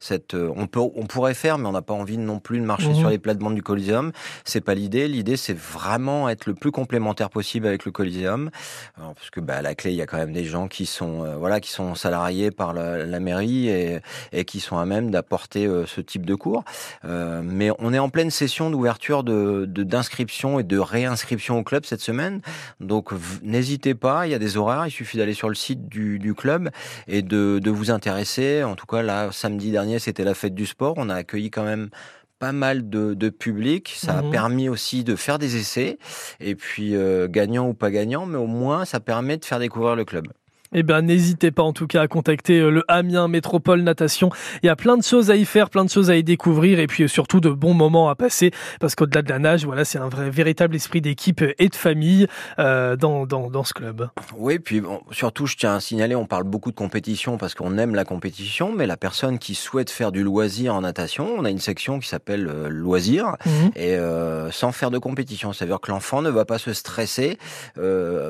cette. 0.00 0.34
on 0.34 0.66
peut, 0.66 0.80
on 0.80 1.06
pourrait 1.06 1.34
faire, 1.34 1.56
mais 1.58 1.68
on 1.68 1.72
n'a 1.72 1.82
pas 1.82 1.94
envie 1.94 2.18
non 2.18 2.40
plus 2.40 2.58
de 2.58 2.64
marcher 2.64 2.88
Mhm. 2.88 2.94
sur 2.96 3.08
les 3.10 3.18
plates-bandes 3.18 3.54
du 3.54 3.62
Coliseum. 3.62 4.10
C'est 4.44 4.62
pas 4.64 4.74
l'idée. 4.74 5.06
L'idée, 5.06 5.36
c'est 5.36 5.56
vraiment 5.56 6.28
être 6.28 6.46
le 6.46 6.54
plus 6.54 6.72
complémentaire 6.72 7.30
possible 7.30 7.68
avec 7.68 7.84
le 7.84 7.92
Coliseum, 7.92 8.50
Alors, 8.98 9.14
parce 9.14 9.30
que 9.30 9.38
bah, 9.40 9.56
à 9.58 9.62
la 9.62 9.74
clé, 9.76 9.92
il 9.92 9.96
y 9.96 10.02
a 10.02 10.06
quand 10.06 10.16
même 10.16 10.32
des 10.32 10.44
gens 10.44 10.66
qui 10.66 10.86
sont 10.86 11.36
voilà, 11.38 11.60
qui 11.60 11.70
sont 11.70 11.94
salariés 11.94 12.50
par 12.50 12.72
la, 12.72 13.06
la 13.06 13.20
mairie 13.20 13.59
et, 13.68 14.00
et 14.32 14.44
qui 14.44 14.60
sont 14.60 14.78
à 14.78 14.86
même 14.86 15.10
d'apporter 15.10 15.66
euh, 15.66 15.86
ce 15.86 16.00
type 16.00 16.24
de 16.26 16.34
cours. 16.34 16.64
Euh, 17.04 17.42
mais 17.44 17.70
on 17.78 17.92
est 17.92 17.98
en 17.98 18.08
pleine 18.08 18.30
session 18.30 18.70
d'ouverture 18.70 19.24
de 19.24 19.66
d'inscription 19.66 20.58
et 20.58 20.62
de 20.62 20.78
réinscription 20.78 21.58
au 21.58 21.62
club 21.62 21.84
cette 21.84 22.00
semaine. 22.00 22.40
Donc 22.80 23.10
n'hésitez 23.42 23.94
pas, 23.94 24.26
il 24.26 24.30
y 24.30 24.34
a 24.34 24.38
des 24.38 24.56
horaires, 24.56 24.86
il 24.86 24.90
suffit 24.90 25.18
d'aller 25.18 25.34
sur 25.34 25.48
le 25.48 25.54
site 25.54 25.88
du, 25.88 26.18
du 26.18 26.34
club 26.34 26.70
et 27.08 27.22
de, 27.22 27.60
de 27.62 27.70
vous 27.70 27.90
intéresser. 27.90 28.62
En 28.64 28.76
tout 28.76 28.86
cas, 28.86 29.02
là, 29.02 29.30
samedi 29.32 29.70
dernier, 29.70 29.98
c'était 29.98 30.24
la 30.24 30.34
fête 30.34 30.54
du 30.54 30.66
sport. 30.66 30.94
On 30.96 31.08
a 31.08 31.14
accueilli 31.14 31.50
quand 31.50 31.64
même 31.64 31.90
pas 32.38 32.52
mal 32.52 32.88
de, 32.88 33.12
de 33.14 33.28
public. 33.28 33.92
Ça 33.94 34.14
Mhm. 34.22 34.28
a 34.28 34.30
permis 34.30 34.68
aussi 34.70 35.04
de 35.04 35.14
faire 35.14 35.38
des 35.38 35.56
essais. 35.56 35.98
Et 36.40 36.54
puis, 36.54 36.96
euh, 36.96 37.28
gagnant 37.28 37.68
ou 37.68 37.74
pas 37.74 37.90
gagnant, 37.90 38.24
mais 38.24 38.38
au 38.38 38.46
moins, 38.46 38.84
ça 38.86 38.98
permet 38.98 39.36
de 39.36 39.44
faire 39.44 39.58
découvrir 39.58 39.94
le 39.94 40.04
club. 40.06 40.28
Eh 40.72 40.84
ben, 40.84 41.02
n'hésitez 41.02 41.50
pas 41.50 41.64
en 41.64 41.72
tout 41.72 41.88
cas 41.88 42.02
à 42.02 42.06
contacter 42.06 42.60
euh, 42.60 42.70
le 42.70 42.84
Amiens 42.86 43.26
Métropole 43.26 43.80
Natation. 43.82 44.30
Il 44.62 44.66
y 44.66 44.68
a 44.68 44.76
plein 44.76 44.96
de 44.96 45.02
choses 45.02 45.28
à 45.28 45.34
y 45.34 45.44
faire, 45.44 45.68
plein 45.68 45.84
de 45.84 45.90
choses 45.90 46.10
à 46.10 46.16
y 46.16 46.22
découvrir 46.22 46.78
et 46.78 46.86
puis 46.86 47.02
euh, 47.04 47.08
surtout 47.08 47.40
de 47.40 47.50
bons 47.50 47.74
moments 47.74 48.08
à 48.08 48.14
passer 48.14 48.52
parce 48.78 48.94
qu'au-delà 48.94 49.22
de 49.22 49.28
la 49.30 49.40
nage, 49.40 49.64
voilà, 49.64 49.84
c'est 49.84 49.98
un 49.98 50.08
vrai, 50.08 50.30
véritable 50.30 50.76
esprit 50.76 51.00
d'équipe 51.00 51.42
et 51.58 51.68
de 51.68 51.74
famille 51.74 52.28
euh, 52.60 52.94
dans, 52.94 53.26
dans, 53.26 53.50
dans 53.50 53.64
ce 53.64 53.74
club. 53.74 54.08
Oui, 54.36 54.60
puis 54.60 54.80
bon, 54.80 55.00
surtout, 55.10 55.46
je 55.46 55.56
tiens 55.56 55.74
à 55.74 55.80
signaler, 55.80 56.14
on 56.14 56.26
parle 56.26 56.44
beaucoup 56.44 56.70
de 56.70 56.76
compétition 56.76 57.36
parce 57.36 57.54
qu'on 57.54 57.76
aime 57.76 57.96
la 57.96 58.04
compétition, 58.04 58.72
mais 58.72 58.86
la 58.86 58.96
personne 58.96 59.40
qui 59.40 59.56
souhaite 59.56 59.90
faire 59.90 60.12
du 60.12 60.22
loisir 60.22 60.72
en 60.76 60.82
natation, 60.82 61.34
on 61.36 61.44
a 61.44 61.50
une 61.50 61.58
section 61.58 61.98
qui 61.98 62.06
s'appelle 62.08 62.46
euh, 62.48 62.68
loisir, 62.68 63.34
Mhm. 63.44 63.70
et 63.74 63.96
euh, 63.96 64.50
sans 64.52 64.70
faire 64.70 64.90
de 64.92 64.98
compétition. 64.98 65.52
C'est-à-dire 65.52 65.80
que 65.80 65.90
l'enfant 65.90 66.22
ne 66.22 66.30
va 66.30 66.44
pas 66.44 66.58
se 66.58 66.72
stresser 66.72 67.38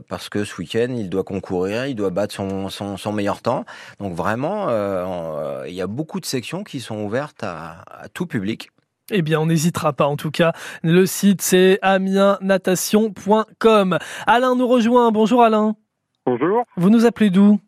parce 0.09 0.28
que 0.30 0.45
ce 0.45 0.57
week-end, 0.59 0.95
il 0.97 1.11
doit 1.11 1.24
concourir, 1.24 1.86
il 1.86 1.95
doit 1.95 2.11
battre 2.11 2.30
son, 2.33 2.68
son, 2.68 2.97
son 2.97 3.12
meilleur 3.12 3.43
temps. 3.43 3.64
Donc 3.99 4.14
vraiment, 4.14 4.68
euh, 4.68 5.05
euh, 5.07 5.64
il 5.68 5.74
y 5.74 5.83
a 5.83 5.87
beaucoup 5.87 6.18
de 6.20 6.26
sections 6.26 6.64
qui 6.64 6.81
sont 6.81 6.99
ouvertes 7.01 7.43
à, 7.43 7.85
à 7.87 8.09
tout 8.09 8.26
public. 8.26 8.70
Eh 9.11 9.22
bien, 9.22 9.41
on 9.41 9.47
n'hésitera 9.47 9.93
pas 9.93 10.07
en 10.07 10.16
tout 10.16 10.31
cas. 10.31 10.53
Le 10.83 11.07
site 11.07 11.43
c'est 11.43 11.78
amiensnatation.com. 11.83 13.99
Alain 14.26 14.55
nous 14.55 14.68
rejoint. 14.68 15.11
Bonjour 15.11 15.43
Alain. 15.43 15.74
Bonjour. 16.26 16.64
Vous 16.76 16.91
nous 16.91 17.07
appelez 17.07 17.31
d'où? 17.31 17.59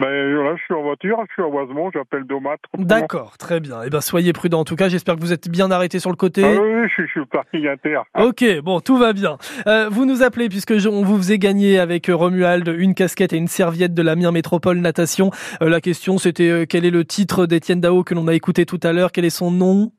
Ben 0.00 0.34
voilà, 0.34 0.56
je 0.56 0.62
suis 0.62 0.72
en 0.74 0.82
voiture, 0.82 1.18
je 1.28 1.32
suis 1.34 1.42
à 1.42 1.46
Oisemont, 1.46 1.90
j'appelle 1.92 2.24
Domâtre. 2.24 2.62
D'accord, 2.78 3.36
très 3.36 3.60
bien. 3.60 3.80
Eh 3.84 3.90
bien, 3.90 4.00
soyez 4.00 4.32
prudents. 4.32 4.60
En 4.60 4.64
tout 4.64 4.74
cas, 4.76 4.88
j'espère 4.88 5.14
que 5.16 5.20
vous 5.20 5.32
êtes 5.34 5.48
bien 5.50 5.70
arrêté 5.70 5.98
sur 6.00 6.08
le 6.08 6.16
côté. 6.16 6.42
Ah 6.42 6.52
oui, 6.60 6.68
oui, 6.74 6.82
je, 6.88 6.92
suis- 6.94 7.02
je 7.06 7.10
suis 7.10 7.20
au 7.20 7.26
parking 7.26 7.66
inter. 7.68 7.98
Ok, 8.18 8.44
bon, 8.62 8.80
tout 8.80 8.96
va 8.96 9.12
bien. 9.12 9.36
Euh, 9.66 9.88
vous 9.90 10.06
nous 10.06 10.22
appelez 10.22 10.48
puisque 10.48 10.78
je- 10.78 10.88
on 10.88 11.02
vous 11.02 11.18
faisait 11.18 11.38
gagner 11.38 11.78
avec 11.78 12.08
euh, 12.08 12.16
Romuald 12.16 12.66
une 12.78 12.94
casquette 12.94 13.32
et 13.34 13.36
une 13.36 13.46
serviette 13.48 13.92
de 13.92 14.02
l'Amiens 14.02 14.32
Métropole 14.32 14.78
Natation. 14.78 15.30
Euh, 15.60 15.68
la 15.68 15.80
question, 15.82 16.16
c'était 16.16 16.48
euh, 16.48 16.64
quel 16.66 16.86
est 16.86 16.90
le 16.90 17.04
titre 17.04 17.44
d'Étienne 17.44 17.80
Dao 17.82 18.02
que 18.02 18.14
l'on 18.14 18.26
a 18.28 18.34
écouté 18.34 18.64
tout 18.64 18.80
à 18.82 18.92
l'heure? 18.94 19.12
Quel 19.12 19.26
est 19.26 19.30
son 19.30 19.50
nom? 19.50 19.92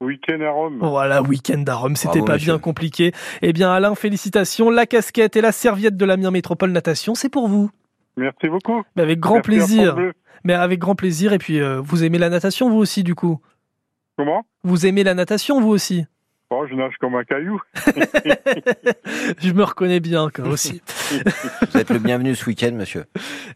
Week-end 0.00 0.40
à 0.40 0.50
Rome. 0.50 0.78
Voilà, 0.80 1.22
week-end 1.22 1.62
à 1.66 1.74
Rome, 1.74 1.94
c'était 1.96 2.20
pas 2.22 2.34
monsieur. 2.34 2.52
bien 2.52 2.58
compliqué. 2.60 3.12
Eh 3.40 3.52
bien, 3.52 3.72
Alain, 3.72 3.94
félicitations. 3.94 4.70
La 4.70 4.84
casquette 4.86 5.36
et 5.36 5.40
la 5.40 5.52
serviette 5.52 5.96
de 5.96 6.04
l'Amiens 6.04 6.30
Métropole 6.32 6.70
Natation, 6.72 7.14
c'est 7.14 7.28
pour 7.28 7.46
vous. 7.48 7.70
Merci 8.16 8.48
beaucoup. 8.48 8.82
Mais 8.96 9.02
avec 9.02 9.20
grand 9.20 9.36
Merci 9.36 9.48
plaisir. 9.48 9.96
Mais 10.44 10.54
avec 10.54 10.78
grand 10.78 10.94
plaisir. 10.94 11.32
Et 11.32 11.38
puis, 11.38 11.60
euh, 11.60 11.80
vous 11.80 12.04
aimez 12.04 12.18
la 12.18 12.28
natation, 12.28 12.70
vous 12.70 12.78
aussi, 12.78 13.02
du 13.02 13.14
coup? 13.14 13.40
Comment? 14.16 14.44
Vous 14.64 14.86
aimez 14.86 15.04
la 15.04 15.14
natation, 15.14 15.60
vous 15.60 15.70
aussi? 15.70 16.04
Oh, 16.50 16.66
je 16.68 16.74
nage 16.74 16.92
comme 17.00 17.14
un 17.14 17.24
caillou. 17.24 17.58
Je 19.38 19.52
me 19.52 19.64
reconnais 19.64 20.00
bien, 20.00 20.28
quoi, 20.28 20.44
aussi. 20.48 20.82
Vous 21.10 21.78
êtes 21.78 21.88
le 21.88 21.98
bienvenu 21.98 22.34
ce 22.34 22.44
week-end, 22.44 22.72
monsieur. 22.72 23.06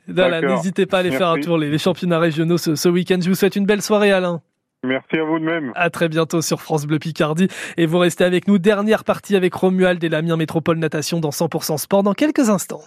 N'hésitez 0.09 0.87
pas 0.87 0.99
à 0.99 1.01
aller 1.01 1.11
faire 1.11 1.29
un 1.29 1.39
tour, 1.39 1.59
les, 1.59 1.69
les 1.69 1.79
championnats 1.79 2.19
régionaux 2.19 2.57
ce, 2.57 2.75
ce 2.75 2.89
week-end. 2.89 3.19
Je 3.21 3.29
vous 3.29 3.35
souhaite 3.35 3.57
une 3.57 3.67
belle 3.67 3.83
soirée, 3.83 4.13
Alain. 4.13 4.41
Merci 4.83 5.19
à 5.19 5.25
vous 5.25 5.39
de 5.39 5.45
même. 5.45 5.73
À 5.75 5.91
très 5.91 6.09
bientôt 6.09 6.41
sur 6.41 6.63
France 6.63 6.87
Bleu 6.87 6.99
Picardie. 6.99 7.49
Et 7.77 7.85
vous 7.85 7.99
restez 7.99 8.25
avec 8.25 8.49
nous. 8.49 8.59
Dernière 8.59 9.05
partie 9.05 9.37
avec 9.37 9.53
Romuald 9.53 10.03
et 10.03 10.09
l'Amiens 10.09 10.37
Métropole 10.37 10.79
Natation 10.79 11.21
dans 11.21 11.31
100% 11.31 11.77
Sport 11.77 12.03
dans 12.03 12.15
quelques 12.15 12.49
instants. 12.49 12.83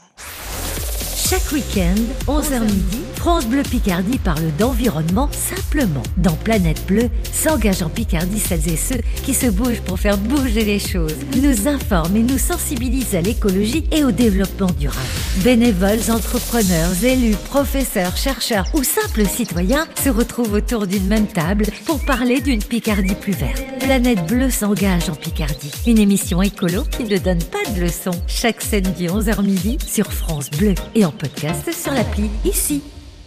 Chaque 1.30 1.51
week-end, 1.51 1.93
11h 2.25 2.61
midi, 2.61 3.01
France 3.17 3.45
Bleu 3.45 3.61
Picardie 3.61 4.17
parle 4.17 4.51
d'environnement 4.57 5.30
simplement. 5.32 6.01
Dans 6.17 6.34
Planète 6.34 6.84
Bleue, 6.88 7.11
s'engagent 7.32 7.84
en 7.84 7.89
Picardie 7.89 8.39
celles 8.39 8.67
et 8.67 8.75
ceux 8.75 9.01
qui 9.23 9.36
se 9.36 9.45
bougent 9.45 9.82
pour 9.82 9.99
faire 9.99 10.17
bouger 10.17 10.65
les 10.65 10.80
choses, 10.80 11.15
nous 11.36 11.67
informent 11.67 12.15
et 12.15 12.23
nous 12.23 12.39
sensibilisent 12.39 13.13
à 13.13 13.21
l'écologie 13.21 13.88
et 13.91 14.03
au 14.03 14.09
développement 14.09 14.71
durable. 14.80 14.97
Bénévoles, 15.43 16.09
entrepreneurs, 16.09 17.03
élus, 17.03 17.36
professeurs, 17.45 18.17
chercheurs 18.17 18.65
ou 18.73 18.82
simples 18.84 19.27
citoyens 19.27 19.86
se 20.03 20.09
retrouvent 20.09 20.53
autour 20.53 20.88
d'une 20.88 21.05
même 21.05 21.27
table 21.27 21.65
pour 21.86 21.99
parler 21.99 22.41
d'une 22.41 22.63
Picardie 22.63 23.13
plus 23.13 23.34
verte. 23.34 23.63
Planète 23.82 24.25
Bleue 24.25 24.49
s'engage 24.49 25.09
en 25.09 25.15
Picardie. 25.15 25.71
Une 25.86 25.99
émission 25.99 26.41
écolo 26.41 26.84
qui 26.84 27.03
ne 27.03 27.17
donne 27.17 27.43
pas 27.43 27.71
de 27.75 27.82
leçons. 27.82 28.19
Chaque 28.27 28.61
samedi 28.61 29.07
11h 29.07 29.43
midi 29.43 29.77
sur 29.86 30.11
France 30.11 30.49
Bleu 30.51 30.75
et 30.95 31.05
en 31.05 31.11
podcast 31.20 31.72
sur 31.74 31.91
l'appli 31.91 32.30
ici. 32.45 32.82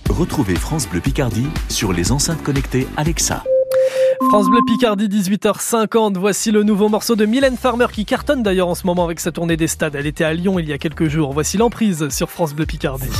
Retrouvez 0.09 0.57
France 0.57 0.89
Bleu 0.89 1.01
Picardie 1.01 1.47
sur 1.69 1.93
les 1.93 2.11
enceintes 2.11 2.43
connectées 2.43 2.89
Alexa. 2.97 3.45
France 4.29 4.49
Bleu 4.49 4.61
Picardie, 4.67 5.09
18h50. 5.09 6.17
Voici 6.17 6.51
le 6.51 6.63
nouveau 6.63 6.89
morceau 6.89 7.17
de 7.17 7.27
Mylène 7.27 7.57
Farmer 7.57 7.87
qui 7.93 8.07
cartonne 8.07 8.43
d'ailleurs 8.43 8.69
en 8.69 8.75
ce 8.75 8.87
moment 8.87 9.05
avec 9.05 9.21
sa 9.21 9.31
tournée 9.31 9.59
des 9.59 9.67
stades. 9.67 9.95
Elle 9.95 10.07
était 10.07 10.25
à 10.25 10.33
Lyon 10.33 10.59
il 10.59 10.69
y 10.69 10.73
a 10.73 10.79
quelques 10.79 11.09
jours. 11.09 11.33
Voici 11.33 11.59
l'emprise 11.59 12.09
sur 12.09 12.31
France 12.31 12.55
Bleu 12.55 12.65
Picardie. 12.65 13.11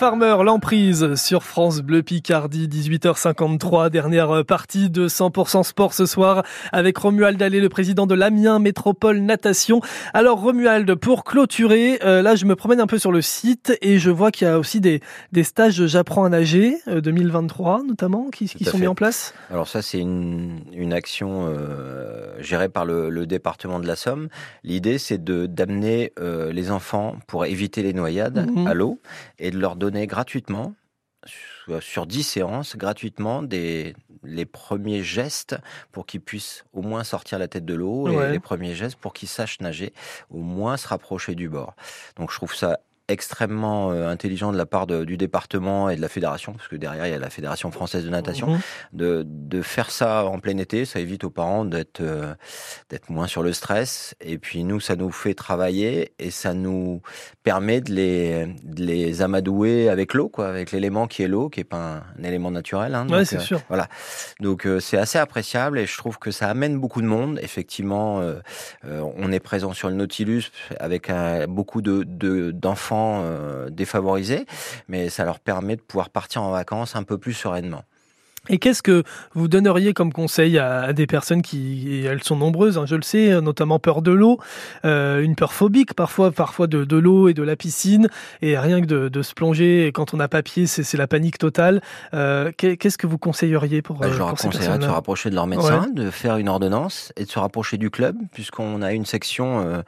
Farmer, 0.00 0.36
l'emprise 0.42 1.14
sur 1.16 1.42
France 1.42 1.82
Bleu 1.82 2.02
Picardie, 2.02 2.68
18h53, 2.68 3.90
dernière 3.90 4.46
partie 4.46 4.88
de 4.88 5.08
100% 5.08 5.62
sport 5.62 5.92
ce 5.92 6.06
soir 6.06 6.42
avec 6.72 6.96
Romuald 6.96 7.42
Allais, 7.42 7.60
le 7.60 7.68
président 7.68 8.06
de 8.06 8.14
l'Amiens 8.14 8.60
Métropole 8.60 9.18
Natation. 9.18 9.82
Alors 10.14 10.40
Romuald, 10.40 10.94
pour 10.94 11.22
clôturer, 11.24 11.98
euh, 12.02 12.22
là 12.22 12.34
je 12.34 12.46
me 12.46 12.56
promène 12.56 12.80
un 12.80 12.86
peu 12.86 12.98
sur 12.98 13.12
le 13.12 13.20
site 13.20 13.76
et 13.82 13.98
je 13.98 14.08
vois 14.08 14.30
qu'il 14.30 14.46
y 14.46 14.50
a 14.50 14.58
aussi 14.58 14.80
des, 14.80 15.02
des 15.32 15.42
stages 15.44 15.84
J'apprends 15.84 16.24
à 16.24 16.30
nager 16.30 16.78
euh, 16.88 17.02
2023 17.02 17.82
notamment 17.82 18.30
qui, 18.30 18.48
sont 18.48 18.58
fait. 18.70 18.78
mis 18.78 18.86
en 18.86 18.94
place. 18.94 19.34
Alors 19.50 19.68
ça, 19.68 19.82
c'est 19.82 19.98
une, 19.98 20.60
une 20.72 20.94
action 20.94 21.44
euh, 21.46 22.32
gérée 22.40 22.70
par 22.70 22.86
le, 22.86 23.10
le 23.10 23.26
département 23.26 23.78
de 23.78 23.86
la 23.86 23.96
Somme. 23.96 24.28
L'idée, 24.64 24.96
c'est 24.96 25.22
de 25.22 25.44
d'amener 25.44 26.14
euh, 26.18 26.54
les 26.54 26.70
enfants 26.70 27.16
pour 27.26 27.44
éviter 27.44 27.82
les 27.82 27.92
noyades 27.92 28.46
Mhm. 28.50 28.66
à 28.66 28.72
l'eau 28.72 28.98
et 29.38 29.50
de 29.50 29.58
leur 29.58 29.76
donner 29.76 29.89
gratuitement 30.06 30.74
sur- 31.26 31.82
sur 31.82 32.06
10 32.06 32.22
séances 32.22 32.76
gratuitement 32.76 33.42
des 33.42 33.94
les 34.22 34.44
premiers 34.46 35.02
gestes 35.02 35.56
pour 35.92 36.04
qu'ils 36.06 36.20
puissent 36.20 36.64
au 36.72 36.82
moins 36.82 37.04
sortir 37.04 37.38
la 37.38 37.48
tête 37.48 37.64
de 37.64 37.74
l'eau 37.74 38.08
Ouais. 38.08 38.28
et 38.28 38.32
les 38.32 38.38
premiers 38.40 38.74
gestes 38.74 38.96
pour 38.98 39.12
qu'ils 39.14 39.28
sachent 39.28 39.60
nager, 39.60 39.92
au 40.30 40.38
moins 40.40 40.76
se 40.76 40.86
rapprocher 40.88 41.34
du 41.34 41.48
bord. 41.48 41.74
Donc 42.16 42.30
je 42.30 42.36
trouve 42.36 42.54
ça 42.54 42.80
extrêmement 43.10 43.90
euh, 43.92 44.08
intelligent 44.08 44.52
de 44.52 44.56
la 44.58 44.66
part 44.66 44.86
de- 44.86 45.04
du 45.04 45.16
département 45.16 45.90
et 45.90 45.96
de 45.96 46.00
la 46.00 46.08
fédération, 46.08 46.52
parce 46.52 46.68
que 46.68 46.76
derrière 46.76 47.06
il 47.06 47.10
y 47.10 47.14
a 47.14 47.18
la 47.18 47.30
fédération 47.30 47.70
française 47.70 48.04
de 48.04 48.10
natation, 48.10 48.48
Mhm. 48.48 48.60
de, 48.92 49.24
de 49.26 49.62
faire 49.62 49.90
ça 49.90 50.24
en 50.24 50.38
plein 50.38 50.56
été, 50.58 50.84
ça 50.84 51.00
évite 51.00 51.24
aux 51.24 51.30
parents 51.30 51.64
d'être 51.64 52.00
euh, 52.00 52.34
d'être 52.88 53.10
moins 53.10 53.26
sur 53.26 53.42
le 53.42 53.52
stress. 53.52 54.14
Et 54.20 54.38
puis 54.38 54.64
nous, 54.64 54.80
ça 54.80 54.96
nous 54.96 55.10
fait 55.10 55.34
travailler 55.34 56.12
et 56.18 56.30
ça 56.30 56.54
nous 56.54 57.02
permet 57.42 57.80
de 57.80 57.92
les, 57.92 58.46
de 58.64 58.84
les 58.84 59.22
amadouer 59.22 59.88
avec 59.88 60.14
l'eau, 60.14 60.28
quoi, 60.28 60.48
avec 60.48 60.72
l'élément 60.72 61.06
qui 61.06 61.22
est 61.22 61.28
l'eau, 61.28 61.48
qui 61.48 61.60
est 61.60 61.64
pas 61.64 61.76
un, 61.96 61.96
un 62.18 62.22
élément 62.24 62.50
naturel. 62.50 62.94
Hein, 62.94 63.06
Ouais, 63.10 63.24
c'est 63.24 63.36
euh, 63.36 63.40
sûr. 63.40 63.60
Voilà. 63.68 63.88
Donc 64.40 64.66
euh, 64.66 64.80
c'est 64.80 64.98
assez 64.98 65.18
appréciable 65.18 65.78
et 65.78 65.86
je 65.86 65.96
trouve 65.98 66.18
que 66.18 66.30
ça 66.30 66.48
amène 66.48 66.78
beaucoup 66.78 67.02
de 67.02 67.06
monde. 67.06 67.38
Effectivement, 67.42 68.20
on 68.84 69.32
est 69.32 69.40
présent 69.40 69.72
sur 69.72 69.88
le 69.88 69.94
Nautilus 69.94 70.44
avec 70.78 71.10
beaucoup 71.48 71.82
de 71.82 72.04
de- 72.06 72.50
d'enfants 72.50 72.99
défavorisés, 73.70 74.46
mais 74.88 75.08
ça 75.08 75.24
leur 75.24 75.40
permet 75.40 75.76
de 75.76 75.82
pouvoir 75.82 76.10
partir 76.10 76.42
en 76.42 76.50
vacances 76.50 76.96
un 76.96 77.02
peu 77.02 77.18
plus 77.18 77.32
sereinement. 77.34 77.84
Et 78.48 78.58
qu'est-ce 78.58 78.82
que 78.82 79.04
vous 79.34 79.48
donneriez 79.48 79.92
comme 79.92 80.12
conseil 80.12 80.58
à, 80.58 80.80
à 80.80 80.92
des 80.94 81.06
personnes 81.06 81.42
qui, 81.42 81.88
et 81.94 82.04
elles 82.04 82.22
sont 82.22 82.36
nombreuses, 82.36 82.78
hein, 82.78 82.84
je 82.86 82.96
le 82.96 83.02
sais, 83.02 83.38
notamment 83.42 83.78
peur 83.78 84.00
de 84.00 84.10
l'eau, 84.12 84.38
euh, 84.86 85.20
une 85.22 85.36
peur 85.36 85.52
phobique 85.52 85.92
parfois, 85.94 86.30
parfois 86.32 86.66
de, 86.66 86.84
de 86.84 86.96
l'eau 86.96 87.28
et 87.28 87.34
de 87.34 87.42
la 87.42 87.54
piscine, 87.54 88.08
et 88.40 88.58
rien 88.58 88.80
que 88.80 88.86
de, 88.86 89.08
de 89.10 89.22
se 89.22 89.34
plonger, 89.34 89.86
et 89.86 89.92
quand 89.92 90.14
on 90.14 90.16
n'a 90.16 90.26
pas 90.28 90.42
pied, 90.42 90.66
c'est 90.66 90.82
c'est 90.82 90.96
la 90.96 91.06
panique 91.06 91.36
totale. 91.38 91.82
Euh, 92.14 92.50
qu'est- 92.56 92.76
Qu'est-ce 92.78 92.96
que 92.98 93.06
vous 93.06 93.18
conseilleriez 93.18 93.82
pour, 93.82 93.98
Bah, 93.98 94.06
euh, 94.06 94.12
je 94.12 94.18
leur 94.18 94.28
pour 94.28 94.38
ces 94.38 94.48
conseillerais 94.48 94.78
de 94.78 94.84
se 94.84 94.88
rapprocher 94.88 95.28
de 95.28 95.34
leur 95.34 95.46
médecin, 95.46 95.82
Ouais. 95.82 95.92
de 95.92 96.10
faire 96.10 96.38
une 96.38 96.48
ordonnance 96.48 97.12
et 97.16 97.24
de 97.26 97.30
se 97.30 97.38
rapprocher 97.38 97.76
du 97.76 97.90
club, 97.90 98.16
puisqu'on 98.32 98.80
a 98.80 98.92
une 98.94 99.04
section 99.04 99.60
euh, 99.60 99.82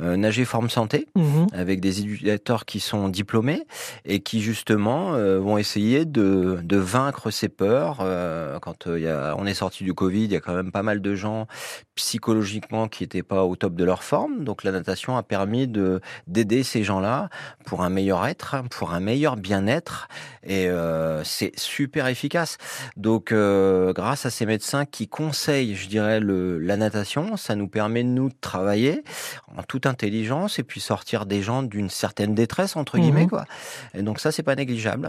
euh, 0.00 0.16
nager 0.16 0.44
forme 0.46 0.70
santé 0.70 1.06
Mhm. 1.14 1.48
avec 1.52 1.80
des 1.80 2.00
éducateurs 2.00 2.64
qui 2.64 2.80
sont 2.80 3.08
diplômés 3.10 3.64
et 4.06 4.20
qui 4.20 4.40
justement 4.40 5.14
euh, 5.14 5.38
vont 5.38 5.58
essayer 5.58 6.04
de, 6.06 6.58
de 6.62 6.76
vaincre 6.78 7.30
ces 7.30 7.48
peurs. 7.48 7.97
Euh, 8.02 8.58
quand 8.60 8.86
euh, 8.86 8.98
il 8.98 9.04
y 9.04 9.08
a, 9.08 9.34
on 9.36 9.46
est 9.46 9.54
sorti 9.54 9.84
du 9.84 9.94
Covid, 9.94 10.24
il 10.24 10.32
y 10.32 10.36
a 10.36 10.40
quand 10.40 10.54
même 10.54 10.72
pas 10.72 10.82
mal 10.82 11.00
de 11.00 11.14
gens 11.14 11.46
psychologiquement 11.94 12.88
qui 12.88 13.02
n'étaient 13.02 13.22
pas 13.22 13.44
au 13.44 13.56
top 13.56 13.74
de 13.74 13.84
leur 13.84 14.02
forme. 14.02 14.44
Donc 14.44 14.64
la 14.64 14.72
natation 14.72 15.16
a 15.16 15.22
permis 15.22 15.66
de 15.66 16.00
d'aider 16.26 16.62
ces 16.62 16.84
gens-là 16.84 17.28
pour 17.66 17.82
un 17.82 17.90
meilleur 17.90 18.24
être, 18.26 18.56
pour 18.70 18.92
un 18.92 19.00
meilleur 19.00 19.36
bien-être 19.36 20.08
et 20.42 20.68
euh, 20.68 21.22
c'est 21.24 21.52
super 21.58 22.06
efficace. 22.06 22.56
Donc 22.96 23.32
euh, 23.32 23.92
grâce 23.92 24.26
à 24.26 24.30
ces 24.30 24.46
médecins 24.46 24.84
qui 24.86 25.08
conseillent, 25.08 25.74
je 25.74 25.88
dirais, 25.88 26.20
le, 26.20 26.58
la 26.58 26.76
natation, 26.76 27.36
ça 27.36 27.54
nous 27.56 27.68
permet 27.68 28.04
de 28.04 28.08
nous 28.08 28.28
de 28.28 28.34
travailler 28.40 29.02
en 29.56 29.62
toute 29.62 29.86
intelligence 29.86 30.58
et 30.58 30.62
puis 30.62 30.80
sortir 30.80 31.26
des 31.26 31.42
gens 31.42 31.62
d'une 31.62 31.90
certaine 31.90 32.34
détresse 32.34 32.76
entre 32.76 32.96
Mhm. 32.96 33.02
guillemets 33.02 33.26
quoi. 33.26 33.44
Et 33.94 34.02
donc 34.02 34.20
ça 34.20 34.32
c'est 34.32 34.42
pas 34.42 34.54
négligeable. 34.54 35.06